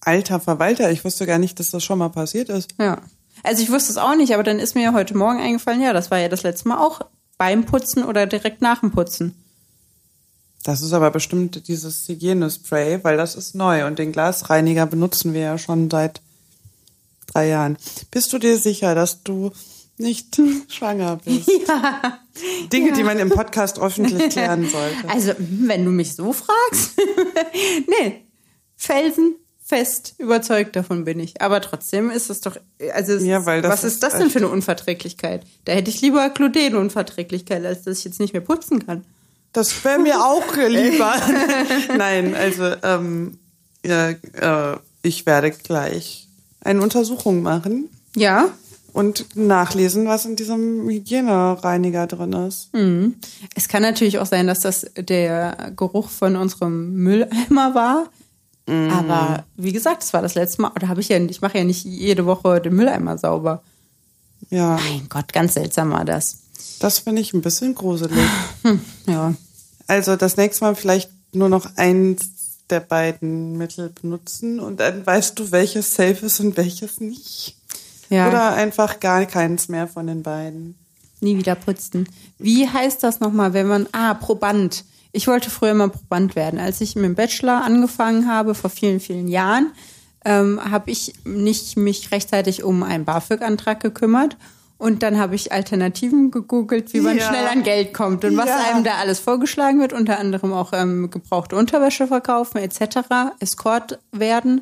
Alter 0.00 0.40
Verwalter, 0.40 0.90
ich 0.90 1.04
wusste 1.04 1.26
gar 1.26 1.38
nicht, 1.38 1.58
dass 1.58 1.70
das 1.70 1.84
schon 1.84 1.98
mal 1.98 2.08
passiert 2.08 2.48
ist. 2.48 2.74
Ja. 2.78 3.00
Also 3.42 3.62
ich 3.62 3.70
wusste 3.70 3.92
es 3.92 3.98
auch 3.98 4.16
nicht, 4.16 4.34
aber 4.34 4.42
dann 4.42 4.58
ist 4.58 4.74
mir 4.74 4.92
heute 4.92 5.16
Morgen 5.16 5.40
eingefallen, 5.40 5.80
ja, 5.80 5.92
das 5.92 6.10
war 6.10 6.18
ja 6.18 6.28
das 6.28 6.42
letzte 6.42 6.68
Mal 6.68 6.78
auch 6.78 7.02
beim 7.36 7.64
Putzen 7.64 8.04
oder 8.04 8.26
direkt 8.26 8.60
nach 8.62 8.80
dem 8.80 8.90
Putzen. 8.90 9.34
Das 10.64 10.82
ist 10.82 10.92
aber 10.92 11.10
bestimmt 11.10 11.68
dieses 11.68 12.08
Hygienespray, 12.08 13.04
weil 13.04 13.16
das 13.16 13.36
ist 13.36 13.54
neu 13.54 13.86
und 13.86 13.98
den 13.98 14.12
Glasreiniger 14.12 14.86
benutzen 14.86 15.32
wir 15.32 15.40
ja 15.40 15.58
schon 15.58 15.88
seit 15.88 16.20
drei 17.26 17.48
Jahren. 17.48 17.78
Bist 18.10 18.32
du 18.32 18.38
dir 18.38 18.58
sicher, 18.58 18.94
dass 18.94 19.22
du 19.22 19.52
nicht 19.98 20.40
schwanger 20.68 21.20
bist? 21.24 21.50
Ja. 21.66 22.20
Dinge, 22.72 22.92
die 22.92 23.04
man 23.04 23.18
im 23.18 23.30
Podcast 23.30 23.78
öffentlich 23.78 24.30
klären 24.30 24.68
sollte. 24.70 25.08
Also, 25.08 25.32
wenn 25.38 25.84
du 25.84 25.90
mich 25.90 26.14
so 26.14 26.32
fragst. 26.32 26.98
nee, 27.86 28.24
felsenfest 29.68 30.14
überzeugt 30.18 30.76
davon 30.76 31.04
bin 31.04 31.20
ich. 31.20 31.40
Aber 31.42 31.60
trotzdem 31.60 32.10
ist 32.10 32.30
es 32.30 32.40
doch, 32.40 32.56
also, 32.94 33.12
es, 33.12 33.24
Ja, 33.24 33.44
was 33.44 33.84
ist 33.84 33.94
ist 33.94 34.02
das 34.02 34.16
denn 34.16 34.30
für 34.30 34.38
eine 34.38 34.48
Unverträglichkeit? 34.48 35.44
Da 35.64 35.72
hätte 35.72 35.90
ich 35.90 36.00
lieber 36.00 36.28
Glutenunverträglichkeit, 36.30 37.64
als 37.64 37.82
dass 37.82 37.98
ich 37.98 38.04
jetzt 38.04 38.20
nicht 38.20 38.32
mehr 38.32 38.42
putzen 38.42 38.84
kann. 38.84 39.04
Das 39.52 39.84
wäre 39.84 39.98
mir 39.98 40.20
auch 40.24 40.56
lieber. 40.68 41.12
Nein, 41.96 42.34
also 42.34 42.64
ähm, 42.82 43.38
ja, 43.84 44.10
äh, 44.10 44.78
ich 45.02 45.26
werde 45.26 45.50
gleich 45.50 46.26
eine 46.60 46.82
Untersuchung 46.82 47.42
machen 47.42 47.88
Ja, 48.16 48.48
und 48.92 49.36
nachlesen, 49.36 50.06
was 50.06 50.24
in 50.24 50.34
diesem 50.34 50.88
Hygienereiniger 50.88 52.06
drin 52.06 52.32
ist. 52.32 52.70
es 53.54 53.68
kann 53.68 53.82
natürlich 53.82 54.18
auch 54.18 54.26
sein, 54.26 54.46
dass 54.46 54.60
das 54.60 54.86
der 54.96 55.72
Geruch 55.76 56.08
von 56.08 56.36
unserem 56.36 56.94
Mülleimer 56.94 57.74
war. 57.74 58.08
Aber 58.68 59.44
wie 59.56 59.72
gesagt, 59.72 60.02
das 60.02 60.12
war 60.12 60.22
das 60.22 60.34
letzte 60.34 60.62
Mal. 60.62 60.72
Oder 60.74 60.88
habe 60.88 61.00
ich 61.00 61.08
ja, 61.08 61.18
ich 61.18 61.40
mache 61.40 61.58
ja 61.58 61.64
nicht 61.64 61.84
jede 61.84 62.26
Woche 62.26 62.60
den 62.60 62.74
Mülleimer 62.74 63.16
sauber. 63.18 63.62
Ja, 64.50 64.78
Mein 64.88 65.08
Gott, 65.08 65.32
ganz 65.32 65.54
seltsam 65.54 65.90
war 65.90 66.04
das. 66.04 66.38
das 66.80 67.00
finde 67.00 67.22
ich 67.22 67.32
ein 67.34 67.42
bisschen 67.42 67.74
gruselig. 67.74 68.18
Ja. 69.06 69.34
Also 69.86 70.16
das 70.16 70.36
nächste 70.36 70.64
Mal 70.64 70.74
vielleicht 70.74 71.10
nur 71.32 71.48
noch 71.48 71.76
eins 71.76 72.30
der 72.68 72.80
beiden 72.80 73.56
Mittel 73.56 73.88
benutzen 73.88 74.60
und 74.60 74.78
dann 74.80 75.06
weißt 75.06 75.38
du, 75.38 75.50
welches 75.50 75.94
safe 75.94 76.26
ist 76.26 76.40
und 76.40 76.58
welches 76.58 77.00
nicht. 77.00 77.56
Ja. 78.10 78.28
Oder 78.28 78.52
einfach 78.52 79.00
gar 79.00 79.24
keins 79.24 79.68
mehr 79.68 79.88
von 79.88 80.06
den 80.06 80.22
beiden. 80.22 80.74
Nie 81.20 81.36
wieder 81.38 81.54
putzen. 81.54 82.06
Wie 82.38 82.68
heißt 82.68 83.02
das 83.02 83.20
nochmal, 83.20 83.54
wenn 83.54 83.66
man, 83.66 83.86
ah, 83.92 84.14
Proband. 84.14 84.84
Ich 85.12 85.26
wollte 85.26 85.50
früher 85.50 85.74
mal 85.74 85.88
Proband 85.90 86.36
werden. 86.36 86.58
Als 86.60 86.80
ich 86.80 86.94
mit 86.94 87.04
dem 87.04 87.14
Bachelor 87.14 87.64
angefangen 87.64 88.28
habe, 88.28 88.54
vor 88.54 88.70
vielen, 88.70 89.00
vielen 89.00 89.28
Jahren, 89.28 89.72
ähm, 90.24 90.60
habe 90.70 90.90
ich 90.90 91.14
nicht 91.24 91.76
mich 91.76 92.10
rechtzeitig 92.12 92.62
um 92.62 92.82
einen 92.82 93.04
BAföG-Antrag 93.04 93.80
gekümmert. 93.80 94.36
Und 94.76 95.02
dann 95.02 95.18
habe 95.18 95.34
ich 95.34 95.50
Alternativen 95.50 96.30
gegoogelt, 96.30 96.92
wie 96.94 97.00
man 97.00 97.16
Ja. 97.16 97.24
schnell 97.28 97.46
an 97.48 97.64
Geld 97.64 97.92
kommt 97.92 98.24
und 98.24 98.36
was 98.36 98.46
Ja. 98.46 98.58
einem 98.70 98.84
da 98.84 98.94
alles 98.96 99.18
vorgeschlagen 99.18 99.80
wird, 99.80 99.92
unter 99.92 100.20
anderem 100.20 100.52
auch 100.52 100.72
ähm, 100.72 101.10
gebrauchte 101.10 101.56
Unterwäsche 101.56 102.06
verkaufen 102.06 102.58
etc., 102.58 103.32
Escort 103.40 103.98
werden, 104.12 104.60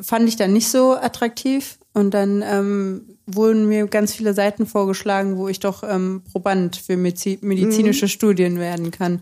fand 0.00 0.26
ich 0.26 0.36
dann 0.36 0.54
nicht 0.54 0.68
so 0.68 0.94
attraktiv. 0.94 1.78
Und 1.92 2.14
dann 2.14 2.42
ähm, 2.46 3.18
wurden 3.26 3.68
mir 3.68 3.86
ganz 3.88 4.14
viele 4.14 4.32
Seiten 4.32 4.64
vorgeschlagen, 4.64 5.36
wo 5.36 5.48
ich 5.48 5.60
doch 5.60 5.82
ähm, 5.86 6.22
Proband 6.32 6.76
für 6.76 6.96
Medizi 6.96 7.38
medizinische 7.42 8.08
Studien 8.08 8.58
werden 8.58 8.90
kann. 8.90 9.20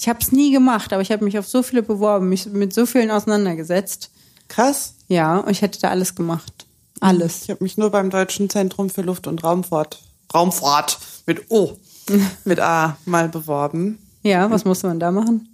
Ich 0.00 0.08
habe 0.08 0.18
es 0.22 0.32
nie 0.32 0.50
gemacht, 0.50 0.94
aber 0.94 1.02
ich 1.02 1.12
habe 1.12 1.26
mich 1.26 1.38
auf 1.38 1.46
so 1.46 1.62
viele 1.62 1.82
beworben, 1.82 2.30
mich 2.30 2.46
mit 2.46 2.72
so 2.72 2.86
vielen 2.86 3.10
auseinandergesetzt. 3.10 4.10
Krass. 4.48 4.94
Ja, 5.08 5.36
und 5.36 5.50
ich 5.50 5.60
hätte 5.60 5.78
da 5.78 5.90
alles 5.90 6.14
gemacht. 6.14 6.64
Alles. 7.00 7.42
Ich 7.42 7.50
habe 7.50 7.62
mich 7.62 7.76
nur 7.76 7.90
beim 7.90 8.08
Deutschen 8.08 8.48
Zentrum 8.48 8.88
für 8.88 9.02
Luft- 9.02 9.26
und 9.26 9.44
Raumfahrt, 9.44 10.00
Raumfahrt 10.32 10.98
mit 11.26 11.50
O, 11.50 11.76
mit 12.46 12.60
A 12.60 12.96
mal 13.04 13.28
beworben. 13.28 13.98
Ja, 14.22 14.50
was 14.50 14.64
musste 14.64 14.86
man 14.86 15.00
da 15.00 15.10
machen? 15.10 15.49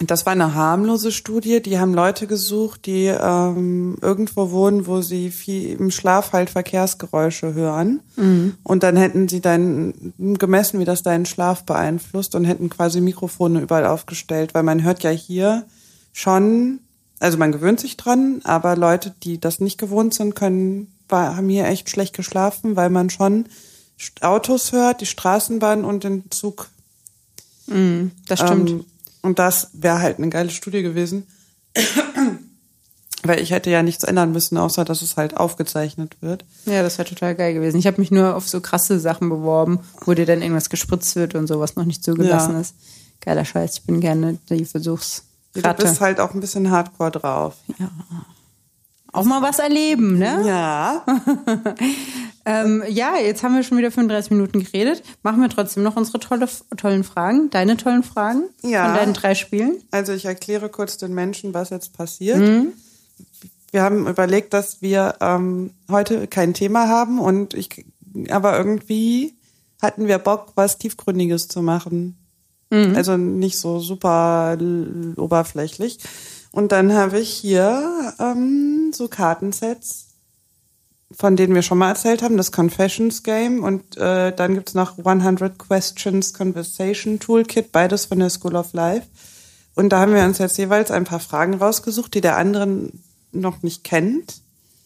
Das 0.00 0.26
war 0.26 0.32
eine 0.32 0.54
harmlose 0.54 1.10
Studie. 1.10 1.62
Die 1.62 1.78
haben 1.78 1.94
Leute 1.94 2.26
gesucht, 2.26 2.86
die 2.86 3.06
ähm, 3.06 3.96
irgendwo 4.02 4.50
wohnen, 4.50 4.86
wo 4.86 5.00
sie 5.00 5.30
viel 5.30 5.72
im 5.78 5.90
Schlaf 5.90 6.32
halt 6.32 6.50
Verkehrsgeräusche 6.50 7.54
hören. 7.54 8.00
Und 8.62 8.82
dann 8.82 8.96
hätten 8.96 9.28
sie 9.28 9.40
dann 9.40 10.12
gemessen, 10.18 10.80
wie 10.80 10.84
das 10.84 11.02
deinen 11.02 11.24
Schlaf 11.26 11.64
beeinflusst 11.64 12.34
und 12.34 12.44
hätten 12.44 12.68
quasi 12.68 13.00
Mikrofone 13.00 13.60
überall 13.60 13.86
aufgestellt, 13.86 14.54
weil 14.54 14.62
man 14.64 14.82
hört 14.82 15.02
ja 15.02 15.10
hier 15.10 15.64
schon, 16.12 16.80
also 17.18 17.38
man 17.38 17.52
gewöhnt 17.52 17.80
sich 17.80 17.96
dran, 17.96 18.40
aber 18.44 18.76
Leute, 18.76 19.14
die 19.22 19.38
das 19.40 19.60
nicht 19.60 19.78
gewohnt 19.78 20.12
sind, 20.14 20.34
können, 20.34 20.92
haben 21.10 21.48
hier 21.48 21.66
echt 21.66 21.88
schlecht 21.88 22.14
geschlafen, 22.14 22.76
weil 22.76 22.90
man 22.90 23.08
schon 23.10 23.46
Autos 24.20 24.72
hört, 24.72 25.00
die 25.00 25.06
Straßenbahn 25.06 25.84
und 25.84 26.04
den 26.04 26.30
Zug 26.30 26.68
Das 28.28 28.40
stimmt. 28.40 28.70
ähm, 28.70 28.84
und 29.26 29.38
das 29.38 29.68
wäre 29.74 30.00
halt 30.00 30.18
eine 30.18 30.28
geile 30.30 30.50
Studie 30.50 30.82
gewesen. 30.82 31.26
Weil 33.22 33.40
ich 33.40 33.50
hätte 33.50 33.70
ja 33.70 33.82
nichts 33.82 34.04
ändern 34.04 34.30
müssen, 34.32 34.56
außer 34.56 34.84
dass 34.84 35.02
es 35.02 35.16
halt 35.16 35.36
aufgezeichnet 35.36 36.16
wird. 36.20 36.44
ja, 36.66 36.82
das 36.82 36.96
wäre 36.98 37.08
total 37.08 37.34
geil 37.34 37.54
gewesen. 37.54 37.78
Ich 37.78 37.86
habe 37.86 38.00
mich 38.00 38.10
nur 38.10 38.36
auf 38.36 38.48
so 38.48 38.60
krasse 38.60 39.00
Sachen 39.00 39.28
beworben, 39.28 39.80
wo 40.04 40.14
dir 40.14 40.26
dann 40.26 40.42
irgendwas 40.42 40.70
gespritzt 40.70 41.16
wird 41.16 41.34
und 41.34 41.46
sowas 41.48 41.74
noch 41.76 41.84
nicht 41.84 42.04
zugelassen 42.04 42.52
Ja. 42.54 42.60
ist. 42.60 42.74
Geiler 43.20 43.44
Scheiß, 43.44 43.78
ich 43.78 43.82
bin 43.84 44.00
gerne 44.00 44.38
die 44.48 44.64
Versuchsratte. 44.64 45.24
Du 45.54 45.74
bist 45.84 46.00
halt 46.00 46.20
auch 46.20 46.34
ein 46.34 46.40
bisschen 46.40 46.70
hardcore 46.70 47.10
drauf. 47.10 47.54
Auch 49.16 49.24
mal 49.24 49.42
was 49.42 49.58
erleben, 49.58 50.18
ne? 50.18 50.42
Ja. 50.46 51.04
Ähm, 52.48 52.84
ja, 52.88 53.16
jetzt 53.16 53.42
haben 53.42 53.56
wir 53.56 53.64
schon 53.64 53.76
wieder 53.76 53.90
35 53.90 54.30
Minuten 54.30 54.62
geredet. 54.62 55.02
Machen 55.24 55.40
wir 55.42 55.48
trotzdem 55.48 55.82
noch 55.82 55.96
unsere 55.96 56.20
tolle, 56.20 56.48
tollen 56.76 57.02
Fragen, 57.02 57.50
deine 57.50 57.76
tollen 57.76 58.04
Fragen 58.04 58.44
Ja. 58.62 58.84
von 58.86 58.94
deinen 58.94 59.14
drei 59.14 59.34
Spielen. 59.34 59.82
Also 59.90 60.12
ich 60.12 60.26
erkläre 60.26 60.68
kurz 60.68 60.96
den 60.96 61.12
Menschen, 61.12 61.54
was 61.54 61.70
jetzt 61.70 61.96
passiert. 61.96 62.38
Wir 63.72 63.82
haben 63.82 64.06
überlegt, 64.06 64.54
dass 64.54 64.80
wir 64.80 65.16
ähm, 65.20 65.72
heute 65.90 66.28
kein 66.28 66.54
Thema 66.54 66.86
haben 66.86 67.18
und 67.18 67.52
ich, 67.52 67.84
aber 68.30 68.56
irgendwie 68.56 69.34
hatten 69.82 70.06
wir 70.06 70.18
Bock, 70.18 70.52
was 70.54 70.78
Tiefgründiges 70.78 71.48
zu 71.48 71.62
machen. 71.62 72.16
Also 72.70 73.16
nicht 73.16 73.58
so 73.58 73.80
super 73.80 74.56
oberflächlich. 75.16 75.98
Und 76.56 76.72
dann 76.72 76.94
habe 76.94 77.20
ich 77.20 77.28
hier 77.28 78.14
ähm, 78.18 78.90
so 78.94 79.08
Kartensets, 79.08 80.06
von 81.10 81.36
denen 81.36 81.54
wir 81.54 81.60
schon 81.60 81.76
mal 81.76 81.90
erzählt 81.90 82.22
haben, 82.22 82.38
das 82.38 82.50
Confessions 82.50 83.22
Game 83.22 83.62
und 83.62 83.98
äh, 83.98 84.34
dann 84.34 84.54
gibt's 84.54 84.72
noch 84.72 84.96
100 84.96 85.58
Questions 85.58 86.32
Conversation 86.32 87.20
Toolkit, 87.20 87.72
beides 87.72 88.06
von 88.06 88.20
der 88.20 88.30
School 88.30 88.56
of 88.56 88.72
Life. 88.72 89.06
Und 89.74 89.90
da 89.90 90.00
haben 90.00 90.14
wir 90.14 90.24
uns 90.24 90.38
jetzt 90.38 90.56
jeweils 90.56 90.90
ein 90.90 91.04
paar 91.04 91.20
Fragen 91.20 91.52
rausgesucht, 91.52 92.14
die 92.14 92.22
der 92.22 92.38
anderen 92.38 93.04
noch 93.32 93.62
nicht 93.62 93.84
kennt, 93.84 94.40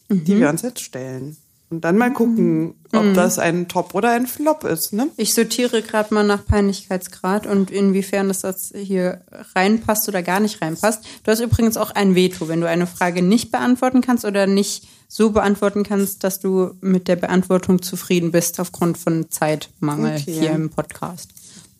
die 0.08 0.40
wir 0.40 0.48
uns 0.48 0.62
jetzt 0.62 0.80
stellen. 0.80 1.36
Und 1.70 1.82
dann 1.82 1.96
mal 1.96 2.12
gucken, 2.12 2.74
ob 2.92 3.14
das 3.14 3.38
ein 3.38 3.68
Top 3.68 3.94
oder 3.94 4.10
ein 4.10 4.26
Flop 4.26 4.64
ist, 4.64 4.92
ne? 4.92 5.08
Ich 5.16 5.34
sortiere 5.34 5.82
gerade 5.82 6.12
mal 6.12 6.24
nach 6.24 6.44
Peinlichkeitsgrad 6.44 7.46
und 7.46 7.70
inwiefern 7.70 8.26
das 8.26 8.42
jetzt 8.42 8.74
hier 8.76 9.20
reinpasst 9.54 10.08
oder 10.08 10.24
gar 10.24 10.40
nicht 10.40 10.60
reinpasst. 10.60 11.04
Du 11.22 11.30
hast 11.30 11.38
übrigens 11.38 11.76
auch 11.76 11.92
ein 11.92 12.16
Veto, 12.16 12.48
wenn 12.48 12.60
du 12.60 12.68
eine 12.68 12.88
Frage 12.88 13.22
nicht 13.22 13.52
beantworten 13.52 14.00
kannst 14.00 14.24
oder 14.24 14.48
nicht 14.48 14.88
so 15.06 15.30
beantworten 15.30 15.84
kannst, 15.84 16.24
dass 16.24 16.40
du 16.40 16.72
mit 16.80 17.06
der 17.06 17.14
Beantwortung 17.16 17.82
zufrieden 17.82 18.32
bist 18.32 18.58
aufgrund 18.58 18.98
von 18.98 19.30
Zeitmangel 19.30 20.16
Okay. 20.20 20.32
hier 20.40 20.50
im 20.50 20.70
Podcast. 20.70 21.30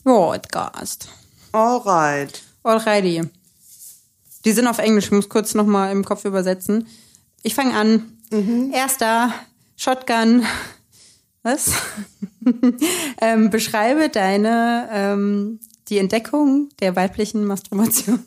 Podcast. 0.05 1.09
Alright. 1.51 2.43
Alrighty. 2.63 3.23
Die 4.45 4.53
sind 4.53 4.69
auf 4.69 4.79
Englisch, 4.79 5.07
ich 5.07 5.11
muss 5.13 5.29
kurz 5.29 5.55
nochmal 5.55 5.91
im 5.91 6.05
Kopf 6.05 6.25
übersetzen. 6.25 6.87
Ich 7.43 7.57
fange 7.57 7.75
an. 7.75 8.13
Erster, 8.73 9.33
Shotgun. 9.81 10.45
Was? 11.43 11.73
ähm, 13.23 13.49
beschreibe 13.49 14.11
deine, 14.11 14.91
ähm, 14.93 15.59
die 15.89 15.97
Entdeckung 15.97 16.69
der 16.81 16.97
weiblichen 16.97 17.47
Masturbation. 17.47 18.23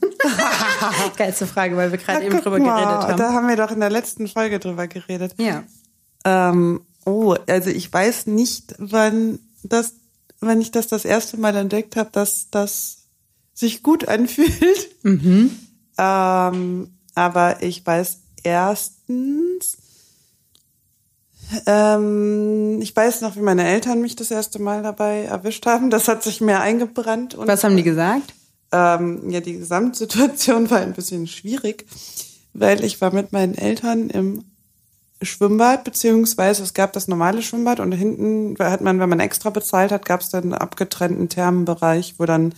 Geilste 1.16 1.46
Frage, 1.46 1.78
weil 1.78 1.92
wir 1.92 2.00
gerade 2.00 2.26
eben 2.26 2.42
drüber 2.42 2.58
mal, 2.58 2.82
geredet 2.82 3.04
haben. 3.04 3.18
Da 3.18 3.34
haben 3.34 3.48
wir 3.48 3.56
doch 3.56 3.70
in 3.70 3.82
der 3.82 3.92
letzten 3.92 4.28
Folge 4.28 4.58
drüber 4.58 4.88
geredet. 4.88 5.36
ja. 5.38 5.64
Ähm, 6.26 6.82
oh, 7.06 7.36
also 7.48 7.70
ich 7.70 7.94
weiß 7.94 8.26
nicht, 8.28 8.74
wann 8.80 9.38
das, 9.62 9.94
wann 10.40 10.60
ich 10.60 10.72
das 10.72 10.88
das 10.88 11.06
erste 11.06 11.38
Mal 11.38 11.56
entdeckt 11.56 11.98
habe, 11.98 12.10
dass 12.12 12.50
das 12.50 13.10
sich 13.54 13.84
gut 13.84 14.08
anfühlt. 14.08 14.90
Ähm, 16.00 16.98
aber 17.14 17.62
ich 17.62 17.86
weiß 17.86 18.22
erstens, 18.42 19.78
ähm, 21.66 22.80
ich 22.82 22.96
weiß 22.96 23.22
noch, 23.22 23.36
wie 23.36 23.42
meine 23.42 23.66
Eltern 23.66 24.02
mich 24.02 24.16
das 24.16 24.32
erste 24.32 24.60
Mal 24.60 24.84
dabei 24.84 25.24
erwischt 25.24 25.66
haben. 25.66 25.90
Das 25.90 26.08
hat 26.08 26.24
sich 26.24 26.42
mir 26.42 26.60
eingebrannt. 26.60 27.36
Und, 27.36 27.48
Was 27.48 27.64
haben 27.64 27.78
die 27.78 27.84
gesagt? 27.84 28.34
ähm, 28.74 29.30
ja, 29.30 29.40
die 29.40 29.60
Gesamtsituation 29.60 30.70
war 30.70 30.80
ein 30.80 30.94
bisschen 30.94 31.28
schwierig, 31.28 31.86
weil 32.54 32.84
ich 32.84 33.00
war 33.00 33.14
mit 33.14 33.32
meinen 33.32 33.56
Eltern 33.56 34.10
im 34.10 34.44
Schwimmbad, 35.22 35.86
beziehungsweise 35.86 36.64
es 36.64 36.74
gab 36.74 36.92
das 36.92 37.08
normale 37.08 37.42
Schwimmbad 37.42 37.80
und 37.80 37.94
hinten 37.94 38.56
hat 38.60 38.82
man, 38.82 39.00
wenn 39.00 39.08
man 39.08 39.22
extra 39.22 39.52
bezahlt 39.52 39.92
hat, 39.94 40.06
gab 40.06 40.20
es 40.20 40.30
dann 40.30 40.44
einen 40.44 40.54
abgetrennten 40.54 41.30
Thermenbereich, 41.30 42.16
wo 42.18 42.26
dann 42.26 42.54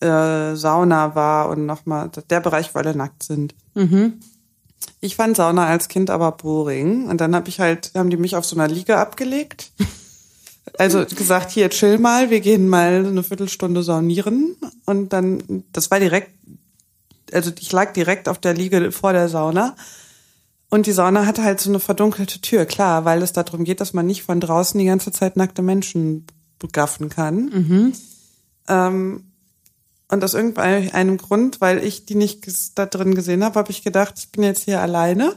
äh, 0.00 0.54
Sauna 0.54 1.14
war 1.14 1.48
und 1.48 1.64
nochmal 1.64 2.10
der 2.28 2.40
Bereich, 2.40 2.74
wo 2.74 2.80
alle 2.80 2.94
nackt 2.94 3.22
sind. 3.22 3.54
Ich 5.00 5.16
fand 5.16 5.36
Sauna 5.36 5.66
als 5.66 5.88
Kind 5.88 6.10
aber 6.10 6.32
boring 6.32 7.08
und 7.08 7.20
dann 7.20 7.34
hab 7.34 7.48
ich 7.48 7.60
halt, 7.60 7.92
haben 7.94 8.10
die 8.10 8.16
mich 8.16 8.36
auf 8.36 8.44
so 8.44 8.56
einer 8.56 8.72
Liege 8.72 8.96
abgelegt. 8.96 9.72
Also 10.78 11.04
gesagt, 11.04 11.50
hier 11.50 11.68
chill 11.70 11.98
mal, 11.98 12.30
wir 12.30 12.40
gehen 12.40 12.68
mal 12.68 13.04
eine 13.06 13.22
Viertelstunde 13.22 13.82
saunieren 13.82 14.56
und 14.86 15.12
dann, 15.12 15.64
das 15.72 15.90
war 15.90 15.98
direkt, 15.98 16.30
also 17.32 17.50
ich 17.58 17.72
lag 17.72 17.92
direkt 17.92 18.28
auf 18.28 18.38
der 18.38 18.54
Liege 18.54 18.92
vor 18.92 19.12
der 19.12 19.28
Sauna 19.28 19.74
und 20.70 20.86
die 20.86 20.92
Sauna 20.92 21.26
hatte 21.26 21.42
halt 21.42 21.60
so 21.60 21.68
eine 21.68 21.80
verdunkelte 21.80 22.40
Tür, 22.40 22.64
klar, 22.64 23.04
weil 23.04 23.22
es 23.22 23.32
darum 23.32 23.64
geht, 23.64 23.80
dass 23.80 23.92
man 23.92 24.06
nicht 24.06 24.22
von 24.22 24.40
draußen 24.40 24.78
die 24.78 24.86
ganze 24.86 25.12
Zeit 25.12 25.36
nackte 25.36 25.62
Menschen 25.62 26.26
begaffen 26.58 27.08
kann. 27.08 27.50
Ähm, 28.68 29.31
und 30.12 30.22
aus 30.22 30.34
irgendeinem 30.34 31.16
Grund, 31.16 31.60
weil 31.62 31.82
ich 31.82 32.04
die 32.04 32.14
nicht 32.14 32.46
da 32.78 32.84
drin 32.86 33.14
gesehen 33.14 33.42
habe, 33.42 33.58
habe 33.58 33.70
ich 33.70 33.82
gedacht, 33.82 34.14
ich 34.18 34.30
bin 34.30 34.44
jetzt 34.44 34.64
hier 34.64 34.80
alleine. 34.80 35.36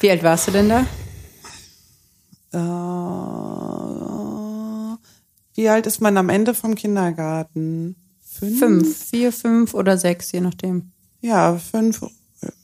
Wie 0.00 0.10
alt 0.10 0.24
warst 0.24 0.48
du 0.48 0.50
denn 0.50 0.68
da? 0.68 0.84
Äh, 2.52 2.58
wie 5.54 5.68
alt 5.68 5.86
ist 5.86 6.00
man 6.00 6.16
am 6.16 6.30
Ende 6.30 6.54
vom 6.54 6.74
Kindergarten? 6.74 7.94
Fünf? 8.20 8.58
Fünf, 8.58 9.04
vier, 9.04 9.32
fünf 9.32 9.74
oder 9.74 9.96
sechs, 9.96 10.32
je 10.32 10.40
nachdem. 10.40 10.90
Ja, 11.20 11.56
fünf 11.56 12.04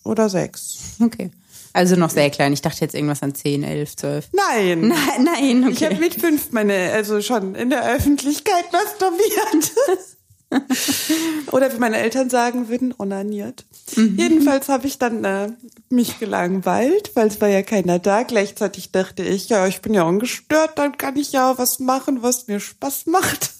oder 0.02 0.28
sechs. 0.28 0.96
Okay. 1.00 1.30
Also 1.72 1.94
noch 1.96 2.10
sehr 2.10 2.30
klein. 2.30 2.52
Ich 2.52 2.62
dachte 2.62 2.80
jetzt 2.80 2.94
irgendwas 2.94 3.22
an 3.22 3.34
zehn, 3.34 3.62
elf, 3.62 3.96
zwölf. 3.96 4.28
Nein. 4.32 4.88
Nein, 4.88 5.24
nein, 5.24 5.70
Ich 5.70 5.82
habe 5.84 5.94
okay. 5.94 6.04
mit 6.04 6.14
fünf 6.14 6.50
meine, 6.52 6.92
also 6.92 7.20
schon 7.20 7.54
in 7.54 7.70
der 7.70 7.84
Öffentlichkeit 7.94 8.72
masturbiert. 8.72 9.72
Oder 11.50 11.72
wie 11.72 11.78
meine 11.78 11.98
Eltern 11.98 12.30
sagen 12.30 12.68
würden, 12.68 12.94
onaniert. 12.96 13.64
Jedenfalls 13.96 14.68
habe 14.68 14.86
ich 14.86 14.98
dann 14.98 15.24
äh, 15.24 15.52
mich 15.88 16.18
gelangweilt, 16.18 17.12
weil 17.14 17.28
es 17.28 17.40
war 17.40 17.48
ja 17.48 17.62
keiner 17.62 17.98
da. 17.98 18.22
Gleichzeitig 18.22 18.92
dachte 18.92 19.22
ich, 19.22 19.48
ja, 19.48 19.66
ich 19.66 19.80
bin 19.80 19.94
ja 19.94 20.02
ungestört, 20.02 20.78
dann 20.78 20.98
kann 20.98 21.16
ich 21.16 21.32
ja 21.32 21.56
was 21.58 21.78
machen, 21.78 22.22
was 22.22 22.46
mir 22.46 22.60
Spaß 22.60 23.06
macht. 23.06 23.50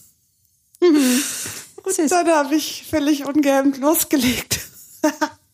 Und 0.80 1.94
Süß. 1.94 2.10
dann 2.10 2.26
habe 2.28 2.54
ich 2.54 2.86
völlig 2.88 3.26
ungehemmt 3.26 3.78
losgelegt. 3.78 4.60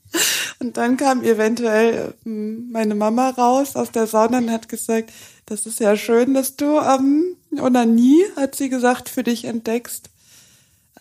Und 0.59 0.76
dann 0.76 0.97
kam 0.97 1.22
eventuell 1.22 2.14
ähm, 2.26 2.70
meine 2.70 2.95
Mama 2.95 3.30
raus 3.30 3.76
aus 3.76 3.93
der 3.93 4.07
Sauna 4.07 4.38
und 4.38 4.51
hat 4.51 4.68
gesagt, 4.68 5.11
das 5.47 5.66
ist 5.66 5.80
ja 5.80 5.97
schön, 5.97 6.34
dass 6.34 6.57
du 6.57 6.78
ähm, 6.78 7.36
Onanie, 7.59 8.24
hat 8.36 8.57
sie 8.57 8.68
gesagt, 8.68 9.09
für 9.09 9.22
dich 9.22 9.45
entdeckst. 9.45 10.11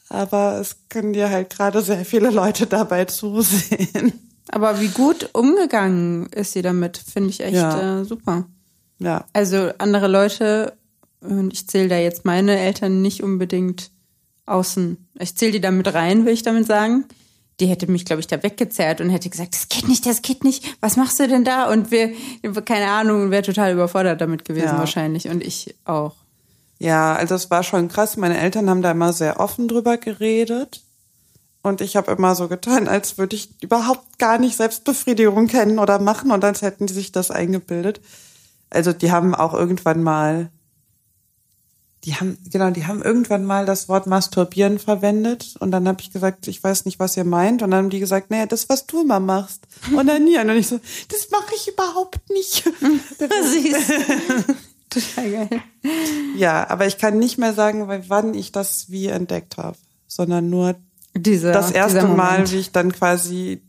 Aber 0.09 0.59
es 0.59 0.75
können 0.89 1.13
dir 1.13 1.29
halt 1.29 1.49
gerade 1.51 1.81
sehr 1.81 2.03
viele 2.03 2.29
Leute 2.31 2.65
dabei 2.65 3.05
zusehen. 3.05 4.13
Aber 4.51 4.81
wie 4.81 4.87
gut 4.87 5.29
umgegangen 5.33 6.25
ist 6.33 6.53
sie 6.53 6.63
damit, 6.63 6.97
finde 6.97 7.29
ich 7.29 7.41
echt 7.41 7.53
Ja. 7.55 8.01
äh, 8.01 8.05
super. 8.05 8.45
Ja. 8.97 9.25
Also 9.33 9.69
andere 9.77 10.07
Leute, 10.07 10.73
und 11.21 11.53
ich 11.53 11.67
zähle 11.67 11.87
da 11.89 11.97
jetzt 11.97 12.25
meine 12.25 12.57
Eltern 12.57 13.01
nicht 13.03 13.21
unbedingt 13.23 13.91
außen. 14.47 14.97
Ich 15.19 15.35
zähle 15.35 15.51
die 15.53 15.61
da 15.61 15.69
mit 15.69 15.93
rein, 15.93 16.25
will 16.25 16.33
ich 16.33 16.41
damit 16.43 16.65
sagen. 16.65 17.05
Die 17.59 17.67
hätte 17.67 17.91
mich, 17.91 18.05
glaube 18.05 18.21
ich, 18.21 18.27
da 18.27 18.41
weggezerrt 18.41 19.01
und 19.01 19.09
hätte 19.09 19.29
gesagt, 19.29 19.53
das 19.53 19.67
geht 19.69 19.87
nicht, 19.87 20.05
das 20.05 20.21
geht 20.23 20.43
nicht. 20.43 20.63
Was 20.81 20.95
machst 20.97 21.19
du 21.19 21.27
denn 21.27 21.43
da? 21.43 21.69
Und 21.71 21.91
wir, 21.91 22.13
keine 22.65 22.87
Ahnung, 22.89 23.29
wäre 23.31 23.43
total 23.43 23.73
überfordert 23.73 24.19
damit 24.21 24.45
gewesen 24.45 24.65
Ja. 24.69 24.77
wahrscheinlich. 24.79 25.27
Und 25.29 25.43
ich 25.43 25.75
auch. 25.85 26.15
Ja, 26.79 27.13
also 27.13 27.35
es 27.35 27.51
war 27.51 27.63
schon 27.63 27.89
krass. 27.89 28.15
Meine 28.17 28.39
Eltern 28.39 28.69
haben 28.69 28.81
da 28.81 28.91
immer 28.91 29.11
sehr 29.11 29.39
offen 29.39 29.67
drüber 29.67 29.97
geredet. 29.97 30.81
Und 31.61 31.81
ich 31.81 31.97
habe 31.97 32.11
immer 32.13 32.35
so 32.35 32.47
getan, 32.47 32.87
als 32.87 33.17
würde 33.17 33.35
ich 33.35 33.61
überhaupt 33.61 34.17
gar 34.17 34.37
nicht 34.37 34.55
Selbstbefriedigung 34.55 35.47
kennen 35.47 35.77
oder 35.77 35.99
machen 35.99 36.31
und 36.31 36.45
als 36.45 36.61
hätten 36.61 36.87
die 36.87 36.93
sich 36.93 37.11
das 37.11 37.31
eingebildet. 37.31 37.99
Also 38.69 38.93
die 38.93 39.11
haben 39.11 39.35
auch 39.35 39.53
irgendwann 39.53 40.01
mal, 40.01 40.49
die 42.05 42.15
haben, 42.15 42.37
genau, 42.49 42.69
die 42.69 42.87
haben 42.87 43.01
irgendwann 43.01 43.43
mal 43.43 43.65
das 43.65 43.89
Wort 43.89 44.07
Masturbieren 44.07 44.79
verwendet 44.79 45.55
und 45.59 45.71
dann 45.71 45.85
habe 45.85 45.99
ich 45.99 46.13
gesagt, 46.13 46.47
ich 46.47 46.63
weiß 46.63 46.85
nicht, 46.85 46.97
was 46.97 47.17
ihr 47.17 47.25
meint. 47.25 47.61
Und 47.61 47.71
dann 47.71 47.79
haben 47.79 47.89
die 47.89 47.99
gesagt, 47.99 48.31
naja, 48.31 48.45
das, 48.45 48.69
was 48.69 48.85
du 48.85 49.01
immer 49.01 49.19
machst. 49.19 49.67
Und 49.93 50.07
dann 50.07 50.23
nie. 50.23 50.39
Und 50.39 50.49
ich 50.51 50.69
so, 50.69 50.79
das 51.09 51.29
mache 51.29 51.55
ich 51.55 51.67
überhaupt 51.67 52.21
nicht. 52.29 52.63
Total 54.89 55.31
geil. 55.31 55.49
Ja, 56.35 56.69
aber 56.69 56.87
ich 56.87 56.97
kann 56.97 57.19
nicht 57.19 57.37
mehr 57.37 57.53
sagen, 57.53 57.87
wann 58.07 58.33
ich 58.33 58.51
das 58.51 58.89
wie 58.89 59.07
entdeckt 59.07 59.57
habe, 59.57 59.77
sondern 60.07 60.49
nur 60.49 60.75
Diese, 61.15 61.51
das 61.51 61.71
erste 61.71 62.07
Mal, 62.07 62.49
wie 62.51 62.57
ich 62.57 62.71
dann 62.71 62.91
quasi 62.91 63.61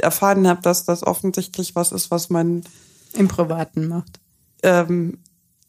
erfahren 0.00 0.46
habe, 0.46 0.62
dass 0.62 0.84
das 0.84 1.02
offensichtlich 1.02 1.74
was 1.74 1.90
ist, 1.92 2.10
was 2.10 2.30
man 2.30 2.62
im 3.14 3.26
Privaten 3.28 3.88
macht. 3.88 4.20
ähm, 4.62 5.18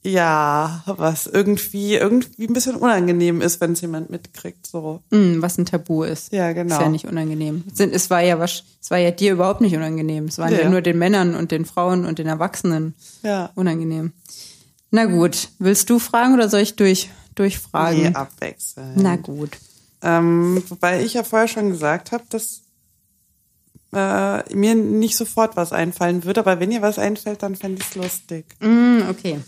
ja, 0.01 0.81
was 0.85 1.27
irgendwie 1.27 1.95
irgendwie 1.95 2.47
ein 2.47 2.53
bisschen 2.53 2.75
unangenehm 2.77 3.41
ist, 3.41 3.59
wenn 3.59 3.73
es 3.73 3.81
jemand 3.81 4.09
mitkriegt. 4.09 4.65
So, 4.65 5.01
Mm, 5.09 5.41
was 5.41 5.57
ein 5.57 5.65
Tabu 5.65 6.03
ist. 6.03 6.31
ja, 6.31 6.53
genau. 6.53 6.75
Ist 6.75 6.81
ja 6.81 6.87
nicht 6.89 7.05
unangenehm. 7.05 7.65
Es 7.77 8.09
war 8.09 8.21
ja 8.21 8.39
was, 8.39 8.63
es 8.81 8.89
war 8.91 8.97
ja 8.97 9.11
dir 9.11 9.33
überhaupt 9.33 9.59
nicht 9.59 9.75
unangenehm. 9.75 10.25
Es 10.25 10.37
waren 10.37 10.53
ja. 10.53 10.61
Ja. 10.61 10.69
nur 10.69 10.81
den 10.81 10.97
Männern 10.97 11.35
und 11.35 11.51
den 11.51 11.65
Frauen 11.65 12.05
und 12.05 12.17
den 12.17 12.27
Erwachsenen 12.27 12.93
ja. 13.23 13.49
unangenehm. 13.55 14.13
Na 14.91 15.05
gut, 15.05 15.49
willst 15.59 15.89
du 15.89 15.99
fragen 15.99 16.33
oder 16.33 16.49
soll 16.49 16.61
ich 16.61 16.75
durch 16.75 17.09
durchfragen? 17.35 18.01
Nee, 18.01 18.13
abwechseln. 18.13 18.93
Na 18.95 19.15
gut. 19.15 19.51
Ähm, 20.01 20.63
wobei 20.67 21.03
ich 21.03 21.13
ja 21.13 21.23
vorher 21.23 21.47
schon 21.47 21.69
gesagt 21.69 22.11
habe, 22.11 22.23
dass 22.29 22.61
äh, 23.93 24.55
mir 24.55 24.75
nicht 24.75 25.15
sofort 25.15 25.55
was 25.55 25.73
einfallen 25.73 26.23
würde, 26.23 26.41
aber 26.41 26.59
wenn 26.59 26.71
ihr 26.71 26.81
was 26.81 26.99
einfällt, 26.99 27.43
dann 27.43 27.55
fände 27.55 27.81
ich 27.81 27.87
es 27.89 27.95
lustig. 27.95 28.45
Mm, 28.59 29.01
okay. 29.09 29.39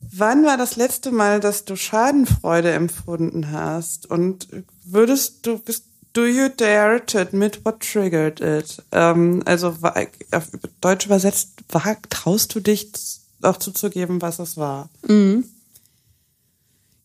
Wann 0.00 0.44
war 0.44 0.56
das 0.56 0.76
letzte 0.76 1.10
Mal, 1.10 1.40
dass 1.40 1.64
du 1.64 1.76
Schadenfreude 1.76 2.72
empfunden 2.72 3.50
hast? 3.50 4.10
Und 4.10 4.48
würdest 4.84 5.46
du, 5.46 5.58
bist, 5.58 5.84
do 6.12 6.24
you 6.24 6.48
dare 6.48 7.04
to 7.04 7.18
admit 7.18 7.64
what 7.64 7.80
triggered 7.80 8.40
it? 8.40 8.82
Ähm, 8.92 9.42
also, 9.44 9.76
auf 10.32 10.48
Deutsch 10.80 11.06
übersetzt, 11.06 11.50
traust 12.08 12.54
du 12.54 12.60
dich 12.60 12.90
auch 13.42 13.56
zuzugeben, 13.56 14.20
was 14.22 14.38
es 14.38 14.56
war? 14.56 14.88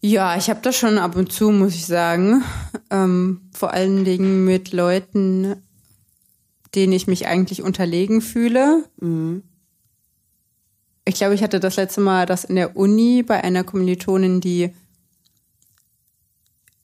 Ja, 0.01 0.35
ich 0.35 0.49
habe 0.49 0.59
das 0.61 0.75
schon 0.75 0.97
ab 0.97 1.15
und 1.15 1.31
zu, 1.31 1.51
muss 1.51 1.75
ich 1.75 1.85
sagen. 1.85 2.43
Ähm, 2.89 3.49
vor 3.53 3.71
allen 3.71 4.03
Dingen 4.03 4.43
mit 4.43 4.73
Leuten, 4.73 5.55
denen 6.75 6.93
ich 6.93 7.07
mich 7.07 7.27
eigentlich 7.27 7.61
unterlegen 7.61 8.21
fühle. 8.21 8.83
Ich 11.05 11.15
glaube, 11.15 11.35
ich 11.35 11.43
hatte 11.43 11.59
das 11.59 11.75
letzte 11.75 12.01
Mal 12.01 12.25
das 12.25 12.43
in 12.43 12.55
der 12.55 12.75
Uni 12.75 13.23
bei 13.23 13.43
einer 13.43 13.63
Kommilitonin, 13.63 14.41
die 14.41 14.73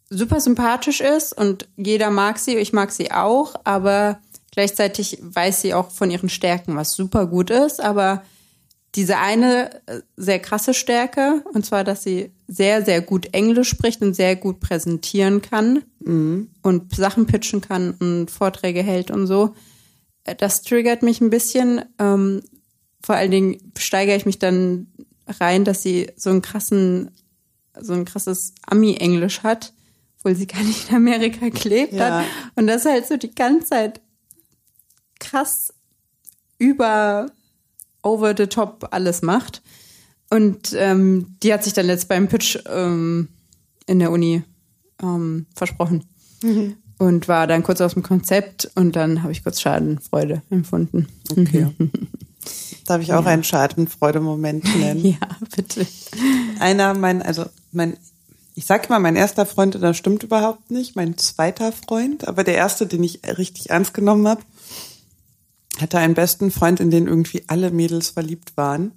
super 0.09 0.39
sympathisch 0.39 1.01
ist 1.01 1.33
und 1.33 1.67
jeder 1.77 2.09
mag 2.09 2.39
sie, 2.39 2.55
ich 2.55 2.73
mag 2.73 2.91
sie 2.91 3.11
auch, 3.11 3.55
aber 3.63 4.19
gleichzeitig 4.51 5.19
weiß 5.21 5.61
sie 5.61 5.73
auch 5.73 5.91
von 5.91 6.09
ihren 6.09 6.29
Stärken, 6.29 6.75
was 6.75 6.93
super 6.93 7.27
gut 7.27 7.49
ist, 7.49 7.79
aber 7.79 8.23
diese 8.95 9.17
eine 9.17 9.71
äh, 9.87 10.01
sehr 10.17 10.39
krasse 10.39 10.73
Stärke, 10.73 11.43
und 11.53 11.65
zwar, 11.65 11.83
dass 11.83 12.03
sie 12.03 12.31
sehr, 12.47 12.83
sehr 12.83 13.01
gut 13.01 13.33
Englisch 13.33 13.69
spricht 13.69 14.01
und 14.01 14.15
sehr 14.15 14.35
gut 14.35 14.59
präsentieren 14.59 15.41
kann 15.41 15.83
und 16.63 16.95
Sachen 16.95 17.25
pitchen 17.27 17.61
kann 17.61 17.91
und 17.99 18.31
Vorträge 18.31 18.81
hält 18.81 19.11
und 19.11 19.27
so. 19.27 19.53
Äh, 20.23 20.35
Das 20.35 20.61
triggert 20.63 21.03
mich 21.03 21.21
ein 21.21 21.29
bisschen. 21.29 21.83
Ähm, 21.99 22.41
vor 23.03 23.15
allen 23.15 23.31
Dingen 23.31 23.71
steigere 23.77 24.15
ich 24.15 24.25
mich 24.25 24.39
dann 24.39 24.87
rein, 25.27 25.63
dass 25.65 25.83
sie 25.83 26.09
so 26.17 26.31
einen 26.31 26.41
krassen, 26.41 27.11
so 27.79 27.93
ein 27.93 28.05
krasses 28.05 28.53
Ami-Englisch 28.65 29.43
hat, 29.43 29.71
obwohl 30.17 30.35
sie 30.35 30.47
gar 30.55 30.63
nicht 30.63 30.89
in 30.89 30.95
Amerika 30.95 31.49
gelebt 31.49 31.93
Ja. 31.93 32.19
hat. 32.21 32.25
Und 32.55 32.65
das 32.67 32.85
halt 32.85 33.05
so 33.05 33.17
die 33.17 33.35
ganze 33.35 33.67
Zeit 33.67 34.01
krass 35.19 35.73
über 36.57 37.31
over 38.01 38.33
the 38.37 38.47
top 38.47 38.87
alles 38.91 39.21
macht. 39.21 39.61
Und 40.29 40.73
ähm, 40.77 41.35
die 41.41 41.53
hat 41.53 41.63
sich 41.63 41.73
dann 41.73 41.87
letzt 41.87 42.07
beim 42.07 42.27
Pitch 42.27 42.57
ähm, 42.67 43.29
in 43.87 43.99
der 43.99 44.11
Uni 44.11 44.43
ähm, 45.01 45.47
versprochen. 45.55 46.05
Und 46.99 47.27
war 47.27 47.47
dann 47.47 47.63
kurz 47.63 47.81
aus 47.81 47.93
dem 47.93 48.03
Konzept 48.03 48.69
und 48.75 48.95
dann 48.95 49.23
habe 49.23 49.31
ich 49.31 49.43
kurz 49.43 49.61
Schadenfreude 49.61 50.41
empfunden. 50.49 51.07
Okay. 51.31 51.67
Darf 52.85 53.01
ich 53.01 53.13
auch 53.13 53.25
einen 53.25 53.43
Schadenfreude-Moment 53.43 54.63
nennen? 54.77 55.05
Ja, 55.21 55.27
bitte. 55.55 55.85
Einer, 56.59 56.93
mein, 56.93 57.21
also 57.21 57.45
mein, 57.71 57.97
ich 58.55 58.65
sag 58.65 58.87
immer, 58.87 58.99
mein 58.99 59.15
erster 59.15 59.45
Freund, 59.45 59.75
und 59.75 59.81
das 59.81 59.97
stimmt 59.97 60.23
überhaupt 60.23 60.71
nicht, 60.71 60.95
mein 60.95 61.17
zweiter 61.17 61.71
Freund, 61.71 62.27
aber 62.27 62.43
der 62.43 62.55
erste, 62.55 62.87
den 62.87 63.03
ich 63.03 63.21
richtig 63.37 63.69
ernst 63.69 63.93
genommen 63.93 64.27
habe, 64.27 64.41
hatte 65.81 65.97
einen 65.97 66.13
besten 66.13 66.51
Freund, 66.51 66.79
in 66.79 66.91
den 66.91 67.07
irgendwie 67.07 67.43
alle 67.47 67.71
Mädels 67.71 68.09
verliebt 68.09 68.55
waren. 68.57 68.91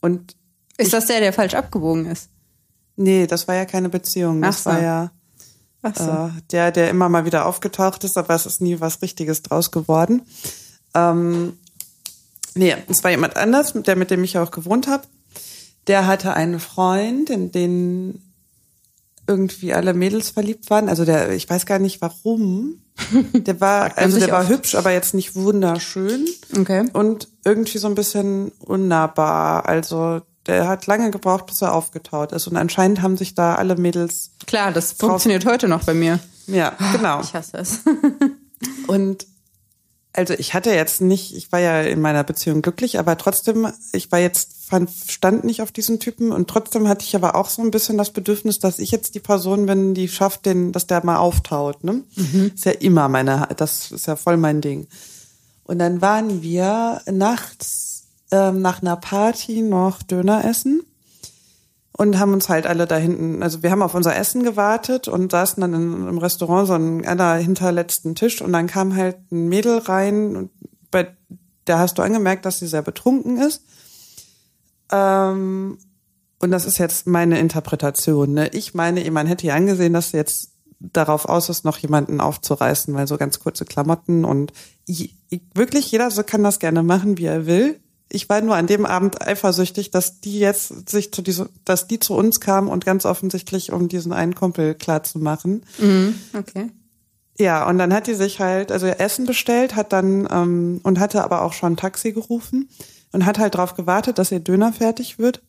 Und 0.00 0.36
Ist 0.76 0.92
das 0.92 1.06
der, 1.06 1.20
der 1.20 1.32
falsch 1.32 1.54
abgebogen 1.54 2.06
ist? 2.06 2.30
nee, 2.96 3.26
das 3.26 3.46
war 3.46 3.54
ja 3.54 3.64
keine 3.66 3.88
Beziehung. 3.88 4.40
Das 4.42 4.56
Ach 4.56 4.60
so. 4.60 4.70
war 4.70 4.82
ja 4.82 5.10
so. 5.94 6.04
äh, 6.10 6.30
der, 6.50 6.72
der 6.72 6.90
immer 6.90 7.08
mal 7.08 7.24
wieder 7.24 7.46
aufgetaucht 7.46 8.04
ist, 8.04 8.16
aber 8.16 8.34
es 8.34 8.46
ist 8.46 8.60
nie 8.60 8.80
was 8.80 9.02
Richtiges 9.02 9.42
draus 9.42 9.70
geworden. 9.70 10.22
Ähm, 10.94 11.58
nee, 12.54 12.74
es 12.88 13.04
war 13.04 13.10
jemand 13.10 13.36
anders, 13.36 13.74
der 13.74 13.96
mit 13.96 14.10
dem 14.10 14.24
ich 14.24 14.38
auch 14.38 14.50
gewohnt 14.50 14.88
habe. 14.88 15.06
Der 15.86 16.06
hatte 16.06 16.34
einen 16.34 16.58
Freund, 16.58 17.30
in 17.30 17.52
den 17.52 18.22
irgendwie 19.28 19.74
alle 19.74 19.94
Mädels 19.94 20.30
verliebt 20.30 20.70
waren. 20.70 20.88
Also 20.88 21.04
der, 21.04 21.30
ich 21.32 21.48
weiß 21.48 21.66
gar 21.66 21.78
nicht 21.78 22.00
warum. 22.00 22.80
Der 23.32 23.60
war, 23.60 23.96
also 23.96 24.18
der 24.18 24.30
war 24.30 24.40
oft. 24.40 24.48
hübsch, 24.50 24.74
aber 24.74 24.90
jetzt 24.90 25.14
nicht 25.14 25.34
wunderschön 25.34 26.26
Okay. 26.58 26.88
und 26.92 27.28
irgendwie 27.44 27.78
so 27.78 27.86
ein 27.88 27.94
bisschen 27.94 28.52
unnahbar. 28.60 29.66
Also 29.68 30.22
der 30.46 30.66
hat 30.68 30.86
lange 30.86 31.10
gebraucht, 31.10 31.46
bis 31.46 31.60
er 31.62 31.74
aufgetaut 31.74 32.32
ist. 32.32 32.46
Und 32.46 32.56
anscheinend 32.56 33.02
haben 33.02 33.16
sich 33.16 33.34
da 33.34 33.54
alle 33.56 33.76
Mädels, 33.76 34.30
Klar, 34.46 34.72
das 34.72 34.92
funktioniert 34.92 35.44
heute 35.44 35.68
noch 35.68 35.84
bei 35.84 35.94
mir. 35.94 36.18
ja, 36.46 36.72
genau. 36.92 37.20
Ich 37.20 37.34
hasse 37.34 37.58
es. 37.58 37.80
Und 38.86 39.26
also 40.16 40.34
ich 40.34 40.54
hatte 40.54 40.70
jetzt 40.70 41.00
nicht, 41.00 41.36
ich 41.36 41.52
war 41.52 41.60
ja 41.60 41.82
in 41.82 42.00
meiner 42.00 42.24
Beziehung 42.24 42.62
glücklich, 42.62 42.98
aber 42.98 43.18
trotzdem, 43.18 43.68
ich 43.92 44.10
war 44.10 44.18
jetzt, 44.18 44.66
fand, 44.66 44.90
stand 45.08 45.44
nicht 45.44 45.62
auf 45.62 45.72
diesen 45.72 46.00
Typen 46.00 46.32
und 46.32 46.48
trotzdem 46.48 46.88
hatte 46.88 47.04
ich 47.04 47.14
aber 47.14 47.34
auch 47.34 47.48
so 47.48 47.62
ein 47.62 47.70
bisschen 47.70 47.98
das 47.98 48.10
Bedürfnis, 48.10 48.58
dass 48.58 48.78
ich 48.78 48.90
jetzt 48.90 49.14
die 49.14 49.20
Person 49.20 49.66
bin, 49.66 49.94
die 49.94 50.08
schafft, 50.08 50.46
den, 50.46 50.72
dass 50.72 50.86
der 50.86 51.04
mal 51.04 51.18
auftaut. 51.18 51.84
Ne? 51.84 52.02
Ist 52.54 52.64
ja 52.64 52.72
immer 52.72 53.08
meine, 53.08 53.48
das 53.56 53.92
ist 53.92 54.06
ja 54.06 54.16
voll 54.16 54.36
mein 54.36 54.60
Ding. 54.60 54.86
Und 55.64 55.78
dann 55.78 56.00
waren 56.00 56.42
wir 56.42 57.02
nachts 57.10 58.04
ähm, 58.30 58.60
nach 58.62 58.82
einer 58.82 58.96
Party 58.96 59.62
noch 59.62 60.02
Döner 60.02 60.44
essen 60.44 60.82
und 61.96 62.18
haben 62.18 62.34
uns 62.34 62.50
halt 62.50 62.66
alle 62.66 62.86
da 62.86 62.96
hinten, 62.96 63.42
also 63.42 63.62
wir 63.62 63.70
haben 63.70 63.82
auf 63.82 63.94
unser 63.94 64.14
Essen 64.14 64.42
gewartet 64.42 65.08
und 65.08 65.32
saßen 65.32 65.60
dann 65.62 65.72
in, 65.72 66.08
im 66.08 66.18
Restaurant 66.18 66.66
so 66.66 66.74
an 66.74 67.04
einer 67.06 67.34
hinterletzten 67.34 68.14
Tisch 68.14 68.42
und 68.42 68.52
dann 68.52 68.66
kam 68.66 68.94
halt 68.94 69.16
ein 69.32 69.48
Mädel 69.48 69.78
rein 69.78 70.36
und 70.36 70.50
bei 70.90 71.08
der 71.66 71.78
hast 71.78 71.96
du 71.96 72.02
angemerkt, 72.02 72.44
dass 72.44 72.58
sie 72.58 72.66
sehr 72.66 72.82
betrunken 72.82 73.38
ist. 73.38 73.62
Ähm, 74.92 75.78
und 76.38 76.50
das 76.50 76.66
ist 76.66 76.78
jetzt 76.78 77.06
meine 77.06 77.38
Interpretation. 77.40 78.34
Ne? 78.34 78.48
Ich 78.52 78.74
meine, 78.74 79.10
man 79.10 79.26
hätte 79.26 79.46
ja 79.46 79.54
angesehen, 79.54 79.94
dass 79.94 80.10
sie 80.10 80.18
jetzt 80.18 80.52
darauf 80.78 81.24
aus 81.24 81.48
ist, 81.48 81.64
noch 81.64 81.78
jemanden 81.78 82.20
aufzureißen, 82.20 82.94
weil 82.94 83.06
so 83.06 83.16
ganz 83.16 83.40
kurze 83.40 83.64
Klamotten 83.64 84.26
und 84.26 84.52
ich, 84.86 85.16
ich, 85.30 85.40
wirklich 85.54 85.90
jeder 85.90 86.10
so 86.10 86.22
kann 86.22 86.44
das 86.44 86.58
gerne 86.58 86.82
machen, 86.82 87.16
wie 87.16 87.24
er 87.24 87.46
will. 87.46 87.80
Ich 88.08 88.28
war 88.28 88.40
nur 88.40 88.54
an 88.54 88.66
dem 88.66 88.86
Abend 88.86 89.20
eifersüchtig, 89.20 89.90
dass 89.90 90.20
die 90.20 90.38
jetzt 90.38 90.88
sich 90.88 91.12
zu 91.12 91.22
diese, 91.22 91.48
dass 91.64 91.88
die 91.88 91.98
zu 91.98 92.14
uns 92.14 92.40
kam 92.40 92.68
und 92.68 92.84
ganz 92.84 93.04
offensichtlich, 93.04 93.72
um 93.72 93.88
diesen 93.88 94.12
einen 94.12 94.34
Kumpel 94.34 94.74
klar 94.74 95.02
zu 95.02 95.18
machen. 95.18 95.64
Okay. 96.38 96.70
Ja, 97.38 97.68
und 97.68 97.78
dann 97.78 97.92
hat 97.92 98.06
die 98.06 98.14
sich 98.14 98.40
halt, 98.40 98.72
also 98.72 98.86
Essen 98.86 99.26
bestellt, 99.26 99.76
hat 99.76 99.92
dann 99.92 100.26
ähm, 100.30 100.80
und 100.82 100.98
hatte 100.98 101.22
aber 101.22 101.42
auch 101.42 101.52
schon 101.52 101.74
ein 101.74 101.76
Taxi 101.76 102.12
gerufen 102.12 102.68
und 103.12 103.26
hat 103.26 103.38
halt 103.38 103.54
darauf 103.54 103.74
gewartet, 103.74 104.18
dass 104.18 104.32
ihr 104.32 104.40
Döner 104.40 104.72
fertig 104.72 105.18
wird 105.18 105.42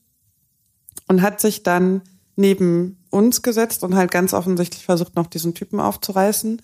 und 1.07 1.21
hat 1.21 1.39
sich 1.39 1.63
dann 1.63 2.01
neben 2.35 2.97
uns 3.09 3.41
gesetzt 3.41 3.83
und 3.83 3.95
halt 3.95 4.11
ganz 4.11 4.33
offensichtlich 4.33 4.85
versucht, 4.85 5.15
noch 5.15 5.27
diesen 5.27 5.53
Typen 5.53 5.79
aufzureißen. 5.79 6.61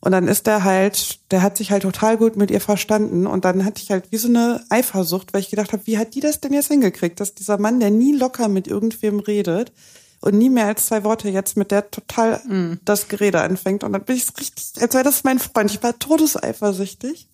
Und 0.00 0.12
dann 0.12 0.28
ist 0.28 0.46
der 0.46 0.62
halt, 0.62 1.18
der 1.32 1.42
hat 1.42 1.56
sich 1.56 1.72
halt 1.72 1.82
total 1.82 2.16
gut 2.16 2.36
mit 2.36 2.50
ihr 2.50 2.60
verstanden. 2.60 3.26
Und 3.26 3.44
dann 3.44 3.64
hatte 3.64 3.82
ich 3.82 3.90
halt 3.90 4.12
wie 4.12 4.16
so 4.16 4.28
eine 4.28 4.64
Eifersucht, 4.68 5.34
weil 5.34 5.40
ich 5.40 5.50
gedacht 5.50 5.72
habe, 5.72 5.86
wie 5.86 5.98
hat 5.98 6.14
die 6.14 6.20
das 6.20 6.40
denn 6.40 6.52
jetzt 6.52 6.68
hingekriegt, 6.68 7.18
dass 7.18 7.34
dieser 7.34 7.58
Mann, 7.58 7.80
der 7.80 7.90
nie 7.90 8.14
locker 8.14 8.48
mit 8.48 8.68
irgendwem 8.68 9.18
redet, 9.18 9.72
und 10.20 10.36
nie 10.36 10.50
mehr 10.50 10.66
als 10.66 10.86
zwei 10.86 11.04
Worte 11.04 11.28
jetzt 11.28 11.56
mit 11.56 11.70
der 11.70 11.90
total 11.90 12.40
Mhm. 12.44 12.80
das 12.84 13.06
Gerede 13.08 13.40
anfängt. 13.40 13.84
Und 13.84 13.92
dann 13.92 14.04
bin 14.04 14.16
ich 14.16 14.26
richtig, 14.38 14.82
als 14.82 14.94
wäre 14.94 15.04
das 15.04 15.22
mein 15.24 15.38
Freund. 15.38 15.70
Ich 15.70 15.82
war 15.82 15.96
todeseifersüchtig. 15.98 17.28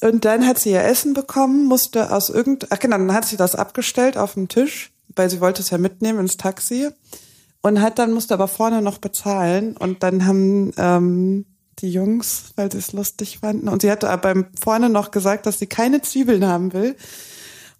Und 0.00 0.24
dann 0.24 0.46
hat 0.46 0.58
sie 0.58 0.70
ihr 0.70 0.84
Essen 0.84 1.14
bekommen, 1.14 1.66
musste 1.66 2.12
aus 2.12 2.28
irgend, 2.28 2.70
ach 2.70 2.78
genau, 2.78 2.98
dann 2.98 3.12
hat 3.12 3.24
sie 3.24 3.36
das 3.36 3.54
abgestellt 3.54 4.16
auf 4.16 4.34
dem 4.34 4.48
Tisch, 4.48 4.92
weil 5.14 5.30
sie 5.30 5.40
wollte 5.40 5.62
es 5.62 5.70
ja 5.70 5.78
mitnehmen 5.78 6.20
ins 6.20 6.36
Taxi 6.36 6.88
und 7.62 7.80
hat 7.80 7.98
dann 7.98 8.12
musste 8.12 8.34
aber 8.34 8.48
vorne 8.48 8.82
noch 8.82 8.98
bezahlen 8.98 9.76
und 9.76 10.02
dann 10.02 10.26
haben 10.26 10.72
ähm, 10.76 11.46
die 11.78 11.90
Jungs, 11.90 12.52
weil 12.56 12.70
sie 12.70 12.78
es 12.78 12.92
lustig 12.92 13.38
fanden 13.40 13.68
und 13.68 13.82
sie 13.82 13.90
hatte 13.90 14.10
aber 14.10 14.34
beim 14.34 14.46
vorne 14.62 14.88
noch 14.88 15.10
gesagt, 15.10 15.46
dass 15.46 15.58
sie 15.58 15.66
keine 15.66 16.02
Zwiebeln 16.02 16.44
haben 16.44 16.72
will. 16.72 16.96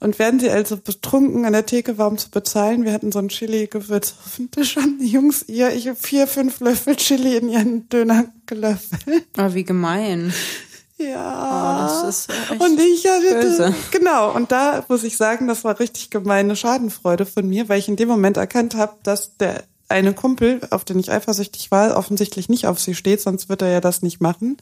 Und 0.01 0.19
während 0.19 0.41
sie 0.41 0.51
also 0.51 0.77
betrunken 0.77 1.45
an 1.45 1.53
der 1.53 1.65
Theke 1.65 1.97
war, 1.97 2.09
um 2.09 2.19
zu 2.19 2.29
bezahlen, 2.29 2.85
wir 2.85 2.93
hatten 2.93 3.13
so 3.13 3.21
ein 3.21 3.29
Chili-Gewürz 3.29 4.17
auf 4.25 4.35
dem 4.35 4.51
Tisch, 4.51 4.75
haben 4.77 4.99
die 4.99 5.07
Jungs 5.07 5.45
ihr 5.47 5.73
ich 5.73 5.87
hab 5.87 5.97
vier, 5.97 6.27
fünf 6.27 6.59
Löffel 6.59 6.97
Chili 6.97 7.37
in 7.37 7.49
ihren 7.49 7.89
Döner 7.89 8.25
gelöffelt. 8.47 9.27
Oh, 9.39 9.55
wie 9.55 9.63
gemein. 9.63 10.33
Ja. 10.99 11.87
Oh, 11.89 12.03
das 12.05 12.19
ist 12.19 12.31
echt 12.51 12.61
und 12.61 12.81
ich 12.81 13.07
hatte, 13.07 13.41
böse. 13.41 13.75
genau. 13.91 14.33
Und 14.35 14.51
da 14.53 14.85
muss 14.89 15.05
ich 15.05 15.17
sagen, 15.17 15.47
das 15.47 15.63
war 15.65 15.79
richtig 15.79 16.11
gemeine 16.11 16.57
Schadenfreude 16.57 17.25
von 17.25 17.49
mir, 17.49 17.69
weil 17.69 17.79
ich 17.79 17.89
in 17.89 17.97
dem 17.97 18.09
Moment 18.09 18.37
erkannt 18.37 18.75
habe, 18.75 18.95
dass 19.05 19.37
der 19.37 19.63
eine 19.93 20.15
Kumpel, 20.15 20.61
auf 20.71 20.85
den 20.85 20.99
ich 20.99 21.11
eifersüchtig 21.11 21.71
war, 21.71 21.97
offensichtlich 21.97 22.49
nicht 22.49 22.67
auf 22.67 22.81
sie 22.81 22.95
steht, 22.95 23.21
sonst 23.21 23.49
wird 23.49 23.63
er 23.63 23.69
ja 23.69 23.81
das 23.81 24.03
nicht 24.03 24.21
machen. 24.21 24.57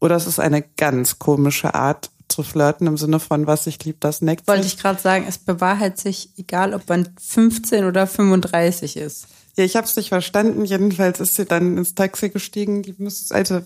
Oder 0.00 0.16
es 0.16 0.26
ist 0.26 0.38
eine 0.38 0.62
ganz 0.62 1.18
komische 1.18 1.74
Art 1.74 2.10
zu 2.28 2.42
flirten 2.42 2.86
im 2.86 2.96
Sinne 2.96 3.20
von, 3.20 3.46
was 3.46 3.66
ich 3.66 3.82
lieb, 3.84 4.00
das 4.00 4.20
neckt. 4.20 4.46
Wollte 4.48 4.66
ich 4.66 4.78
gerade 4.78 5.00
sagen, 5.00 5.24
es 5.28 5.38
bewahrheit 5.38 5.98
sich, 5.98 6.30
egal 6.36 6.74
ob 6.74 6.88
man 6.88 7.08
15 7.20 7.84
oder 7.84 8.06
35 8.06 8.96
ist. 8.96 9.26
Ja, 9.56 9.64
ich 9.64 9.76
habe 9.76 9.86
es 9.86 9.94
nicht 9.96 10.08
verstanden. 10.08 10.64
Jedenfalls 10.64 11.20
ist 11.20 11.36
sie 11.36 11.44
dann 11.44 11.78
ins 11.78 11.94
Taxi 11.94 12.30
gestiegen. 12.30 12.82
Die 12.82 12.94
muss, 12.98 13.30
also 13.30 13.60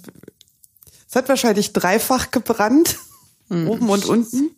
es 1.09 1.17
hat 1.17 1.29
wahrscheinlich 1.29 1.73
dreifach 1.73 2.31
gebrannt, 2.31 2.97
oben 3.49 3.89
und 3.89 4.05
unten. 4.05 4.51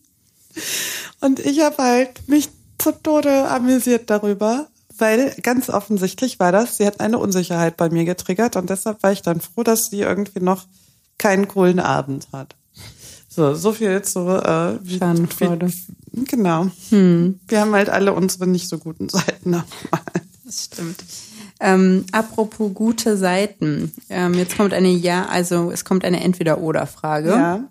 Und 1.20 1.38
ich 1.38 1.60
habe 1.60 1.82
halt 1.82 2.28
mich 2.28 2.48
zu 2.78 2.92
Tode 2.92 3.48
amüsiert 3.48 4.10
darüber, 4.10 4.68
weil 5.00 5.34
ganz 5.42 5.68
offensichtlich 5.68 6.38
war 6.40 6.52
das, 6.52 6.76
sie 6.76 6.86
hat 6.86 7.00
eine 7.00 7.18
Unsicherheit 7.18 7.76
bei 7.76 7.90
mir 7.90 8.04
getriggert 8.04 8.56
und 8.56 8.70
deshalb 8.70 9.02
war 9.02 9.12
ich 9.12 9.22
dann 9.22 9.40
froh, 9.40 9.62
dass 9.62 9.86
sie 9.86 10.00
irgendwie 10.00 10.40
noch 10.40 10.66
keinen 11.18 11.48
coolen 11.48 11.80
Abend 11.80 12.28
hat. 12.32 12.56
So, 13.28 13.54
so 13.54 13.72
viel 13.72 14.02
zu 14.02 14.20
äh, 14.20 14.78
wie, 14.82 14.98
Schadenfreude. 14.98 15.68
wie, 16.12 16.24
genau. 16.24 16.66
Wir 16.90 17.60
haben 17.60 17.72
halt 17.72 17.88
alle 17.88 18.12
unsere 18.12 18.46
nicht 18.48 18.68
so 18.68 18.78
guten 18.78 19.08
Seiten 19.10 19.50
nochmal. 19.50 20.02
Das 20.44 20.64
stimmt. 20.64 21.04
Ähm, 21.60 22.06
apropos 22.10 22.74
gute 22.74 23.16
Seiten. 23.16 23.92
Ähm, 24.08 24.34
jetzt 24.34 24.56
kommt 24.56 24.72
eine 24.72 24.88
Ja, 24.88 25.26
also 25.26 25.70
es 25.70 25.84
kommt 25.84 26.04
eine 26.04 26.20
Entweder-Oder-Frage. 26.24 27.30
Ja. 27.30 27.64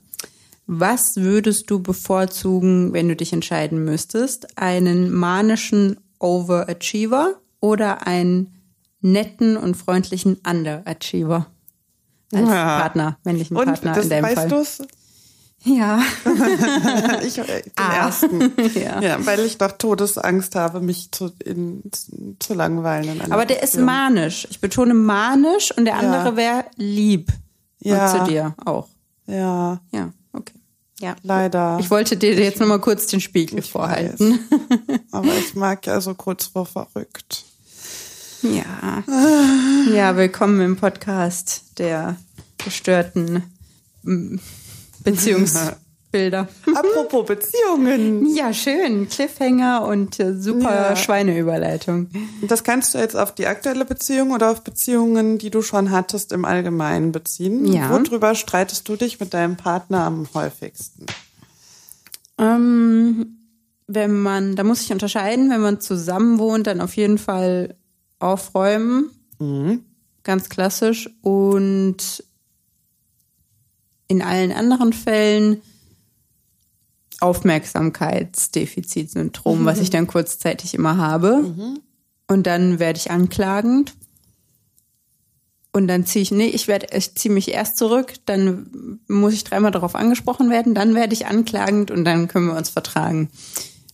Was 0.68 1.16
würdest 1.18 1.70
du 1.72 1.80
bevorzugen, 1.80 2.94
wenn 2.94 3.10
du 3.10 3.16
dich 3.16 3.34
entscheiden 3.34 3.84
müsstest? 3.84 4.58
Einen 4.58 5.12
manischen 5.12 5.98
Overachiever 6.20 7.36
oder 7.60 8.06
einen 8.08 8.54
netten 9.02 9.58
und 9.58 9.76
freundlichen 9.76 10.38
Underachiever? 10.48 11.48
Als 12.34 12.48
Ja. 12.50 12.80
Partner, 12.80 13.18
männlichen 13.24 13.58
Und 13.58 13.66
Partner 13.66 13.94
das 13.94 14.04
in 14.04 14.10
deinem 14.12 14.24
weißt 14.26 14.36
Fall. 14.36 14.50
du's? 14.50 14.82
Ja. 15.66 16.02
Ich 17.26 17.38
äh, 17.38 17.62
den 17.64 17.72
Ah. 17.76 18.06
ersten. 18.06 18.54
Ja. 18.76 19.02
Ja, 19.02 19.26
weil 19.26 19.42
ich 19.42 19.58
doch 19.58 19.74
Todesangst 19.74 20.56
habe, 20.56 20.80
mich 20.80 21.12
zu, 21.12 21.32
in, 21.44 21.82
zu, 22.40 22.54
langweilen. 22.54 23.20
Aber 23.32 23.46
der 23.46 23.58
ist 23.64 23.72
Beziehung. 23.72 23.86
manisch. 23.88 24.48
Ich 24.50 24.62
betone 24.62 24.94
manisch 24.94 25.76
und 25.76 25.84
der 25.86 25.98
andere 25.98 26.36
wäre 26.38 26.66
lieb. 26.78 27.32
Ja. 27.82 28.12
Und 28.14 28.20
zu 28.20 28.32
dir 28.32 28.56
auch. 28.66 28.88
Ja, 29.26 29.82
Ja. 29.92 30.12
Ja. 31.00 31.16
leider. 31.24 31.78
Ich 31.80 31.90
wollte 31.90 32.18
dir 32.18 32.34
jetzt 32.34 32.60
nochmal 32.60 32.80
kurz 32.80 33.08
den 33.08 33.22
Spiegel 33.22 33.62
vorhalten. 33.62 34.40
Aber 35.12 35.34
ich 35.38 35.56
mag 35.56 35.86
ja 35.86 36.02
so 36.02 36.14
kurz 36.14 36.48
vor 36.48 36.66
verrückt. 36.66 37.46
Ja. 38.42 39.04
Ja, 39.94 40.16
willkommen 40.18 40.62
im 40.62 40.76
Podcast 40.76 41.64
der 41.78 42.18
gestörten 42.58 43.44
mm, 44.04 44.38
Beziehungsbilder. 46.12 46.48
Apropos 46.76 47.26
Beziehungen. 47.26 48.36
Ja, 48.36 48.54
schön. 48.54 49.08
Cliffhanger 49.10 49.86
und 49.86 50.20
äh, 50.20 50.34
super 50.40 50.90
Ja. 50.90 50.96
Schweineüberleitung. 50.96 52.10
Das 52.48 52.64
kannst 52.64 52.94
du 52.94 52.98
jetzt 52.98 53.16
auf 53.16 53.34
die 53.36 53.48
aktuelle 53.48 53.86
Beziehung 53.86 54.32
oder 54.32 54.52
auf 54.52 54.64
Beziehungen, 54.64 55.38
die 55.38 55.50
du 55.50 55.62
schon 55.62 55.92
hattest, 55.92 56.32
im 56.32 56.46
Allgemeinen 56.46 57.12
beziehen. 57.12 57.66
Ja. 57.72 57.90
Worüber 57.90 58.36
streitest 58.36 58.88
du 58.90 58.96
dich 58.96 59.20
mit 59.20 59.34
deinem 59.34 59.58
Partner 59.58 60.04
am 60.06 60.28
häufigsten? 60.34 61.06
Ähm, 62.38 63.38
wenn 63.88 64.22
man, 64.22 64.56
da 64.56 64.64
muss 64.64 64.82
ich 64.82 64.92
unterscheiden, 64.92 65.50
wenn 65.50 65.62
man 65.62 65.82
zusammen 65.82 66.40
wohnt, 66.40 66.68
dann 66.68 66.82
auf 66.82 66.96
jeden 66.96 67.18
Fall 67.18 67.76
aufräumen. 68.20 69.12
Ganz 70.24 70.50
klassisch. 70.50 71.10
Und 71.22 72.24
in 74.08 74.22
allen 74.22 74.52
anderen 74.52 74.92
Fällen 74.92 75.62
Aufmerksamkeitsdefizitsyndrom, 77.22 79.66
was 79.66 79.80
ich 79.80 79.90
dann 79.90 80.08
kurzzeitig 80.08 80.74
immer 80.74 80.98
habe. 80.98 81.44
Und 82.28 82.48
dann 82.48 82.80
werde 82.80 82.98
ich 82.98 83.12
anklagend. 83.12 83.94
Und 85.72 85.88
dann 85.88 86.06
ziehe 86.06 86.24
ich, 86.24 86.32
nee, 86.32 86.48
ich 86.48 86.68
werde, 86.68 86.88
ich 86.96 87.16
ziehe 87.16 87.34
mich 87.34 87.52
erst 87.52 87.78
zurück, 87.78 88.16
dann 88.26 89.00
muss 89.08 89.34
ich 89.34 89.44
dreimal 89.44 89.72
darauf 89.72 89.96
angesprochen 89.96 90.50
werden, 90.50 90.74
dann 90.74 90.96
werde 90.96 91.14
ich 91.14 91.28
anklagend 91.28 91.92
und 91.92 92.06
dann 92.06 92.28
können 92.28 92.48
wir 92.48 92.58
uns 92.58 92.70
vertragen. 92.70 93.30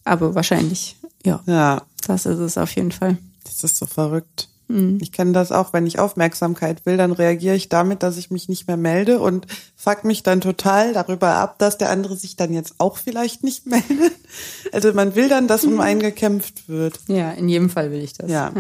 Aber 0.05 0.36
wahrscheinlich, 0.36 0.95
ja, 1.26 1.41
Ja, 1.45 1.82
das 2.07 2.26
ist 2.26 2.39
es 2.39 2.57
auf 2.57 2.73
jeden 2.76 2.93
Fall. 2.93 3.17
Das 3.43 3.63
ist 3.63 3.78
so 3.78 3.86
verrückt. 3.86 4.47
Ich 4.68 5.11
kenne 5.11 5.32
das 5.32 5.51
auch, 5.51 5.74
wenn 5.74 5.86
ich 5.86 5.99
Aufmerksamkeit 5.99 6.88
will, 6.88 6.97
dann 6.97 7.11
reagiere 7.11 7.55
ich 7.55 7.70
damit, 7.70 8.01
dass 8.01 8.18
ich 8.18 8.32
mich 8.32 8.49
nicht 8.49 8.68
mehr 8.68 8.78
melde 8.78 9.20
und 9.20 9.45
fuck 9.76 10.03
mich 10.03 10.24
dann 10.24 10.41
total 10.41 10.91
darüber 10.91 11.36
ab, 11.36 11.59
dass 11.59 11.78
der 11.78 11.91
andere 11.91 12.16
sich 12.16 12.36
dann 12.36 12.51
jetzt 12.51 12.76
auch 12.80 12.97
vielleicht 12.97 13.43
nicht 13.43 13.66
meldet. 13.68 14.13
Also 14.72 14.91
man 14.93 15.13
will 15.13 15.30
dann, 15.30 15.47
dass 15.47 15.66
um 15.66 15.80
einen 15.80 15.99
gekämpft 15.99 16.68
wird. 16.68 16.99
Ja, 17.07 17.32
in 17.32 17.47
jedem 17.47 17.70
Fall 17.70 17.91
will 17.91 18.01
ich 18.01 18.13
das. 18.13 18.32
Ja. 18.32 18.51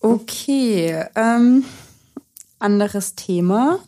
Okay, 0.00 1.04
ähm, 1.14 1.64
anderes 2.58 3.14
Thema. 3.14 3.80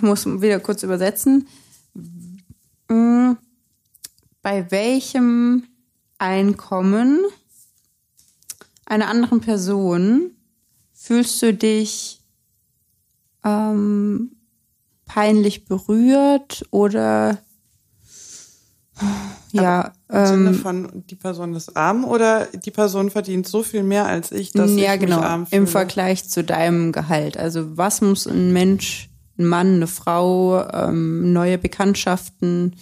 Muss 0.00 0.24
wieder 0.26 0.60
kurz 0.60 0.82
übersetzen. 0.82 1.46
Mm, 2.88 3.32
Bei 4.40 4.70
welchem 4.70 5.64
Einkommen 6.18 7.20
einer 8.86 9.08
anderen 9.08 9.40
Person 9.40 10.30
fühlst 10.92 11.42
du 11.42 11.52
dich 11.52 12.22
ähm, 13.44 14.36
peinlich 15.04 15.66
berührt 15.66 16.66
oder 16.70 17.38
ja, 19.52 19.92
Im 20.08 20.26
Sinne 20.26 20.48
ähm, 20.50 20.54
von, 20.54 21.04
die 21.10 21.14
Person 21.14 21.54
ist 21.54 21.76
arm 21.76 22.04
oder 22.04 22.46
die 22.46 22.70
Person 22.70 23.10
verdient 23.10 23.46
so 23.46 23.62
viel 23.62 23.82
mehr 23.82 24.06
als 24.06 24.32
ich, 24.32 24.52
dass 24.52 24.70
ja, 24.72 24.94
ich 24.94 25.00
genau, 25.00 25.16
mich 25.16 25.26
arm 25.26 25.46
fühle. 25.46 25.60
im 25.60 25.66
Vergleich 25.66 26.28
zu 26.28 26.42
deinem 26.42 26.92
Gehalt. 26.92 27.36
Also 27.36 27.76
was 27.76 28.00
muss 28.00 28.26
ein 28.26 28.52
Mensch, 28.52 29.10
ein 29.38 29.46
Mann, 29.46 29.76
eine 29.76 29.86
Frau, 29.86 30.66
ähm, 30.70 31.32
neue 31.32 31.58
Bekanntschaften, 31.58 32.76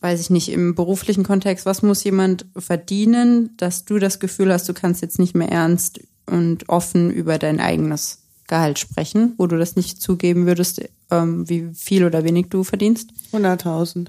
weiß 0.00 0.20
ich 0.20 0.30
nicht, 0.30 0.50
im 0.50 0.74
beruflichen 0.74 1.24
Kontext, 1.24 1.66
was 1.66 1.82
muss 1.82 2.04
jemand 2.04 2.46
verdienen, 2.56 3.56
dass 3.56 3.84
du 3.84 3.98
das 3.98 4.18
Gefühl 4.18 4.52
hast, 4.52 4.68
du 4.68 4.74
kannst 4.74 5.02
jetzt 5.02 5.18
nicht 5.18 5.34
mehr 5.34 5.50
ernst 5.50 6.00
und 6.26 6.68
offen 6.68 7.10
über 7.10 7.38
dein 7.38 7.60
eigenes 7.60 8.18
Gehalt 8.46 8.78
sprechen, 8.78 9.34
wo 9.36 9.46
du 9.46 9.58
das 9.58 9.76
nicht 9.76 10.00
zugeben 10.00 10.46
würdest, 10.46 10.82
ähm, 11.10 11.48
wie 11.48 11.70
viel 11.74 12.04
oder 12.04 12.24
wenig 12.24 12.48
du 12.48 12.64
verdienst? 12.64 13.10
100.000. 13.32 14.08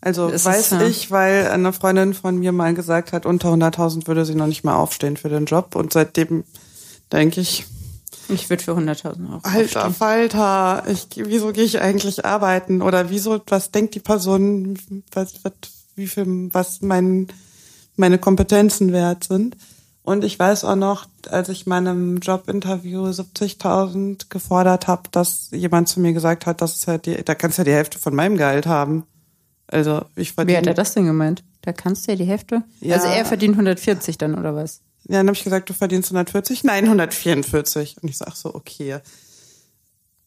Also 0.00 0.30
Das 0.30 0.44
weiß 0.44 0.72
ist, 0.72 0.82
ich, 0.82 1.10
weil 1.10 1.48
eine 1.48 1.72
Freundin 1.72 2.14
von 2.14 2.38
mir 2.38 2.52
mal 2.52 2.72
gesagt 2.74 3.12
hat, 3.12 3.26
unter 3.26 3.52
100.000 3.52 4.06
würde 4.06 4.24
sie 4.24 4.34
noch 4.34 4.46
nicht 4.46 4.64
mal 4.64 4.76
aufstehen 4.76 5.16
für 5.16 5.28
den 5.28 5.44
Job. 5.44 5.74
Und 5.74 5.92
seitdem 5.92 6.44
denke 7.12 7.40
ich, 7.40 7.66
Ich 8.28 8.50
würde 8.50 8.62
für 8.62 8.72
100.000 8.72 9.30
Euro 9.30 9.40
Alter 9.42 9.86
aufstehen. 9.86 9.94
Falter, 9.94 10.84
ich, 10.88 11.08
wieso 11.16 11.52
gehe 11.52 11.64
ich 11.64 11.80
eigentlich 11.80 12.24
arbeiten? 12.24 12.82
Oder 12.82 13.10
wieso, 13.10 13.40
was 13.46 13.70
denkt 13.70 13.94
die 13.94 14.00
Person, 14.00 14.78
was, 15.12 15.34
was, 15.42 15.52
wie 15.96 16.06
viel, 16.06 16.48
was 16.52 16.80
mein, 16.80 17.28
meine 17.96 18.18
Kompetenzen 18.18 18.92
wert 18.92 19.24
sind? 19.24 19.56
Und 20.02 20.24
ich 20.24 20.38
weiß 20.38 20.64
auch 20.64 20.76
noch, 20.76 21.06
als 21.28 21.48
ich 21.50 21.66
meinem 21.66 22.18
Jobinterview 22.18 23.04
70.000 23.04 24.28
gefordert 24.28 24.86
habe, 24.86 25.02
dass 25.10 25.50
jemand 25.52 25.88
zu 25.88 26.00
mir 26.00 26.12
gesagt 26.12 26.46
hat, 26.46 26.62
das 26.62 26.76
ist 26.76 26.86
ja 26.86 26.98
die, 26.98 27.22
da 27.22 27.34
kannst 27.34 27.58
du 27.58 27.62
ja 27.62 27.64
die 27.64 27.72
Hälfte 27.72 27.98
von 27.98 28.14
meinem 28.14 28.36
Gehalt 28.36 28.66
haben. 28.66 29.04
Also 29.66 30.02
ich 30.16 30.36
Wie 30.36 30.40
hat 30.40 30.48
er 30.48 30.54
verdiene 30.54 30.74
das 30.74 30.94
denn 30.94 31.04
gemeint? 31.04 31.44
Da 31.62 31.72
kannst 31.72 32.06
du 32.06 32.12
ja 32.12 32.16
die 32.16 32.24
Hälfte. 32.24 32.62
Ja. 32.80 32.96
Also 32.96 33.08
er 33.08 33.24
verdient 33.24 33.54
140 33.54 34.18
dann, 34.18 34.36
oder 34.36 34.54
was? 34.54 34.80
Ja, 35.10 35.16
dann 35.18 35.26
habe 35.26 35.36
ich 35.36 35.42
gesagt, 35.42 35.68
du 35.68 35.74
verdienst 35.74 36.10
140? 36.10 36.62
Nein, 36.62 36.84
144. 36.84 37.96
Und 38.00 38.08
ich 38.08 38.16
sag 38.16 38.36
so, 38.36 38.54
okay. 38.54 38.98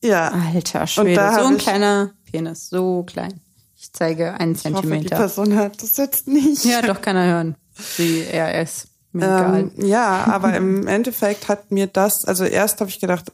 Ja. 0.03 0.29
Alter 0.53 0.85
Schwede, 0.87 1.31
so 1.39 1.45
ein 1.45 1.55
ich- 1.55 1.63
kleiner 1.63 2.11
Penis, 2.29 2.67
so 2.67 3.03
klein. 3.03 3.39
Ich 3.77 3.93
zeige 3.93 4.33
einen 4.33 4.55
Ich 4.55 4.65
hoffe, 4.65 4.81
die 4.81 4.89
Zentimeter. 4.89 5.15
Person 5.15 5.55
hat 5.55 5.81
das 5.81 5.95
jetzt 5.95 6.27
nicht. 6.27 6.65
Ja, 6.65 6.81
doch 6.81 7.01
kann 7.01 7.15
er 7.15 7.27
hören. 7.27 7.55
Sie, 7.95 8.23
er 8.23 8.67
mir 9.13 9.25
egal. 9.25 9.59
Ähm, 9.77 9.85
ja, 9.85 10.25
aber 10.27 10.53
im 10.53 10.85
Endeffekt 10.85 11.47
hat 11.47 11.71
mir 11.71 11.87
das, 11.87 12.25
also 12.25 12.43
erst 12.43 12.81
habe 12.81 12.89
ich 12.89 12.99
gedacht, 12.99 13.31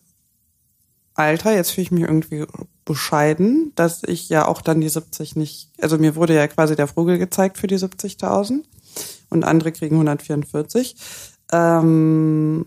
Alter, 1.16 1.54
jetzt 1.56 1.72
fühle 1.72 1.84
ich 1.84 1.92
mich 1.92 2.04
irgendwie 2.04 2.46
bescheiden, 2.86 3.72
dass 3.76 4.04
ich 4.04 4.30
ja 4.30 4.48
auch 4.48 4.62
dann 4.62 4.82
die 4.82 4.90
70 4.90 5.36
nicht, 5.36 5.72
also 5.82 5.98
mir 5.98 6.16
wurde 6.16 6.36
ja 6.36 6.48
quasi 6.48 6.76
der 6.76 6.88
Vogel 6.88 7.18
gezeigt 7.18 7.58
für 7.58 7.68
die 7.68 7.78
70.000 7.78 8.64
und 9.30 9.44
andere 9.44 9.72
kriegen 9.72 9.96
144. 9.96 10.96
Ähm, 11.52 12.66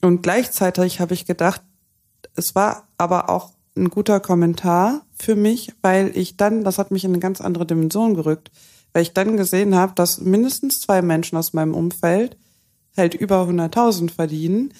und 0.00 0.22
gleichzeitig 0.22 1.00
habe 1.00 1.14
ich 1.14 1.26
gedacht, 1.26 1.62
es 2.34 2.54
war 2.54 2.88
aber 2.98 3.30
auch 3.30 3.52
ein 3.76 3.90
guter 3.90 4.20
Kommentar 4.20 5.02
für 5.12 5.36
mich, 5.36 5.72
weil 5.82 6.16
ich 6.16 6.36
dann, 6.36 6.64
das 6.64 6.78
hat 6.78 6.90
mich 6.90 7.04
in 7.04 7.12
eine 7.12 7.20
ganz 7.20 7.40
andere 7.40 7.66
Dimension 7.66 8.14
gerückt, 8.14 8.50
weil 8.92 9.02
ich 9.02 9.12
dann 9.12 9.36
gesehen 9.36 9.74
habe, 9.74 9.92
dass 9.94 10.20
mindestens 10.20 10.80
zwei 10.80 11.02
Menschen 11.02 11.36
aus 11.36 11.52
meinem 11.52 11.74
Umfeld 11.74 12.36
halt 12.96 13.14
über 13.14 13.42
100.000 13.42 14.10
verdienen. 14.10 14.72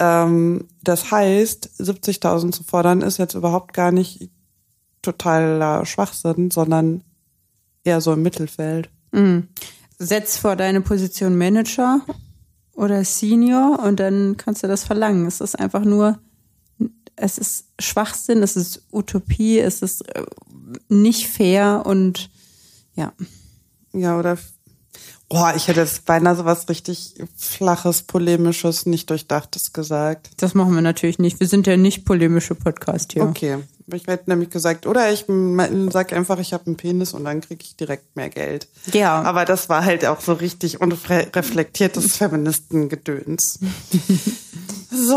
Ähm, 0.00 0.68
das 0.82 1.10
heißt, 1.10 1.80
70.000 1.80 2.52
zu 2.52 2.64
fordern 2.64 3.02
ist 3.02 3.18
jetzt 3.18 3.34
überhaupt 3.34 3.74
gar 3.74 3.92
nicht 3.92 4.30
totaler 5.02 5.86
Schwachsinn, 5.86 6.50
sondern 6.50 7.02
eher 7.84 8.00
so 8.00 8.12
im 8.12 8.22
Mittelfeld. 8.22 8.90
Setz 9.98 10.36
vor 10.36 10.56
deine 10.56 10.80
Position 10.80 11.36
Manager 11.36 12.00
oder 12.72 13.04
Senior 13.04 13.80
und 13.84 13.98
dann 13.98 14.36
kannst 14.36 14.62
du 14.62 14.68
das 14.68 14.84
verlangen. 14.84 15.26
Es 15.26 15.40
ist 15.40 15.58
einfach 15.58 15.84
nur, 15.84 16.18
es 17.16 17.38
ist 17.38 17.66
Schwachsinn, 17.80 18.42
es 18.42 18.56
ist 18.56 18.82
Utopie, 18.92 19.58
es 19.58 19.82
ist 19.82 20.08
äh, 20.14 20.24
nicht 20.88 21.26
fair 21.28 21.82
und 21.84 22.30
ja. 22.94 23.12
Ja, 23.92 24.18
oder 24.18 24.38
Boah, 25.28 25.52
ich 25.54 25.68
hätte 25.68 25.80
jetzt 25.80 26.06
beinahe 26.06 26.36
so 26.36 26.46
was 26.46 26.68
richtig 26.70 27.14
flaches, 27.36 28.02
polemisches, 28.02 28.86
nicht 28.86 29.10
durchdachtes 29.10 29.74
gesagt. 29.74 30.30
Das 30.38 30.54
machen 30.54 30.74
wir 30.74 30.80
natürlich 30.80 31.18
nicht. 31.18 31.38
Wir 31.38 31.48
sind 31.48 31.66
ja 31.66 31.76
nicht 31.76 32.06
polemische 32.06 32.54
Podcast 32.54 33.12
hier. 33.12 33.24
Okay. 33.24 33.58
Ich 33.92 34.06
hätte 34.06 34.28
nämlich 34.28 34.50
gesagt, 34.50 34.86
oder 34.86 35.10
ich 35.10 35.24
sag 35.90 36.12
einfach, 36.12 36.38
ich 36.38 36.52
habe 36.52 36.66
einen 36.66 36.76
Penis 36.76 37.14
und 37.14 37.24
dann 37.24 37.40
kriege 37.40 37.62
ich 37.64 37.74
direkt 37.76 38.16
mehr 38.16 38.28
Geld. 38.28 38.68
Ja. 38.92 39.22
Aber 39.22 39.44
das 39.46 39.68
war 39.70 39.84
halt 39.84 40.04
auch 40.04 40.20
so 40.20 40.34
richtig 40.34 40.80
unreflektiertes 40.80 42.16
Feministengedöns. 42.18 43.58
so, 44.90 45.14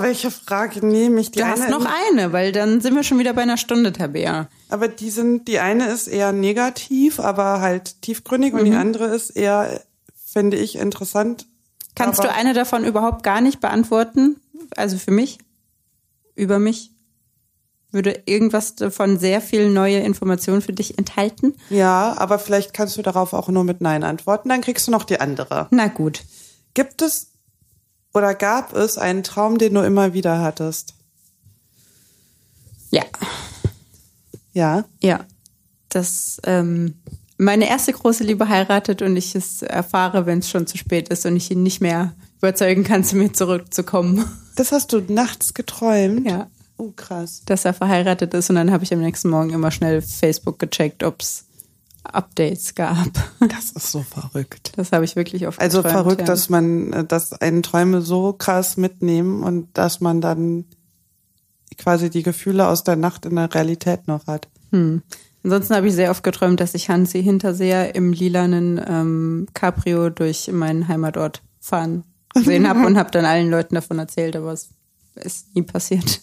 welche 0.00 0.30
Frage 0.30 0.84
nehme 0.86 1.20
ich? 1.20 1.30
Die 1.30 1.38
Du 1.40 1.46
hast 1.46 1.62
eine- 1.62 1.70
noch 1.70 1.86
eine, 2.10 2.32
weil 2.32 2.52
dann 2.52 2.80
sind 2.80 2.94
wir 2.94 3.02
schon 3.04 3.18
wieder 3.18 3.32
bei 3.32 3.42
einer 3.42 3.56
Stunde, 3.56 3.92
Tabea. 3.92 4.48
Aber 4.68 4.88
die 4.88 5.10
sind, 5.10 5.48
die 5.48 5.58
eine 5.58 5.88
ist 5.90 6.06
eher 6.06 6.32
negativ, 6.32 7.20
aber 7.20 7.60
halt 7.60 8.02
tiefgründig 8.02 8.54
und 8.54 8.64
die 8.64 8.74
andere 8.74 9.06
ist 9.06 9.30
eher, 9.30 9.80
finde 10.26 10.56
ich, 10.58 10.76
interessant. 10.76 11.46
Kannst 11.94 12.20
aber, 12.20 12.28
du 12.28 12.34
eine 12.34 12.54
davon 12.54 12.84
überhaupt 12.84 13.22
gar 13.22 13.40
nicht 13.40 13.60
beantworten? 13.60 14.36
Also 14.76 14.96
für 14.98 15.10
mich? 15.10 15.38
Über 16.34 16.58
mich? 16.58 16.89
Würde 17.92 18.22
irgendwas 18.26 18.76
davon 18.76 19.18
sehr 19.18 19.40
viel 19.40 19.70
neue 19.70 19.98
Informationen 19.98 20.62
für 20.62 20.72
dich 20.72 20.96
enthalten? 20.96 21.54
Ja, 21.70 22.14
aber 22.16 22.38
vielleicht 22.38 22.72
kannst 22.72 22.96
du 22.96 23.02
darauf 23.02 23.32
auch 23.32 23.48
nur 23.48 23.64
mit 23.64 23.80
Nein 23.80 24.04
antworten, 24.04 24.48
dann 24.48 24.60
kriegst 24.60 24.86
du 24.86 24.92
noch 24.92 25.04
die 25.04 25.20
andere. 25.20 25.66
Na 25.70 25.88
gut. 25.88 26.22
Gibt 26.74 27.02
es 27.02 27.32
oder 28.12 28.34
gab 28.34 28.74
es 28.74 28.98
einen 28.98 29.22
Traum, 29.22 29.58
den 29.58 29.74
du 29.74 29.80
immer 29.80 30.14
wieder 30.14 30.40
hattest? 30.40 30.94
Ja. 32.90 33.04
Ja. 34.52 34.84
Ja. 35.00 35.24
Dass 35.88 36.40
ähm, 36.44 36.94
meine 37.38 37.68
erste 37.68 37.92
große 37.92 38.24
Liebe 38.24 38.48
heiratet 38.48 39.02
und 39.02 39.16
ich 39.16 39.34
es 39.34 39.62
erfahre, 39.62 40.26
wenn 40.26 40.40
es 40.40 40.50
schon 40.50 40.66
zu 40.66 40.76
spät 40.76 41.08
ist 41.08 41.26
und 41.26 41.36
ich 41.36 41.50
ihn 41.50 41.62
nicht 41.62 41.80
mehr 41.80 42.12
überzeugen 42.38 42.84
kann, 42.84 43.04
zu 43.04 43.16
mir 43.16 43.32
zurückzukommen. 43.32 44.24
Das 44.56 44.72
hast 44.72 44.92
du 44.92 45.00
nachts 45.00 45.54
geträumt? 45.54 46.26
Ja. 46.26 46.48
Oh, 46.80 46.92
krass. 46.96 47.42
Dass 47.44 47.66
er 47.66 47.74
verheiratet 47.74 48.32
ist 48.32 48.48
und 48.48 48.56
dann 48.56 48.70
habe 48.70 48.84
ich 48.84 48.92
am 48.94 49.00
nächsten 49.00 49.28
Morgen 49.28 49.50
immer 49.50 49.70
schnell 49.70 50.00
Facebook 50.00 50.58
gecheckt, 50.58 51.04
ob 51.04 51.20
es 51.20 51.44
Updates 52.04 52.74
gab. 52.74 53.08
Das 53.40 53.72
ist 53.72 53.92
so 53.92 54.02
verrückt. 54.02 54.72
Das 54.76 54.92
habe 54.92 55.04
ich 55.04 55.14
wirklich 55.14 55.46
oft 55.46 55.60
Also 55.60 55.82
geträumt, 55.82 55.94
verrückt, 55.94 56.20
ja. 56.20 56.26
dass 56.26 56.48
man, 56.48 56.92
äh, 56.92 57.04
dass 57.04 57.34
einen 57.34 57.62
Träume 57.62 58.00
so 58.00 58.32
krass 58.32 58.78
mitnehmen 58.78 59.42
und 59.42 59.68
dass 59.74 60.00
man 60.00 60.22
dann 60.22 60.64
quasi 61.76 62.08
die 62.08 62.22
Gefühle 62.22 62.66
aus 62.66 62.82
der 62.82 62.96
Nacht 62.96 63.26
in 63.26 63.36
der 63.36 63.54
Realität 63.54 64.08
noch 64.08 64.26
hat. 64.26 64.48
Ansonsten 65.42 65.74
habe 65.74 65.88
ich 65.88 65.94
sehr 65.94 66.10
oft 66.10 66.22
geträumt, 66.22 66.60
dass 66.60 66.74
ich 66.74 66.88
Hansi 66.88 67.22
Hinterseher 67.22 67.94
im 67.94 68.12
lilanen 68.12 68.80
ähm, 68.86 69.48
Cabrio 69.52 70.10
durch 70.10 70.50
meinen 70.52 70.88
Heimatort 70.88 71.42
fahren 71.60 72.04
gesehen 72.34 72.68
habe 72.68 72.86
und 72.86 72.96
habe 72.96 73.10
dann 73.10 73.24
allen 73.24 73.50
Leuten 73.50 73.74
davon 73.74 73.98
erzählt, 73.98 74.36
aber 74.36 74.52
es 74.52 74.70
ist 75.24 75.54
nie 75.54 75.62
passiert. 75.62 76.20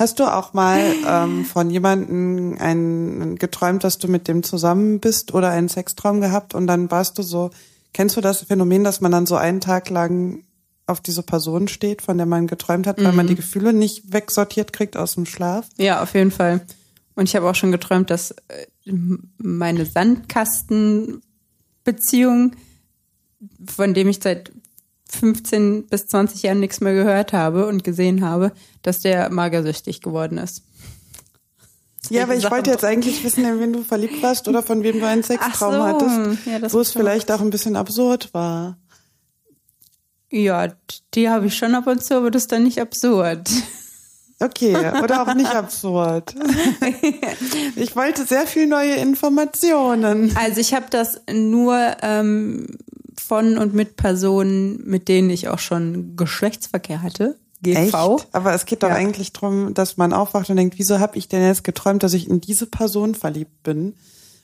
Hast 0.00 0.18
du 0.18 0.24
auch 0.24 0.54
mal 0.54 0.94
ähm, 1.06 1.44
von 1.44 1.68
jemandem 1.68 2.56
ein, 2.58 3.36
geträumt, 3.36 3.84
dass 3.84 3.98
du 3.98 4.08
mit 4.08 4.28
dem 4.28 4.42
zusammen 4.42 4.98
bist 4.98 5.34
oder 5.34 5.50
einen 5.50 5.68
Sextraum 5.68 6.22
gehabt 6.22 6.54
und 6.54 6.66
dann 6.66 6.90
warst 6.90 7.18
du 7.18 7.22
so, 7.22 7.50
kennst 7.92 8.16
du 8.16 8.22
das 8.22 8.44
Phänomen, 8.44 8.82
dass 8.82 9.02
man 9.02 9.12
dann 9.12 9.26
so 9.26 9.36
einen 9.36 9.60
Tag 9.60 9.90
lang 9.90 10.42
auf 10.86 11.02
diese 11.02 11.22
Person 11.22 11.68
steht, 11.68 12.00
von 12.00 12.16
der 12.16 12.24
man 12.24 12.46
geträumt 12.46 12.86
hat, 12.86 13.04
weil 13.04 13.12
man 13.12 13.26
die 13.26 13.34
Gefühle 13.34 13.74
nicht 13.74 14.10
wegsortiert 14.12 14.72
kriegt 14.72 14.96
aus 14.96 15.16
dem 15.16 15.26
Schlaf? 15.26 15.68
ja, 15.76 16.02
auf 16.02 16.14
jeden 16.14 16.30
Fall. 16.30 16.62
Und 17.14 17.28
ich 17.28 17.36
habe 17.36 17.46
auch 17.48 17.54
schon 17.54 17.70
geträumt, 17.70 18.08
dass 18.08 18.30
äh, 18.30 18.66
meine 19.36 19.84
Sandkastenbeziehung, 19.84 22.52
von 23.66 23.92
dem 23.92 24.08
ich 24.08 24.20
seit 24.22 24.50
15 25.10 25.86
bis 25.86 26.06
20 26.06 26.42
Jahren 26.42 26.60
nichts 26.60 26.80
mehr 26.80 26.94
gehört 26.94 27.32
habe 27.32 27.66
und 27.66 27.84
gesehen 27.84 28.24
habe, 28.24 28.52
dass 28.82 29.00
der 29.00 29.30
magersüchtig 29.30 30.00
geworden 30.00 30.38
ist. 30.38 30.62
Ja, 32.08 32.22
aber 32.22 32.34
ich 32.34 32.50
wollte 32.50 32.70
jetzt 32.70 32.84
eigentlich 32.84 33.22
wissen, 33.24 33.44
in 33.44 33.60
wen 33.60 33.72
du 33.72 33.84
verliebt 33.84 34.22
warst 34.22 34.48
oder 34.48 34.62
von 34.62 34.82
wem 34.82 35.00
du 35.00 35.06
einen 35.06 35.22
Sextraum 35.22 35.74
so, 35.74 35.82
hattest, 35.82 36.46
ja, 36.46 36.72
wo 36.72 36.80
es 36.80 36.92
vielleicht 36.92 37.30
auch 37.30 37.40
ein 37.40 37.50
bisschen 37.50 37.76
absurd 37.76 38.32
war. 38.32 38.78
Ja, 40.30 40.68
die 41.14 41.28
habe 41.28 41.46
ich 41.46 41.56
schon 41.56 41.74
ab 41.74 41.86
und 41.86 42.02
zu, 42.02 42.16
aber 42.16 42.30
das 42.30 42.44
ist 42.44 42.52
dann 42.52 42.62
nicht 42.62 42.80
absurd. 42.80 43.50
Okay, 44.42 44.74
oder 45.02 45.22
auch 45.22 45.34
nicht 45.34 45.54
absurd. 45.54 46.34
Ich 47.76 47.94
wollte 47.94 48.24
sehr 48.24 48.46
viel 48.46 48.66
neue 48.66 48.94
Informationen. 48.94 50.34
Also 50.36 50.60
ich 50.60 50.72
habe 50.74 50.86
das 50.90 51.20
nur 51.30 51.78
ähm, 52.02 52.66
von 53.30 53.58
und 53.58 53.74
mit 53.74 53.94
Personen, 53.94 54.82
mit 54.84 55.06
denen 55.06 55.30
ich 55.30 55.46
auch 55.46 55.60
schon 55.60 56.16
Geschlechtsverkehr 56.16 57.00
hatte. 57.00 57.36
GV. 57.62 57.76
Echt? 58.16 58.28
Aber 58.34 58.52
es 58.54 58.66
geht 58.66 58.82
doch 58.82 58.88
Ja. 58.88 58.96
eigentlich 58.96 59.32
drum, 59.32 59.72
dass 59.72 59.96
man 59.96 60.12
aufwacht 60.12 60.50
und 60.50 60.56
denkt, 60.56 60.78
wieso 60.78 60.98
habe 60.98 61.16
ich 61.16 61.28
denn 61.28 61.40
jetzt 61.46 61.62
geträumt, 61.62 62.02
dass 62.02 62.12
ich 62.12 62.28
in 62.28 62.40
diese 62.40 62.66
Person 62.66 63.14
verliebt 63.14 63.62
bin? 63.62 63.94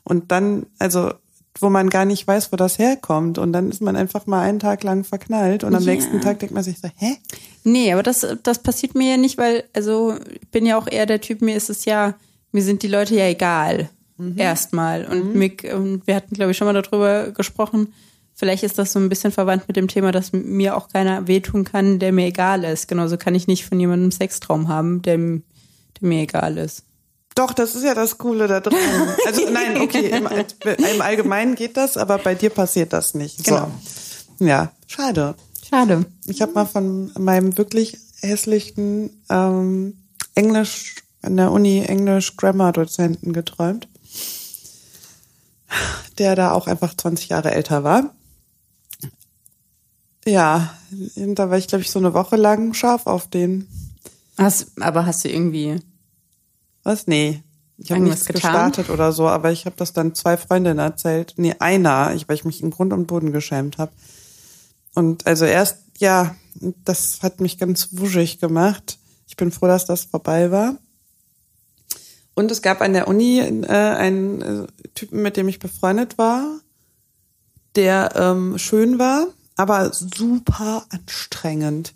Und 0.05 0.30
dann, 0.30 0.66
also, 0.78 1.11
wo 1.59 1.68
man 1.68 1.91
gar 1.91 2.05
nicht 2.05 2.28
weiß, 2.28 2.53
wo 2.53 2.57
das 2.57 2.78
herkommt. 2.78 3.39
Und 3.39 3.53
dann 3.53 3.70
ist 3.70 3.80
man 3.82 3.97
einfach 3.97 4.26
mal 4.26 4.43
einen 4.43 4.61
Tag 4.61 4.84
lang 4.84 5.03
verknallt 5.03 5.64
und 5.64 5.74
am 5.74 5.82
Ja. 5.82 5.91
nächsten 5.93 6.20
Tag 6.20 6.39
denkt 6.39 6.55
man 6.55 6.62
sich 6.62 6.78
so, 6.78 6.89
hä? 6.97 7.16
Nee, 7.64 7.93
aber 7.93 8.05
das, 8.05 8.24
das 8.45 8.61
passiert 8.62 8.95
mir 8.95 9.11
ja 9.12 9.16
nicht, 9.16 9.37
weil, 9.37 9.64
also 9.72 10.14
ich 10.41 10.49
bin 10.51 10.64
ja 10.64 10.78
auch 10.78 10.87
eher 10.87 11.07
der 11.07 11.20
Typ, 11.20 11.41
mir 11.43 11.57
ist 11.57 11.70
es 11.70 11.87
ja, 11.87 12.14
mir 12.53 12.62
sind 12.62 12.84
die 12.84 12.89
Leute 12.89 13.16
ja 13.16 13.26
egal. 13.26 13.89
Erstmal. 14.37 15.05
Und 15.07 15.34
Mick, 15.34 15.66
und 15.74 16.07
wir 16.07 16.14
hatten, 16.14 16.34
glaube 16.34 16.53
ich, 16.53 16.57
schon 16.57 16.66
mal 16.66 16.80
darüber 16.80 17.32
gesprochen, 17.32 17.93
vielleicht 18.37 18.62
ist 18.62 18.78
das 18.78 18.93
so 18.93 19.01
ein 19.01 19.09
bisschen 19.09 19.32
verwandt 19.32 19.66
mit 19.66 19.76
dem 19.76 19.89
Thema, 19.89 20.12
dass 20.12 20.32
mir 20.32 20.76
auch 20.76 20.89
keiner 20.89 21.26
wehtun 21.26 21.64
kann, 21.64 21.99
der 21.99 22.12
mir 22.12 22.26
egal 22.26 22.62
ist. 22.62 22.87
Genauso 22.87 23.16
kann 23.16 23.34
ich 23.34 23.49
nicht 23.49 23.64
von 23.66 23.80
jemandem 23.80 24.12
Sextraum 24.12 24.68
haben, 24.68 25.03
der, 25.03 25.16
der 25.16 25.43
mir 26.01 26.22
egal 26.22 26.59
ist. 26.59 26.84
Doch, 27.34 27.53
das 27.53 27.74
ist 27.74 27.82
ja 27.82 27.95
das 27.95 28.16
Coole 28.16 28.47
da 28.47 28.61
dran. 28.61 28.78
Also 29.26 29.43
nein, 29.53 29.80
okay, 29.80 30.09
im, 30.09 30.26
im 30.26 31.01
Allgemeinen 31.03 31.55
geht 31.55 31.76
das, 31.76 31.97
aber 31.97 32.18
bei 32.18 32.34
dir 32.34 32.51
passiert 32.51 32.93
das 32.93 33.14
nicht. 33.14 33.45
Genau. 33.45 33.70
So. 34.39 34.45
Ja, 34.45 34.72
schade. 34.87 35.34
Schade. 35.68 36.07
Ich 36.26 36.41
habe 36.41 36.53
mal 36.53 36.64
von 36.64 37.11
meinem 37.18 37.59
wirklich 37.59 37.99
hässlichen 38.20 39.22
ähm, 39.28 39.99
Englisch 40.34 40.97
an 41.22 41.37
der 41.37 41.51
Uni 41.51 41.80
Englisch 41.80 42.37
Grammar 42.37 42.72
Dozenten 42.72 43.32
geträumt, 43.32 43.89
der 46.18 46.37
da 46.37 46.53
auch 46.53 46.66
einfach 46.66 46.95
20 46.97 47.30
Jahre 47.30 47.51
älter 47.51 47.84
war. 47.84 48.14
Ja, 50.27 50.77
da 51.14 51.51
war 51.51 51.57
ich 51.57 51.68
glaube 51.68 51.83
ich 51.83 51.91
so 51.91 51.99
eine 51.99 52.12
Woche 52.12 52.37
lang 52.37 52.74
scharf 52.74 53.07
auf 53.07 53.29
den. 53.29 53.68
Hast, 54.37 54.72
aber 54.81 55.07
hast 55.07 55.24
du 55.24 55.31
irgendwie, 55.31 55.81
Was? 56.83 57.07
Nee. 57.07 57.43
Ich 57.79 57.91
habe 57.93 58.01
nichts 58.01 58.24
getan? 58.24 58.41
gestartet 58.41 58.91
oder 58.91 59.12
so, 59.12 59.29
aber 59.29 59.53
ich 59.53 59.66
habe 59.66 59.77
das 59.77 59.93
dann 59.93 60.14
zwei 60.14 60.37
Freundinnen 60.37 60.79
erzählt. 60.79 61.35
Nee, 61.37 61.55
einer, 61.59 62.14
ich, 62.14 62.29
weil 62.29 62.37
ich 62.37 62.45
mich 62.45 62.62
in 62.62 62.70
Grund 62.70 62.93
und 62.93 63.07
Boden 63.07 63.33
geschämt 63.33 63.79
habe. 63.79 63.93
Und 64.95 65.27
also 65.27 65.45
erst, 65.45 65.79
ja, 65.99 66.35
das 66.85 67.18
hat 67.22 67.41
mich 67.41 67.59
ganz 67.59 67.89
wuschig 67.93 68.41
gemacht. 68.41 68.99
Ich 69.29 69.37
bin 69.37 69.53
froh, 69.53 69.66
dass 69.66 69.85
das 69.85 70.05
vorbei 70.05 70.51
war. 70.51 70.79
Und 72.35 72.51
es 72.51 72.62
gab 72.62 72.81
an 72.81 72.95
der 72.95 73.09
Uni 73.09 73.41
äh, 73.41 73.72
einen 73.72 74.43
äh, 74.43 74.66
Typen, 74.95 75.22
mit 75.22 75.37
dem 75.37 75.49
ich 75.49 75.59
befreundet 75.59 76.16
war, 76.16 76.61
der 77.74 78.11
ähm, 78.16 78.59
schön 78.59 78.99
war, 78.99 79.27
aber 79.57 79.92
super 79.92 80.84
anstrengend. 80.90 81.94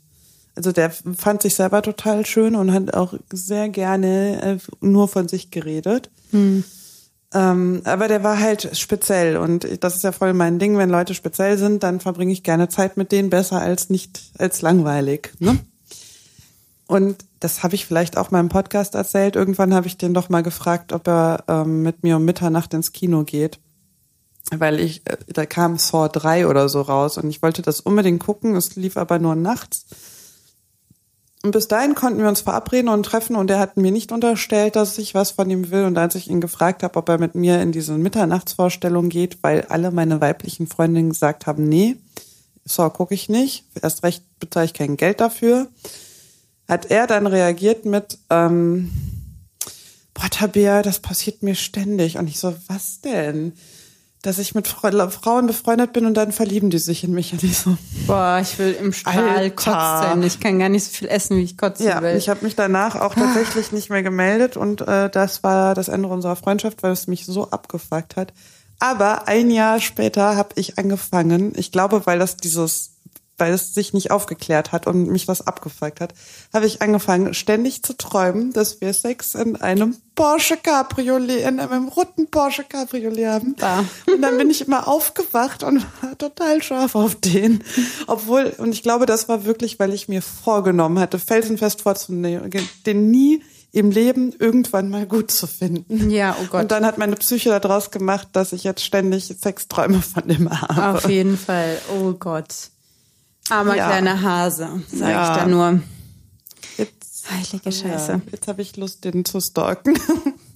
Also 0.56 0.72
der 0.72 0.90
fand 0.90 1.42
sich 1.42 1.54
selber 1.54 1.82
total 1.82 2.26
schön 2.26 2.56
und 2.56 2.72
hat 2.72 2.94
auch 2.94 3.14
sehr 3.32 3.68
gerne 3.68 4.42
äh, 4.42 4.58
nur 4.80 5.08
von 5.08 5.28
sich 5.28 5.50
geredet. 5.50 6.10
Ähm, 7.32 7.82
aber 7.84 8.08
der 8.08 8.24
war 8.24 8.40
halt 8.40 8.76
speziell 8.76 9.36
und 9.36 9.84
das 9.84 9.96
ist 9.96 10.02
ja 10.02 10.10
voll 10.10 10.34
mein 10.34 10.58
Ding. 10.58 10.76
Wenn 10.76 10.90
Leute 10.90 11.14
speziell 11.14 11.56
sind, 11.58 11.82
dann 11.84 12.00
verbringe 12.00 12.32
ich 12.32 12.42
gerne 12.42 12.68
Zeit 12.68 12.96
mit 12.96 13.12
denen 13.12 13.30
besser 13.30 13.60
als 13.60 13.88
nicht 13.88 14.20
als 14.36 14.62
langweilig. 14.62 15.32
Ne? 15.38 15.58
Und 16.88 17.24
das 17.38 17.62
habe 17.62 17.76
ich 17.76 17.86
vielleicht 17.86 18.16
auch 18.16 18.32
im 18.32 18.48
Podcast 18.48 18.96
erzählt. 18.96 19.36
Irgendwann 19.36 19.72
habe 19.72 19.86
ich 19.86 19.96
den 19.96 20.12
doch 20.12 20.28
mal 20.28 20.42
gefragt, 20.42 20.92
ob 20.92 21.06
er 21.06 21.44
ähm, 21.46 21.82
mit 21.82 22.02
mir 22.02 22.16
um 22.16 22.24
Mitternacht 22.24 22.74
ins 22.74 22.90
Kino 22.90 23.22
geht. 23.22 23.60
Weil 24.50 24.80
ich, 24.80 25.06
äh, 25.06 25.16
da 25.28 25.46
kam 25.46 25.78
Saw 25.78 26.08
3 26.08 26.46
oder 26.46 26.68
so 26.68 26.80
raus 26.80 27.18
und 27.18 27.28
ich 27.30 27.42
wollte 27.42 27.62
das 27.62 27.80
unbedingt 27.80 28.20
gucken. 28.20 28.56
Es 28.56 28.76
lief 28.76 28.96
aber 28.96 29.18
nur 29.18 29.34
nachts. 29.34 29.86
Und 31.42 31.52
bis 31.52 31.68
dahin 31.68 31.94
konnten 31.94 32.20
wir 32.20 32.28
uns 32.28 32.42
verabreden 32.42 32.90
und 32.90 33.04
treffen 33.04 33.34
und 33.34 33.50
er 33.50 33.58
hat 33.58 33.78
mir 33.78 33.92
nicht 33.92 34.12
unterstellt, 34.12 34.76
dass 34.76 34.98
ich 34.98 35.14
was 35.14 35.30
von 35.30 35.48
ihm 35.48 35.70
will. 35.70 35.84
Und 35.84 35.96
als 35.96 36.14
ich 36.14 36.28
ihn 36.28 36.40
gefragt 36.40 36.82
habe, 36.82 36.98
ob 36.98 37.08
er 37.08 37.18
mit 37.18 37.34
mir 37.34 37.62
in 37.62 37.72
diese 37.72 37.96
Mitternachtsvorstellung 37.96 39.08
geht, 39.08 39.38
weil 39.42 39.62
alle 39.62 39.90
meine 39.90 40.20
weiblichen 40.20 40.66
Freundinnen 40.66 41.10
gesagt 41.10 41.46
haben, 41.46 41.66
nee, 41.66 41.96
so 42.66 42.88
gucke 42.90 43.14
ich 43.14 43.30
nicht, 43.30 43.64
erst 43.80 44.02
recht 44.02 44.22
bezahle 44.38 44.66
ich 44.66 44.74
kein 44.74 44.98
Geld 44.98 45.20
dafür, 45.20 45.68
hat 46.68 46.90
er 46.90 47.06
dann 47.06 47.26
reagiert 47.26 47.86
mit, 47.86 48.18
ähm, 48.28 48.90
boah, 50.12 50.28
Tabea, 50.30 50.82
das 50.82 50.98
passiert 50.98 51.42
mir 51.42 51.54
ständig. 51.54 52.18
Und 52.18 52.28
ich 52.28 52.38
so, 52.38 52.54
was 52.68 53.00
denn? 53.00 53.54
Dass 54.22 54.38
ich 54.38 54.54
mit 54.54 54.68
Frauen 54.68 55.46
befreundet 55.46 55.94
bin 55.94 56.04
und 56.04 56.12
dann 56.14 56.30
verlieben 56.32 56.68
die 56.68 56.78
sich 56.78 57.04
in 57.04 57.12
mich. 57.12 57.34
So, 57.54 57.76
Boah, 58.06 58.38
ich 58.42 58.58
will 58.58 58.72
im 58.78 58.92
Strahl 58.92 59.50
kotzen. 59.50 60.22
Ich 60.22 60.40
kann 60.40 60.58
gar 60.58 60.68
nicht 60.68 60.84
so 60.84 60.90
viel 60.90 61.08
essen, 61.08 61.38
wie 61.38 61.42
ich 61.42 61.56
kotzen 61.56 61.86
Ja, 61.86 62.02
will. 62.02 62.16
ich 62.16 62.28
habe 62.28 62.44
mich 62.44 62.54
danach 62.54 62.96
auch 62.96 63.14
tatsächlich 63.14 63.72
nicht 63.72 63.88
mehr 63.88 64.02
gemeldet 64.02 64.58
und 64.58 64.82
äh, 64.82 65.08
das 65.08 65.42
war 65.42 65.74
das 65.74 65.88
Ende 65.88 66.08
unserer 66.08 66.36
Freundschaft, 66.36 66.82
weil 66.82 66.92
es 66.92 67.06
mich 67.06 67.24
so 67.24 67.50
abgefuckt 67.50 68.16
hat. 68.16 68.34
Aber 68.78 69.26
ein 69.28 69.50
Jahr 69.50 69.80
später 69.80 70.36
habe 70.36 70.50
ich 70.56 70.78
angefangen, 70.78 71.52
ich 71.56 71.72
glaube, 71.72 72.06
weil 72.06 72.18
das 72.18 72.36
dieses, 72.36 72.89
weil 73.40 73.52
es 73.52 73.74
sich 73.74 73.92
nicht 73.92 74.10
aufgeklärt 74.10 74.72
hat 74.72 74.86
und 74.86 75.08
mich 75.08 75.26
das 75.26 75.46
abgefuckt 75.46 76.00
hat, 76.00 76.14
habe 76.52 76.66
ich 76.66 76.82
angefangen, 76.82 77.34
ständig 77.34 77.82
zu 77.82 77.96
träumen, 77.96 78.52
dass 78.52 78.80
wir 78.80 78.92
Sex 78.92 79.34
in 79.34 79.56
einem 79.56 79.96
Porsche 80.14 80.58
Cabriolet, 80.58 81.46
in 81.46 81.60
einem 81.60 81.88
roten 81.88 82.26
Porsche 82.30 82.64
Cabriolet 82.64 83.26
haben. 83.26 83.56
Da. 83.56 83.84
Und 84.12 84.20
dann 84.20 84.36
bin 84.36 84.50
ich 84.50 84.66
immer 84.66 84.86
aufgewacht 84.86 85.62
und 85.62 85.86
war 86.02 86.18
total 86.18 86.62
scharf 86.62 86.94
auf 86.94 87.14
den. 87.14 87.64
Obwohl, 88.06 88.52
und 88.58 88.72
ich 88.72 88.82
glaube, 88.82 89.06
das 89.06 89.28
war 89.28 89.44
wirklich, 89.44 89.78
weil 89.80 89.94
ich 89.94 90.08
mir 90.08 90.20
vorgenommen 90.20 90.98
hatte, 90.98 91.18
felsenfest 91.18 91.80
vorzunehmen, 91.80 92.50
den 92.84 93.10
nie 93.10 93.42
im 93.72 93.90
Leben 93.90 94.34
irgendwann 94.38 94.90
mal 94.90 95.06
gut 95.06 95.30
zu 95.30 95.46
finden. 95.46 96.10
Ja, 96.10 96.36
oh 96.40 96.46
Gott. 96.50 96.62
Und 96.62 96.72
dann 96.72 96.84
hat 96.84 96.98
meine 96.98 97.16
Psyche 97.16 97.50
daraus 97.50 97.90
gemacht, 97.90 98.28
dass 98.32 98.52
ich 98.52 98.64
jetzt 98.64 98.84
ständig 98.84 99.34
Sexträume 99.40 100.02
von 100.02 100.26
dem 100.26 100.50
habe. 100.50 100.98
Auf 100.98 101.08
jeden 101.08 101.38
Fall. 101.38 101.78
Oh 101.96 102.12
Gott. 102.12 102.70
Armer 103.50 103.76
Ja. 103.76 103.86
kleiner 103.88 104.22
Hase, 104.22 104.68
sag 104.92 105.10
Ja. 105.10 105.32
ich 105.32 105.38
da 105.42 105.46
nur. 105.46 105.80
Jetzt, 106.76 107.24
Heilige 107.30 107.72
Scheiße. 107.72 108.12
ja, 108.12 108.20
jetzt 108.32 108.48
habe 108.48 108.62
ich 108.62 108.76
Lust, 108.76 109.04
den 109.04 109.24
zu 109.24 109.40
stalken. 109.40 109.98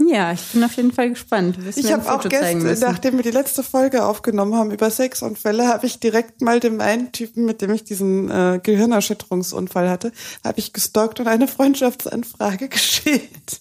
Ja, 0.07 0.33
ich 0.33 0.43
bin 0.53 0.63
auf 0.63 0.73
jeden 0.75 0.93
Fall 0.93 1.09
gespannt. 1.09 1.57
Ich 1.77 1.91
habe 1.91 2.13
auch 2.13 2.21
gestern, 2.29 2.63
nachdem 2.81 3.17
wir 3.17 3.23
die 3.23 3.31
letzte 3.31 3.63
Folge 3.63 4.05
aufgenommen 4.05 4.55
haben 4.55 4.71
über 4.71 4.91
Sexunfälle, 4.91 5.67
habe 5.67 5.87
ich 5.87 5.99
direkt 5.99 6.43
mal 6.43 6.61
dem 6.61 6.81
einen 6.83 7.11
Typen, 7.11 7.47
mit 7.47 7.63
dem 7.63 7.73
ich 7.73 7.85
diesen 7.85 8.31
äh, 8.31 8.61
Gehirnerschütterungsunfall 8.63 9.89
hatte, 9.89 10.13
habe 10.45 10.59
ich 10.59 10.75
gestalkt 10.75 11.21
und 11.21 11.27
eine 11.27 11.49
Freundschaftsanfrage 11.49 12.69
geschickt. 12.69 13.61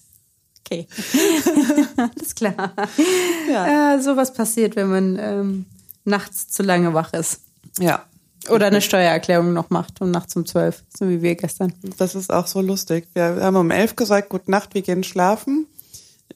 Okay. 0.60 0.86
Alles 1.96 2.34
klar. 2.34 2.74
Ja. 3.50 3.94
Äh, 3.94 4.02
sowas 4.02 4.34
passiert, 4.34 4.76
wenn 4.76 4.88
man 4.90 5.18
ähm, 5.18 5.64
nachts 6.04 6.48
zu 6.48 6.62
lange 6.62 6.92
wach 6.92 7.14
ist. 7.14 7.40
Ja. 7.78 8.04
Oder 8.50 8.66
eine 8.66 8.80
Steuererklärung 8.80 9.52
noch 9.52 9.70
macht 9.70 10.00
um 10.00 10.10
nachts 10.10 10.36
um 10.36 10.44
zwölf, 10.44 10.82
so 10.96 11.08
wie 11.08 11.22
wir 11.22 11.34
gestern. 11.34 11.72
Das 11.98 12.14
ist 12.14 12.32
auch 12.32 12.46
so 12.46 12.60
lustig. 12.60 13.06
Wir 13.14 13.36
haben 13.40 13.56
um 13.56 13.70
elf 13.70 13.96
gesagt, 13.96 14.28
gute 14.28 14.50
Nacht, 14.50 14.74
wir 14.74 14.82
gehen 14.82 15.04
schlafen. 15.04 15.66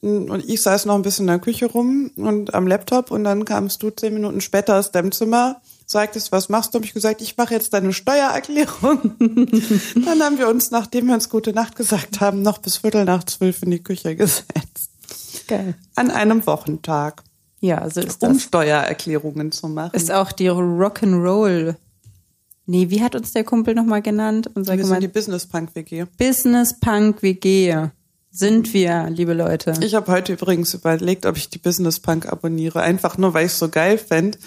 Und 0.01 0.47
ich 0.47 0.61
saß 0.61 0.85
noch 0.85 0.95
ein 0.95 1.01
bisschen 1.01 1.23
in 1.23 1.27
der 1.27 1.39
Küche 1.39 1.65
rum 1.65 2.11
und 2.15 2.53
am 2.53 2.67
Laptop 2.67 3.11
und 3.11 3.25
dann 3.25 3.43
kamst 3.43 3.83
du 3.83 3.89
zehn 3.89 4.13
Minuten 4.13 4.39
später 4.39 4.77
aus 4.77 4.91
deinem 4.91 5.11
Zimmer, 5.11 5.61
sagtest, 5.85 6.31
was 6.31 6.47
machst 6.47 6.73
du? 6.73 6.77
Hab 6.77 6.85
ich 6.85 6.93
gesagt, 6.93 7.21
ich 7.21 7.35
mache 7.35 7.53
jetzt 7.53 7.73
deine 7.73 7.91
Steuererklärung. 7.91 9.15
dann 9.19 10.21
haben 10.21 10.37
wir 10.37 10.47
uns, 10.47 10.71
nachdem 10.71 11.07
wir 11.07 11.15
uns 11.15 11.27
gute 11.27 11.51
Nacht 11.51 11.75
gesagt 11.75 12.21
haben, 12.21 12.41
noch 12.43 12.59
bis 12.59 12.77
Viertel 12.77 13.03
nach 13.05 13.23
zwölf 13.25 13.61
in 13.63 13.71
die 13.71 13.83
Küche 13.83 14.15
gesetzt. 14.15 14.91
Geil. 15.47 15.73
An 15.95 16.11
einem 16.11 16.45
Wochentag, 16.45 17.23
Ja, 17.59 17.89
so 17.89 17.99
ist 17.99 18.23
um 18.23 18.33
das. 18.33 18.43
Steuererklärungen 18.43 19.51
zu 19.51 19.67
machen. 19.67 19.95
Ist 19.95 20.11
auch 20.11 20.31
die 20.31 20.49
Rock'n'Roll. 20.49 21.75
Nee, 22.69 22.91
wie 22.91 23.01
hat 23.01 23.15
uns 23.15 23.33
der 23.33 23.43
Kumpel 23.43 23.73
nochmal 23.73 24.03
genannt? 24.03 24.51
Unser 24.53 24.77
wir 24.77 24.85
sind 24.85 25.01
die 25.01 25.07
Business 25.07 25.47
Punk 25.47 25.73
WG. 25.73 26.05
Business 26.19 26.79
Punk 26.79 27.23
WG. 27.23 27.87
Sind 28.29 28.75
wir, 28.75 29.09
liebe 29.09 29.33
Leute. 29.33 29.73
Ich 29.81 29.95
habe 29.95 30.11
heute 30.11 30.33
übrigens 30.33 30.75
überlegt, 30.75 31.25
ob 31.25 31.35
ich 31.35 31.49
die 31.49 31.57
Business 31.57 31.99
Punk 31.99 32.27
abonniere, 32.27 32.81
einfach 32.81 33.17
nur, 33.17 33.33
weil 33.33 33.47
ich 33.47 33.53
es 33.53 33.57
so 33.57 33.69
geil 33.69 33.97
fände, 33.97 34.37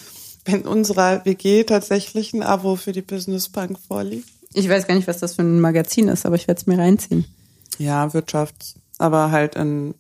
wenn 0.45 0.63
unserer 0.63 1.25
WG 1.25 1.65
tatsächlich 1.65 2.33
ein 2.33 2.45
Abo 2.45 2.77
für 2.77 2.93
die 2.93 3.03
Business 3.03 3.49
Punk 3.49 3.77
vorliegt. 3.89 4.29
Ich 4.55 4.69
weiß 4.69 4.87
gar 4.87 4.95
nicht, 4.95 5.09
was 5.09 5.19
das 5.19 5.35
für 5.35 5.43
ein 5.43 5.61
Magazin 5.61 6.07
ist, 6.07 6.25
aber 6.25 6.37
ich 6.37 6.47
werde 6.47 6.61
es 6.61 6.67
mir 6.69 6.79
reinziehen. 6.79 7.25
Ja, 7.79 8.15
Wirtschafts, 8.15 8.77
aber 8.99 9.33
halt 9.33 9.57
in 9.57 9.95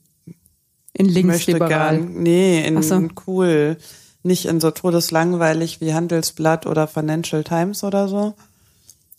In 0.92 1.06
linksliberal. 1.06 1.68
gern, 1.68 2.22
nee, 2.22 2.64
in 2.64 2.80
so. 2.84 3.02
cool, 3.26 3.78
nicht 4.22 4.46
in 4.46 4.60
so 4.60 4.70
todeslangweilig 4.70 5.80
wie 5.80 5.94
Handelsblatt 5.94 6.66
oder 6.66 6.86
Financial 6.86 7.42
Times 7.44 7.84
oder 7.84 8.08
so. 8.08 8.34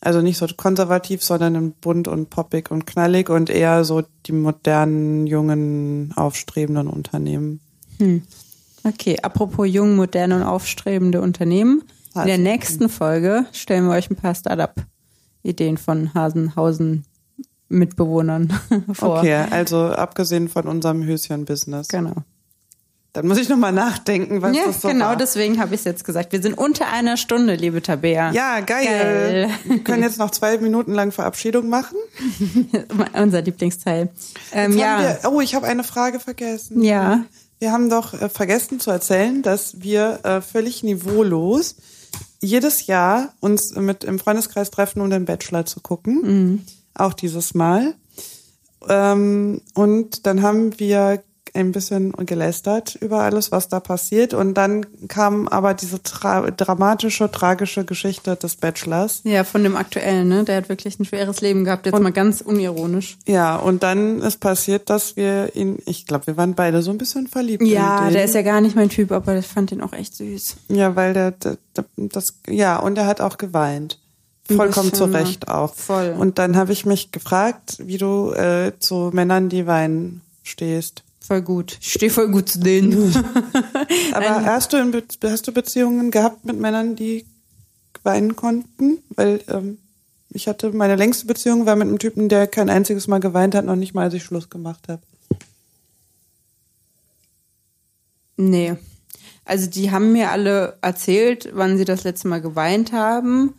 Also 0.01 0.21
nicht 0.21 0.37
so 0.37 0.47
konservativ, 0.57 1.23
sondern 1.23 1.55
in 1.55 1.71
bunt 1.71 2.09
und 2.09 2.29
poppig 2.29 2.69
und 2.71 2.85
knallig 2.85 3.29
und 3.29 3.49
eher 3.49 3.85
so 3.85 4.03
die 4.25 4.33
modernen, 4.33 5.27
jungen, 5.27 6.11
aufstrebenden 6.15 6.87
Unternehmen. 6.87 7.61
Okay, 8.83 9.17
apropos 9.21 9.67
jung, 9.67 9.95
moderne 9.95 10.37
und 10.37 10.43
aufstrebende 10.43 11.21
Unternehmen. 11.21 11.83
In 12.15 12.27
der 12.27 12.37
nächsten 12.37 12.89
Folge 12.89 13.45
stellen 13.53 13.85
wir 13.85 13.93
euch 13.93 14.11
ein 14.11 14.17
paar 14.17 14.35
Startup-Ideen 14.35 15.77
von 15.77 16.13
Hasenhausen-Mitbewohnern 16.13 18.51
vor. 18.93 19.19
Okay, 19.19 19.45
also 19.49 19.87
abgesehen 19.87 20.49
von 20.49 20.67
unserem 20.67 21.01
Höschen-Business. 21.03 21.87
Genau. 21.87 22.23
Dann 23.13 23.27
muss 23.27 23.37
ich 23.37 23.47
nochmal 23.47 23.71
nachdenken, 23.71 24.41
was 24.41 24.55
Ja, 24.57 24.63
das 24.65 24.81
so 24.81 24.87
genau 24.87 25.09
war. 25.09 25.15
deswegen 25.15 25.59
habe 25.59 25.75
ich 25.75 25.81
es 25.81 25.85
jetzt 25.85 26.03
gesagt. 26.03 26.31
Wir 26.31 26.41
sind 26.41 26.57
unter 26.57 26.87
einer 26.91 27.15
Stunde, 27.15 27.53
liebe 27.55 27.81
Tabea. 27.83 28.31
Ja, 28.31 28.59
geil. 28.61 28.85
Geil. 28.85 29.49
Wir 29.65 29.83
können 29.83 30.01
jetzt 30.01 30.17
noch 30.17 30.31
zwei 30.31 30.57
Minuten 30.57 30.93
lang 30.93 31.11
Verabschiedung 31.11 31.69
machen. 31.69 31.95
Unser 33.13 33.43
Lieblingsteil. 33.43 34.09
Ähm, 34.51 34.75
ja, 34.77 35.19
wir, 35.21 35.29
oh, 35.31 35.41
ich 35.41 35.53
habe 35.53 35.67
eine 35.67 35.83
Frage 35.83 36.19
vergessen. 36.19 36.81
ja. 36.83 37.23
Wir 37.59 37.71
haben 37.71 37.89
doch 37.89 38.13
äh, 38.19 38.27
vergessen 38.27 38.81
zu 38.81 38.91
erzählen, 38.91 39.41
dass 39.41 39.79
wir 39.81 40.19
äh, 40.23 40.41
völlig 40.41 40.83
niveaulos 40.83 41.75
jedes 42.41 42.87
Jahr 42.87 43.31
uns 43.39 43.73
mit 43.75 44.03
im 44.03 44.19
Freundeskreis 44.19 44.69
treffen, 44.69 44.99
um 45.01 45.09
den 45.09 45.23
Bachelor 45.23 45.65
zu 45.65 45.79
gucken. 45.79 46.21
Mhm. 46.23 46.61
Auch 46.93 47.13
dieses 47.13 47.53
Mal. 47.53 47.93
Ähm, 48.89 49.61
und 49.75 50.25
dann 50.25 50.41
haben 50.41 50.77
wir 50.77 51.23
ein 51.53 51.71
bisschen 51.71 52.13
gelästert 52.13 52.95
über 52.95 53.19
alles, 53.19 53.51
was 53.51 53.67
da 53.67 53.79
passiert. 53.79 54.33
Und 54.33 54.55
dann 54.55 54.85
kam 55.07 55.47
aber 55.47 55.73
diese 55.73 56.01
tra 56.01 56.49
dramatische, 56.49 57.29
tragische 57.29 57.85
Geschichte 57.85 58.35
des 58.35 58.55
Bachelors. 58.55 59.21
Ja, 59.23 59.43
von 59.43 59.63
dem 59.63 59.75
aktuellen, 59.75 60.27
ne? 60.27 60.43
Der 60.43 60.57
hat 60.57 60.69
wirklich 60.69 60.99
ein 60.99 61.05
schweres 61.05 61.41
Leben 61.41 61.63
gehabt, 61.63 61.85
jetzt 61.85 61.99
mal 61.99 62.11
ganz 62.11 62.41
unironisch. 62.41 63.17
Ja, 63.27 63.55
und 63.55 63.83
dann 63.83 64.19
ist 64.21 64.39
passiert, 64.39 64.89
dass 64.89 65.15
wir 65.15 65.55
ihn, 65.55 65.77
ich 65.85 66.07
glaube, 66.07 66.27
wir 66.27 66.37
waren 66.37 66.55
beide 66.55 66.81
so 66.81 66.91
ein 66.91 66.97
bisschen 66.97 67.27
verliebt. 67.27 67.63
Ja, 67.63 68.09
der 68.09 68.23
ist 68.23 68.35
ja 68.35 68.41
gar 68.41 68.61
nicht 68.61 68.75
mein 68.75 68.89
Typ, 68.89 69.11
aber 69.11 69.37
ich 69.37 69.47
fand 69.47 69.71
den 69.71 69.81
auch 69.81 69.93
echt 69.93 70.15
süß. 70.15 70.57
Ja, 70.69 70.95
weil 70.95 71.13
der, 71.13 71.31
der, 71.31 71.57
der 71.75 71.85
das, 71.97 72.39
ja, 72.47 72.77
und 72.77 72.97
er 72.97 73.05
hat 73.05 73.21
auch 73.21 73.37
geweint. 73.37 73.99
Ein 74.49 74.57
Vollkommen 74.57 74.93
zu 74.93 75.05
Recht 75.05 75.47
auch. 75.47 75.73
Voll. 75.73 76.15
Und 76.17 76.37
dann 76.37 76.57
habe 76.57 76.73
ich 76.73 76.85
mich 76.85 77.11
gefragt, 77.11 77.77
wie 77.79 77.97
du 77.97 78.31
äh, 78.31 78.73
zu 78.79 79.09
Männern, 79.13 79.47
die 79.47 79.67
weinen, 79.67 80.21
stehst. 80.43 81.02
Voll 81.25 81.41
gut. 81.41 81.77
Ich 81.79 81.93
stehe 81.93 82.11
voll 82.11 82.29
gut 82.29 82.49
zu 82.49 82.59
denen. 82.59 83.15
Aber 84.13 84.45
hast 84.45 84.73
du, 84.73 84.91
Be 84.91 85.03
hast 85.23 85.47
du 85.47 85.53
Beziehungen 85.53 86.11
gehabt 86.11 86.43
mit 86.43 86.59
Männern, 86.59 86.97
die 86.97 87.25
weinen 88.03 88.35
konnten? 88.35 88.97
Weil 89.09 89.39
ähm, 89.47 89.77
ich 90.31 90.49
hatte, 90.49 90.73
meine 90.73 90.97
längste 90.97 91.25
Beziehung 91.25 91.65
war 91.65 91.77
mit 91.77 91.87
einem 91.87 91.99
Typen, 91.99 92.27
der 92.27 92.47
kein 92.47 92.69
einziges 92.69 93.07
Mal 93.07 93.19
geweint 93.19 93.55
hat, 93.55 93.63
noch 93.63 93.77
nicht 93.77 93.93
mal, 93.93 94.03
als 94.03 94.15
ich 94.15 94.23
Schluss 94.23 94.49
gemacht 94.49 94.89
habe. 94.89 95.01
Nee. 98.35 98.75
Also 99.45 99.69
die 99.69 99.91
haben 99.91 100.11
mir 100.11 100.29
alle 100.29 100.77
erzählt, 100.81 101.49
wann 101.53 101.77
sie 101.77 101.85
das 101.85 102.03
letzte 102.03 102.27
Mal 102.27 102.41
geweint 102.41 102.91
haben. 102.91 103.53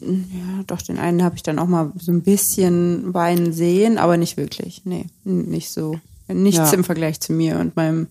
Und, 0.00 0.28
ja, 0.32 0.62
doch, 0.66 0.82
den 0.82 0.98
einen 0.98 1.22
habe 1.22 1.36
ich 1.36 1.42
dann 1.42 1.58
auch 1.58 1.66
mal 1.66 1.92
so 1.98 2.12
ein 2.12 2.22
bisschen 2.22 3.12
weinen 3.14 3.52
sehen, 3.52 3.98
aber 3.98 4.16
nicht 4.16 4.36
wirklich. 4.36 4.82
Nee, 4.84 5.06
nicht 5.24 5.70
so. 5.70 5.98
Nichts 6.28 6.58
Ja. 6.58 6.72
im 6.72 6.84
Vergleich 6.84 7.20
zu 7.20 7.32
mir 7.32 7.58
und 7.58 7.74
meinem, 7.76 8.06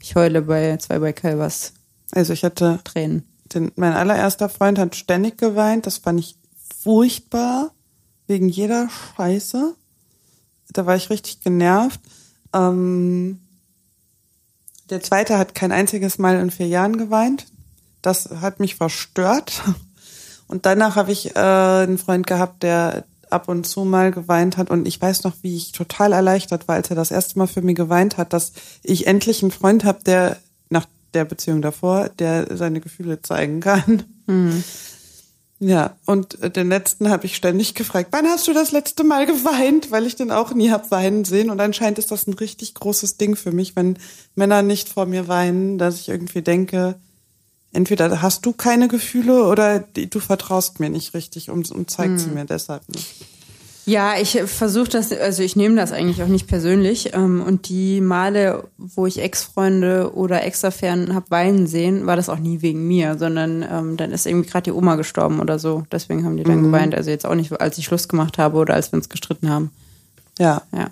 ich 0.00 0.14
heule 0.16 0.42
bei 0.42 0.76
zwei 0.76 0.98
bei 0.98 1.12
Calvas 1.12 1.72
Also 2.12 2.32
ich 2.32 2.44
hatte 2.44 2.80
Tränen. 2.84 3.24
den, 3.54 3.72
mein 3.76 3.92
allererster 3.94 4.48
Freund 4.48 4.78
hat 4.78 4.96
ständig 4.96 5.38
geweint. 5.38 5.86
Das 5.86 5.98
fand 5.98 6.20
ich 6.20 6.36
furchtbar. 6.82 7.70
Wegen 8.26 8.48
jeder 8.48 8.88
Scheiße. 9.16 9.74
Da 10.72 10.86
war 10.86 10.96
ich 10.96 11.10
richtig 11.10 11.40
genervt. 11.40 12.00
Ähm, 12.54 13.38
der 14.90 15.02
zweite 15.02 15.38
hat 15.38 15.54
kein 15.54 15.72
einziges 15.72 16.18
Mal 16.18 16.38
in 16.40 16.50
vier 16.50 16.68
Jahren 16.68 16.96
geweint. 16.98 17.46
Das 18.02 18.28
hat 18.40 18.60
mich 18.60 18.74
verstört. 18.76 19.62
Und 20.46 20.66
danach 20.66 20.96
habe 20.96 21.12
ich 21.12 21.34
äh, 21.34 21.38
einen 21.38 21.98
Freund 21.98 22.26
gehabt, 22.26 22.62
der 22.62 23.04
ab 23.30 23.48
und 23.48 23.66
zu 23.66 23.84
mal 23.84 24.10
geweint 24.10 24.56
hat. 24.56 24.70
Und 24.70 24.86
ich 24.86 25.00
weiß 25.00 25.24
noch, 25.24 25.34
wie 25.42 25.56
ich 25.56 25.72
total 25.72 26.12
erleichtert 26.12 26.68
war, 26.68 26.76
als 26.76 26.90
er 26.90 26.96
das 26.96 27.10
erste 27.10 27.38
Mal 27.38 27.46
für 27.46 27.62
mich 27.62 27.76
geweint 27.76 28.16
hat, 28.16 28.32
dass 28.32 28.52
ich 28.82 29.06
endlich 29.06 29.42
einen 29.42 29.50
Freund 29.50 29.84
habe, 29.84 30.04
der 30.04 30.36
nach 30.70 30.86
der 31.12 31.24
Beziehung 31.24 31.62
davor, 31.62 32.08
der 32.08 32.56
seine 32.56 32.80
Gefühle 32.80 33.22
zeigen 33.22 33.60
kann. 33.60 34.04
Ja, 35.60 35.96
und 36.04 36.56
den 36.56 36.68
letzten 36.68 37.08
habe 37.08 37.26
ich 37.26 37.36
ständig 37.36 37.74
gefragt, 37.74 38.08
wann 38.10 38.26
hast 38.26 38.46
du 38.48 38.52
das 38.52 38.72
letzte 38.72 39.04
Mal 39.04 39.24
geweint? 39.24 39.90
Weil 39.90 40.06
ich 40.06 40.16
den 40.16 40.30
auch 40.30 40.52
nie 40.52 40.70
hab 40.70 40.90
weinen 40.90 41.24
sehen. 41.24 41.48
Und 41.48 41.60
anscheinend 41.60 41.98
ist 41.98 42.10
das 42.10 42.26
ein 42.26 42.34
richtig 42.34 42.74
großes 42.74 43.16
Ding 43.16 43.36
für 43.36 43.52
mich, 43.52 43.76
wenn 43.76 43.96
Männer 44.34 44.62
nicht 44.62 44.88
vor 44.88 45.06
mir 45.06 45.28
weinen, 45.28 45.78
dass 45.78 46.00
ich 46.00 46.08
irgendwie 46.08 46.42
denke, 46.42 46.96
entweder 47.74 48.22
hast 48.22 48.46
du 48.46 48.52
keine 48.52 48.88
Gefühle 48.88 49.44
oder 49.44 49.78
die- 49.80 50.08
du 50.08 50.20
vertraust 50.20 50.80
mir 50.80 50.88
nicht 50.90 51.14
richtig 51.14 51.50
und, 51.50 51.70
und 51.70 51.90
zeigst 51.90 52.24
sie 52.24 52.30
mir 52.30 52.44
deshalb 52.44 52.88
nicht. 52.88 53.06
Ja, 53.86 54.14
ich 54.18 54.40
versuche 54.46 54.88
das, 54.88 55.12
also 55.12 55.42
ich 55.42 55.56
nehme 55.56 55.76
das 55.76 55.92
eigentlich 55.92 56.22
auch 56.22 56.26
nicht 56.28 56.46
persönlich. 56.46 57.12
Ähm, 57.12 57.42
und 57.46 57.68
die 57.68 58.00
Male, 58.00 58.64
wo 58.78 59.04
ich 59.04 59.20
Ex-Freunde 59.20 60.14
oder 60.14 60.42
Ex-Affären 60.42 61.14
hab 61.14 61.30
weinen 61.30 61.66
sehen, 61.66 62.06
war 62.06 62.16
das 62.16 62.30
auch 62.30 62.38
nie 62.38 62.62
wegen 62.62 62.88
mir, 62.88 63.18
sondern 63.18 63.62
ähm, 63.70 63.98
dann 63.98 64.10
ist 64.12 64.24
irgendwie 64.24 64.48
gerade 64.48 64.62
die 64.64 64.72
Oma 64.72 64.96
gestorben 64.96 65.38
oder 65.38 65.58
so. 65.58 65.82
Deswegen 65.92 66.24
haben 66.24 66.38
die 66.38 66.44
dann 66.44 66.62
geweint. 66.62 66.94
Also 66.94 67.10
jetzt 67.10 67.26
auch 67.26 67.34
nicht, 67.34 67.52
als 67.60 67.76
ich 67.76 67.84
Schluss 67.84 68.08
gemacht 68.08 68.38
habe 68.38 68.56
oder 68.56 68.72
als 68.72 68.90
wir 68.90 68.96
uns 68.96 69.10
gestritten 69.10 69.50
haben. 69.50 69.70
Ja, 70.38 70.62
Ja, 70.72 70.88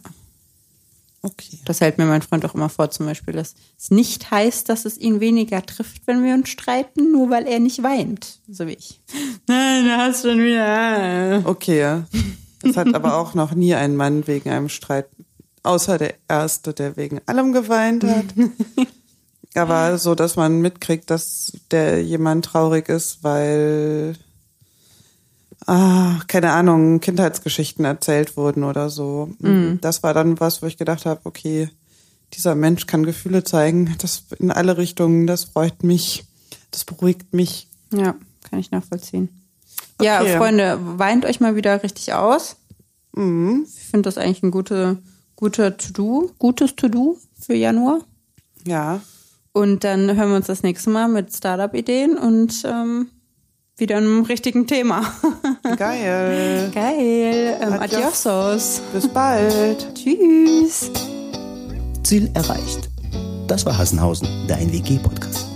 okay. 1.22 1.58
das 1.64 1.80
hält 1.80 1.98
mir 1.98 2.06
mein 2.06 2.22
Freund 2.22 2.44
auch 2.44 2.54
immer 2.54 2.68
vor, 2.68 2.90
zum 2.90 3.06
Beispiel, 3.06 3.34
dass 3.34 3.54
es 3.78 3.90
nicht 3.90 4.30
heißt, 4.30 4.68
dass 4.68 4.84
es 4.84 4.98
ihn 4.98 5.20
weniger 5.20 5.64
trifft, 5.64 6.06
wenn 6.06 6.24
wir 6.24 6.34
uns 6.34 6.48
streiten, 6.48 7.12
nur 7.12 7.30
weil 7.30 7.46
er 7.46 7.60
nicht 7.60 7.82
weint. 7.82 8.40
So 8.48 8.66
wie 8.66 8.74
ich. 8.74 9.00
Nein, 9.46 9.86
da 9.86 9.98
hast 9.98 10.24
du 10.24 10.30
schon 10.30 10.38
wieder. 10.38 11.42
Okay. 11.44 12.02
Es 12.62 12.76
hat 12.76 12.94
aber 12.94 13.16
auch 13.16 13.34
noch 13.34 13.54
nie 13.54 13.74
ein 13.74 13.96
Mann 13.96 14.26
wegen 14.26 14.50
einem 14.50 14.68
Streit, 14.68 15.06
außer 15.62 15.98
der 15.98 16.14
erste, 16.28 16.72
der 16.72 16.96
wegen 16.96 17.20
allem 17.26 17.52
geweint 17.52 18.04
hat. 18.04 18.26
aber 19.54 19.98
so, 19.98 20.14
dass 20.14 20.36
man 20.36 20.60
mitkriegt, 20.60 21.10
dass 21.10 21.52
der 21.70 22.02
jemand 22.02 22.44
traurig 22.44 22.88
ist, 22.88 23.22
weil, 23.22 24.14
ah, 25.66 26.20
keine 26.26 26.52
Ahnung, 26.52 27.00
Kindheitsgeschichten 27.00 27.84
erzählt 27.84 28.36
wurden 28.36 28.64
oder 28.64 28.90
so. 28.90 29.30
Das 29.80 30.02
war 30.02 30.14
dann 30.14 30.40
was, 30.40 30.62
wo 30.62 30.66
ich 30.66 30.76
gedacht 30.76 31.06
habe, 31.06 31.20
okay, 31.24 31.68
dieser 32.34 32.54
Mensch 32.54 32.86
kann 32.86 33.04
Gefühle 33.04 33.44
zeigen, 33.44 33.94
das 34.00 34.24
in 34.38 34.50
alle 34.50 34.78
Richtungen, 34.78 35.26
das 35.26 35.44
freut 35.44 35.84
mich, 35.84 36.24
das 36.70 36.84
beruhigt 36.84 37.34
mich. 37.34 37.68
Ja, 37.92 38.14
kann 38.48 38.58
ich 38.58 38.70
nachvollziehen. 38.70 39.28
Ja, 40.00 40.20
Okay. 40.20 40.36
Freunde, 40.38 40.78
weint 40.98 41.24
euch 41.24 41.40
mal 41.40 41.56
wieder 41.56 41.82
richtig 41.82 42.14
aus. 42.14 42.56
Ich 43.14 43.18
finde 43.20 44.02
das 44.02 44.16
eigentlich 44.16 44.42
ein 44.42 44.50
gute, 44.50 44.98
guter 45.36 45.76
To-Do, 45.76 46.30
gutes 46.38 46.74
To-Do 46.76 47.18
für 47.38 47.54
Januar. 47.54 48.00
Ja. 48.64 49.00
Und 49.52 49.84
dann 49.84 50.16
hören 50.16 50.30
wir 50.30 50.36
uns 50.36 50.46
das 50.46 50.62
nächste 50.62 50.88
Mal 50.88 51.08
mit 51.08 51.34
Startup-Ideen 51.34 52.16
und 52.16 52.62
ähm, 52.64 53.08
wieder 53.76 53.96
einem 53.96 54.22
richtigen 54.22 54.66
Thema. 54.66 55.02
Geil. 55.76 56.70
Geil. 56.74 57.58
Ähm, 57.60 57.72
Adios. 57.74 58.26
adiosos. 58.26 58.82
Bis 58.92 59.08
bald. 59.08 59.94
Tschüss. 59.94 60.90
Ziel 62.02 62.30
erreicht. 62.34 62.90
Das 63.48 63.66
war 63.66 63.76
Hassenhausen, 63.76 64.28
dein 64.48 64.72
WG-Podcast. 64.72 65.51